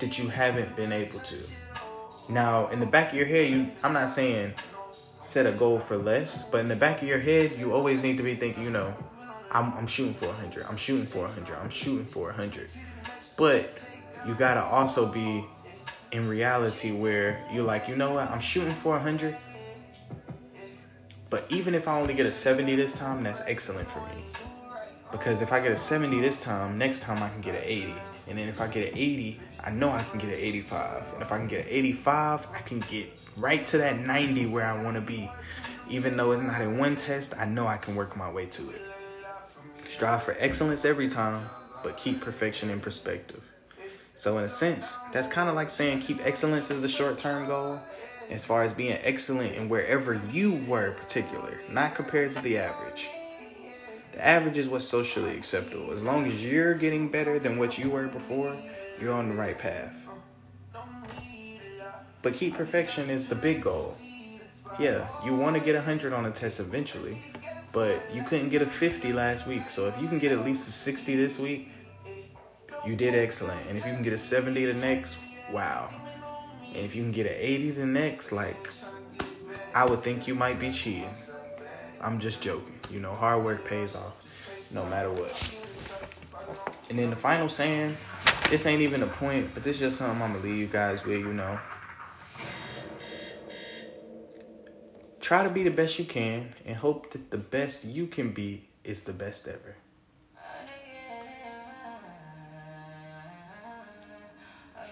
that 0.00 0.18
you 0.18 0.28
haven't 0.28 0.76
been 0.76 0.92
able 0.92 1.20
to. 1.20 1.38
Now, 2.28 2.68
in 2.68 2.80
the 2.80 2.86
back 2.86 3.10
of 3.10 3.14
your 3.16 3.26
head, 3.26 3.50
you 3.50 3.70
I'm 3.82 3.92
not 3.92 4.10
saying 4.10 4.54
set 5.20 5.46
a 5.46 5.52
goal 5.52 5.78
for 5.78 5.96
less, 5.96 6.42
but 6.50 6.60
in 6.60 6.68
the 6.68 6.76
back 6.76 7.02
of 7.02 7.08
your 7.08 7.18
head, 7.18 7.58
you 7.58 7.72
always 7.72 8.02
need 8.02 8.16
to 8.16 8.22
be 8.22 8.34
thinking, 8.34 8.62
you 8.62 8.70
know, 8.70 8.94
I'm, 9.50 9.72
I'm 9.74 9.86
shooting 9.86 10.14
for 10.14 10.26
100. 10.26 10.64
I'm 10.66 10.76
shooting 10.76 11.06
for 11.06 11.22
100. 11.22 11.56
I'm 11.58 11.70
shooting 11.70 12.04
for 12.04 12.26
100. 12.26 12.70
But 13.36 13.76
you 14.26 14.34
got 14.34 14.54
to 14.54 14.62
also 14.62 15.06
be 15.06 15.44
in 16.12 16.28
reality 16.28 16.92
where 16.92 17.42
you're 17.52 17.64
like, 17.64 17.88
you 17.88 17.96
know 17.96 18.14
what? 18.14 18.30
I'm 18.30 18.40
shooting 18.40 18.74
for 18.74 18.92
100 18.92 19.36
but 21.30 21.46
even 21.48 21.74
if 21.76 21.86
I 21.86 21.98
only 21.98 22.14
get 22.14 22.26
a 22.26 22.32
70 22.32 22.74
this 22.74 22.92
time, 22.92 23.22
that's 23.22 23.40
excellent 23.46 23.88
for 23.88 24.00
me. 24.00 24.24
Because 25.12 25.42
if 25.42 25.52
I 25.52 25.60
get 25.60 25.70
a 25.70 25.76
70 25.76 26.20
this 26.20 26.40
time, 26.40 26.76
next 26.76 27.00
time 27.00 27.22
I 27.22 27.28
can 27.28 27.40
get 27.40 27.54
an 27.54 27.62
80. 27.64 27.94
And 28.26 28.38
then 28.38 28.48
if 28.48 28.60
I 28.60 28.66
get 28.66 28.92
an 28.92 28.98
80, 28.98 29.40
I 29.60 29.70
know 29.70 29.90
I 29.90 30.02
can 30.02 30.18
get 30.18 30.28
an 30.28 30.36
85. 30.36 31.14
And 31.14 31.22
if 31.22 31.32
I 31.32 31.38
can 31.38 31.46
get 31.46 31.60
an 31.60 31.66
85, 31.68 32.48
I 32.52 32.58
can 32.58 32.80
get 32.80 33.08
right 33.36 33.64
to 33.68 33.78
that 33.78 33.98
90 33.98 34.46
where 34.46 34.66
I 34.66 34.82
want 34.82 34.96
to 34.96 35.00
be. 35.00 35.30
Even 35.88 36.16
though 36.16 36.32
it's 36.32 36.42
not 36.42 36.60
in 36.60 36.78
one 36.78 36.96
test, 36.96 37.34
I 37.36 37.44
know 37.44 37.66
I 37.66 37.76
can 37.76 37.96
work 37.96 38.16
my 38.16 38.30
way 38.30 38.46
to 38.46 38.70
it. 38.70 38.82
Strive 39.88 40.22
for 40.22 40.36
excellence 40.38 40.84
every 40.84 41.08
time, 41.08 41.48
but 41.82 41.96
keep 41.96 42.20
perfection 42.20 42.70
in 42.70 42.80
perspective. 42.80 43.42
So, 44.14 44.38
in 44.38 44.44
a 44.44 44.48
sense, 44.48 44.96
that's 45.12 45.26
kind 45.26 45.48
of 45.48 45.56
like 45.56 45.70
saying 45.70 46.00
keep 46.00 46.24
excellence 46.24 46.70
as 46.70 46.84
a 46.84 46.88
short 46.88 47.18
term 47.18 47.46
goal 47.46 47.80
as 48.30 48.44
far 48.44 48.62
as 48.62 48.72
being 48.72 48.98
excellent 49.02 49.54
in 49.54 49.68
wherever 49.68 50.20
you 50.30 50.54
were 50.66 50.92
particular, 50.92 51.58
not 51.70 51.94
compared 51.94 52.32
to 52.32 52.40
the 52.40 52.58
average. 52.58 53.08
The 54.12 54.26
average 54.26 54.58
is 54.58 54.68
what's 54.68 54.86
socially 54.86 55.36
acceptable. 55.36 55.92
As 55.92 56.02
long 56.02 56.26
as 56.26 56.44
you're 56.44 56.74
getting 56.74 57.08
better 57.08 57.38
than 57.38 57.58
what 57.58 57.78
you 57.78 57.90
were 57.90 58.08
before, 58.08 58.56
you're 59.00 59.14
on 59.14 59.28
the 59.28 59.34
right 59.34 59.58
path. 59.58 59.92
But 62.22 62.34
keep 62.34 62.54
perfection 62.54 63.08
is 63.10 63.26
the 63.26 63.34
big 63.34 63.62
goal. 63.62 63.96
Yeah, 64.78 65.08
you 65.24 65.34
want 65.34 65.56
to 65.56 65.60
get 65.62 65.74
100 65.74 66.12
on 66.12 66.26
a 66.26 66.30
test 66.30 66.60
eventually, 66.60 67.22
but 67.72 68.00
you 68.12 68.22
couldn't 68.22 68.50
get 68.50 68.62
a 68.62 68.66
50 68.66 69.12
last 69.12 69.46
week. 69.46 69.70
So 69.70 69.88
if 69.88 70.00
you 70.00 70.06
can 70.06 70.18
get 70.18 70.32
at 70.32 70.44
least 70.44 70.68
a 70.68 70.72
60 70.72 71.16
this 71.16 71.38
week, 71.38 71.68
you 72.86 72.96
did 72.96 73.14
excellent. 73.14 73.60
And 73.68 73.76
if 73.76 73.84
you 73.86 73.92
can 73.92 74.02
get 74.02 74.12
a 74.12 74.18
70 74.18 74.64
the 74.66 74.74
next, 74.74 75.16
wow, 75.52 75.88
and 76.74 76.84
if 76.84 76.94
you 76.94 77.02
can 77.02 77.12
get 77.12 77.26
an 77.26 77.34
80 77.36 77.70
the 77.72 77.86
next, 77.86 78.32
like, 78.32 78.70
I 79.74 79.84
would 79.84 80.02
think 80.02 80.26
you 80.26 80.34
might 80.34 80.58
be 80.58 80.72
cheating. 80.72 81.10
I'm 82.00 82.18
just 82.18 82.40
joking. 82.40 82.78
You 82.90 83.00
know, 83.00 83.14
hard 83.14 83.44
work 83.44 83.64
pays 83.64 83.94
off 83.94 84.14
no 84.70 84.84
matter 84.86 85.10
what. 85.10 85.54
And 86.88 86.98
then 86.98 87.10
the 87.10 87.16
final 87.16 87.48
saying, 87.48 87.96
this 88.48 88.66
ain't 88.66 88.82
even 88.82 89.02
a 89.02 89.06
point, 89.06 89.54
but 89.54 89.62
this 89.62 89.76
is 89.76 89.80
just 89.80 89.98
something 89.98 90.20
I'm 90.22 90.32
gonna 90.32 90.44
leave 90.44 90.56
you 90.56 90.66
guys 90.66 91.04
with, 91.04 91.20
you 91.20 91.32
know. 91.32 91.58
Try 95.20 95.44
to 95.44 95.50
be 95.50 95.62
the 95.62 95.70
best 95.70 95.98
you 95.98 96.04
can 96.04 96.54
and 96.64 96.76
hope 96.76 97.12
that 97.12 97.30
the 97.30 97.38
best 97.38 97.84
you 97.84 98.06
can 98.06 98.32
be 98.32 98.68
is 98.82 99.02
the 99.02 99.12
best 99.12 99.46
ever. 99.46 99.76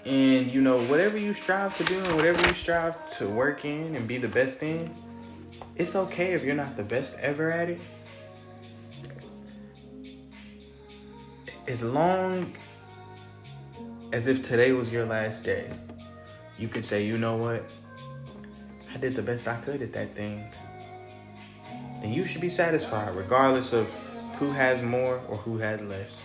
And 0.08 0.50
you 0.50 0.62
know, 0.62 0.80
whatever 0.84 1.18
you 1.18 1.34
strive 1.34 1.76
to 1.76 1.84
do 1.84 1.98
and 1.98 2.16
whatever 2.16 2.46
you 2.48 2.54
strive 2.54 3.06
to 3.18 3.28
work 3.28 3.66
in 3.66 3.94
and 3.94 4.08
be 4.08 4.16
the 4.16 4.28
best 4.28 4.62
in, 4.62 4.90
it's 5.76 5.94
okay 5.94 6.32
if 6.32 6.42
you're 6.42 6.54
not 6.54 6.78
the 6.78 6.82
best 6.82 7.18
ever 7.20 7.52
at 7.52 7.68
it. 7.68 7.80
As 11.66 11.82
long 11.82 12.54
as 14.10 14.28
if 14.28 14.42
today 14.42 14.72
was 14.72 14.90
your 14.90 15.04
last 15.04 15.44
day, 15.44 15.70
you 16.56 16.68
could 16.68 16.86
say, 16.86 17.04
you 17.04 17.18
know 17.18 17.36
what? 17.36 17.68
I 18.90 18.96
did 18.96 19.14
the 19.14 19.22
best 19.22 19.46
I 19.46 19.56
could 19.56 19.82
at 19.82 19.92
that 19.92 20.14
thing. 20.14 20.50
then 22.00 22.14
you 22.14 22.24
should 22.24 22.40
be 22.40 22.48
satisfied, 22.48 23.14
regardless 23.14 23.74
of 23.74 23.94
who 24.38 24.52
has 24.52 24.80
more 24.80 25.20
or 25.28 25.36
who 25.36 25.58
has 25.58 25.82
less. 25.82 26.22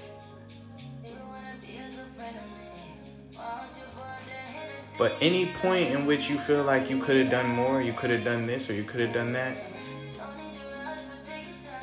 But 4.97 5.15
any 5.21 5.47
point 5.61 5.89
in 5.89 6.05
which 6.05 6.29
you 6.29 6.37
feel 6.37 6.63
like 6.63 6.89
you 6.89 7.01
could 7.01 7.17
have 7.17 7.31
done 7.31 7.49
more, 7.49 7.81
you 7.81 7.93
could 7.93 8.11
have 8.11 8.23
done 8.23 8.45
this, 8.45 8.69
or 8.69 8.73
you 8.73 8.83
could 8.83 9.01
have 9.01 9.13
done 9.13 9.33
that, 9.33 9.57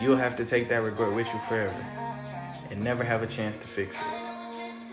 you'll 0.00 0.16
have 0.16 0.36
to 0.36 0.44
take 0.44 0.68
that 0.68 0.82
regret 0.82 1.12
with 1.12 1.26
you 1.32 1.40
forever 1.40 1.74
and 2.70 2.82
never 2.82 3.02
have 3.02 3.22
a 3.22 3.26
chance 3.26 3.56
to 3.58 3.68
fix 3.68 3.98
it. 3.98 4.30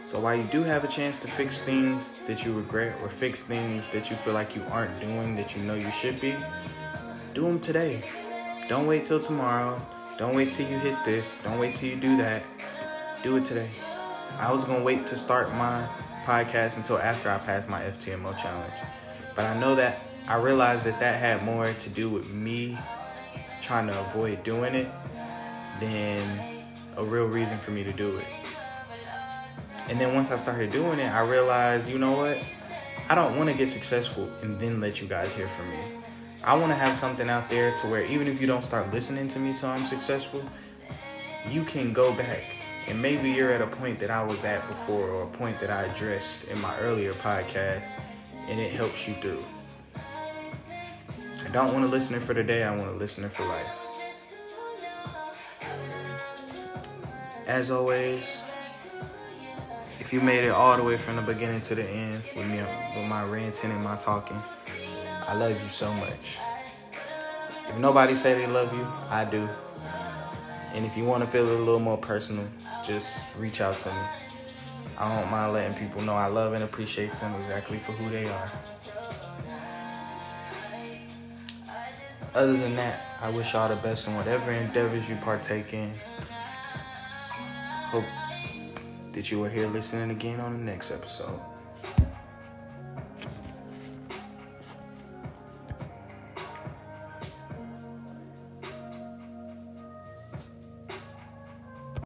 So 0.07 0.19
while 0.19 0.35
you 0.35 0.45
do 0.45 0.63
have 0.63 0.83
a 0.83 0.87
chance 0.87 1.19
to 1.19 1.27
fix 1.27 1.61
things 1.61 2.19
that 2.27 2.43
you 2.43 2.53
regret 2.53 2.97
or 3.01 3.09
fix 3.09 3.43
things 3.43 3.89
that 3.91 4.09
you 4.09 4.15
feel 4.17 4.33
like 4.33 4.55
you 4.55 4.63
aren't 4.71 4.99
doing 4.99 5.35
that 5.35 5.55
you 5.55 5.61
know 5.63 5.75
you 5.75 5.91
should 5.91 6.19
be, 6.19 6.35
do 7.33 7.41
them 7.41 7.59
today. 7.59 8.03
Don't 8.67 8.87
wait 8.87 9.05
till 9.05 9.19
tomorrow. 9.19 9.81
Don't 10.17 10.35
wait 10.35 10.53
till 10.53 10.67
you 10.67 10.79
hit 10.79 10.97
this. 11.05 11.37
Don't 11.43 11.59
wait 11.59 11.75
till 11.75 11.89
you 11.89 11.97
do 11.97 12.17
that. 12.17 12.41
Do 13.21 13.37
it 13.37 13.43
today. 13.43 13.69
I 14.39 14.51
was 14.51 14.63
gonna 14.63 14.83
wait 14.83 15.05
to 15.07 15.17
start 15.17 15.53
my 15.53 15.87
podcast 16.27 16.75
until 16.75 16.97
after 16.97 17.29
I 17.29 17.37
passed 17.37 17.69
my 17.69 17.81
FTMO 17.83 18.37
challenge. 18.37 18.73
But 19.33 19.45
I 19.45 19.57
know 19.57 19.75
that 19.75 20.01
I 20.27 20.35
realized 20.35 20.83
that 20.85 20.99
that 20.99 21.21
had 21.21 21.41
more 21.45 21.71
to 21.71 21.89
do 21.89 22.09
with 22.09 22.29
me 22.29 22.77
trying 23.61 23.87
to 23.87 23.97
avoid 23.97 24.43
doing 24.43 24.75
it 24.75 24.89
than 25.79 26.65
a 26.97 27.03
real 27.03 27.27
reason 27.27 27.57
for 27.59 27.71
me 27.71 27.81
to 27.85 27.93
do 27.93 28.17
it. 28.17 28.25
And 29.87 30.01
then 30.01 30.13
once 30.13 30.29
I 30.29 30.35
started 30.35 30.69
doing 30.69 30.99
it, 30.99 31.09
I 31.09 31.21
realized, 31.21 31.89
you 31.89 31.97
know 31.97 32.11
what? 32.11 32.37
I 33.07 33.15
don't 33.15 33.37
want 33.37 33.49
to 33.49 33.55
get 33.55 33.69
successful 33.69 34.29
and 34.41 34.59
then 34.59 34.81
let 34.81 34.99
you 35.01 35.07
guys 35.07 35.31
hear 35.31 35.47
from 35.47 35.69
me. 35.69 35.79
I 36.43 36.55
want 36.55 36.71
to 36.71 36.75
have 36.75 36.97
something 36.97 37.29
out 37.29 37.49
there 37.49 37.73
to 37.77 37.87
where 37.87 38.03
even 38.03 38.27
if 38.27 38.41
you 38.41 38.47
don't 38.47 38.65
start 38.65 38.91
listening 38.91 39.29
to 39.29 39.39
me 39.39 39.55
till 39.57 39.69
I'm 39.69 39.85
successful, 39.85 40.43
you 41.49 41.63
can 41.63 41.93
go 41.93 42.11
back 42.13 42.43
and 42.87 43.01
maybe 43.01 43.29
you're 43.29 43.51
at 43.51 43.61
a 43.61 43.67
point 43.67 43.99
that 43.99 44.09
I 44.09 44.23
was 44.23 44.45
at 44.45 44.65
before 44.67 45.09
or 45.09 45.23
a 45.23 45.27
point 45.27 45.59
that 45.59 45.69
I 45.69 45.83
addressed 45.83 46.49
in 46.49 46.59
my 46.61 46.77
earlier 46.79 47.13
podcast 47.13 47.99
and 48.47 48.59
it 48.59 48.71
helps 48.71 49.07
you 49.07 49.13
through. 49.15 49.43
I 49.95 51.49
don't 51.51 51.73
want 51.73 51.85
to 51.85 51.91
listen 51.91 52.19
for 52.21 52.33
today, 52.33 52.63
I 52.63 52.75
want 52.75 52.89
to 52.89 52.97
listen 52.97 53.29
for 53.29 53.45
life. 53.45 53.67
As 57.45 57.71
always, 57.71 58.41
if 59.99 60.13
you 60.13 60.21
made 60.21 60.45
it 60.45 60.49
all 60.49 60.77
the 60.77 60.83
way 60.83 60.97
from 60.97 61.17
the 61.17 61.21
beginning 61.21 61.61
to 61.61 61.75
the 61.75 61.83
end 61.83 62.21
with 62.35 62.47
me 62.47 62.61
with 62.95 63.05
my 63.05 63.23
ranting 63.25 63.71
and 63.71 63.83
my 63.83 63.95
talking, 63.97 64.41
I 65.27 65.33
love 65.33 65.61
you 65.61 65.69
so 65.69 65.93
much. 65.93 66.37
If 67.69 67.77
nobody 67.79 68.15
say 68.15 68.33
they 68.33 68.47
love 68.47 68.73
you, 68.73 68.87
I 69.09 69.25
do. 69.25 69.47
And 70.73 70.85
if 70.85 70.95
you 70.95 71.03
want 71.03 71.23
to 71.23 71.29
feel 71.29 71.47
it 71.47 71.53
a 71.53 71.57
little 71.57 71.79
more 71.79 71.97
personal, 71.97 72.47
just 72.87 73.35
reach 73.37 73.59
out 73.59 73.77
to 73.79 73.89
me. 73.89 74.01
I 74.97 75.19
don't 75.19 75.29
mind 75.29 75.53
letting 75.53 75.77
people 75.77 76.01
know 76.01 76.13
I 76.13 76.27
love 76.27 76.53
and 76.53 76.63
appreciate 76.63 77.11
them 77.19 77.35
exactly 77.35 77.79
for 77.79 77.91
who 77.91 78.09
they 78.09 78.27
are. 78.27 78.51
Other 82.33 82.55
than 82.55 82.75
that, 82.77 83.17
I 83.21 83.29
wish 83.29 83.53
y'all 83.53 83.67
the 83.67 83.75
best 83.75 84.07
in 84.07 84.15
whatever 84.15 84.51
endeavors 84.51 85.07
you 85.09 85.17
partake 85.17 85.73
in. 85.73 85.91
Hope 87.89 88.05
that 89.11 89.31
you 89.31 89.43
are 89.43 89.49
here 89.49 89.67
listening 89.67 90.11
again 90.11 90.39
on 90.39 90.57
the 90.57 90.63
next 90.63 90.91
episode. 90.91 91.39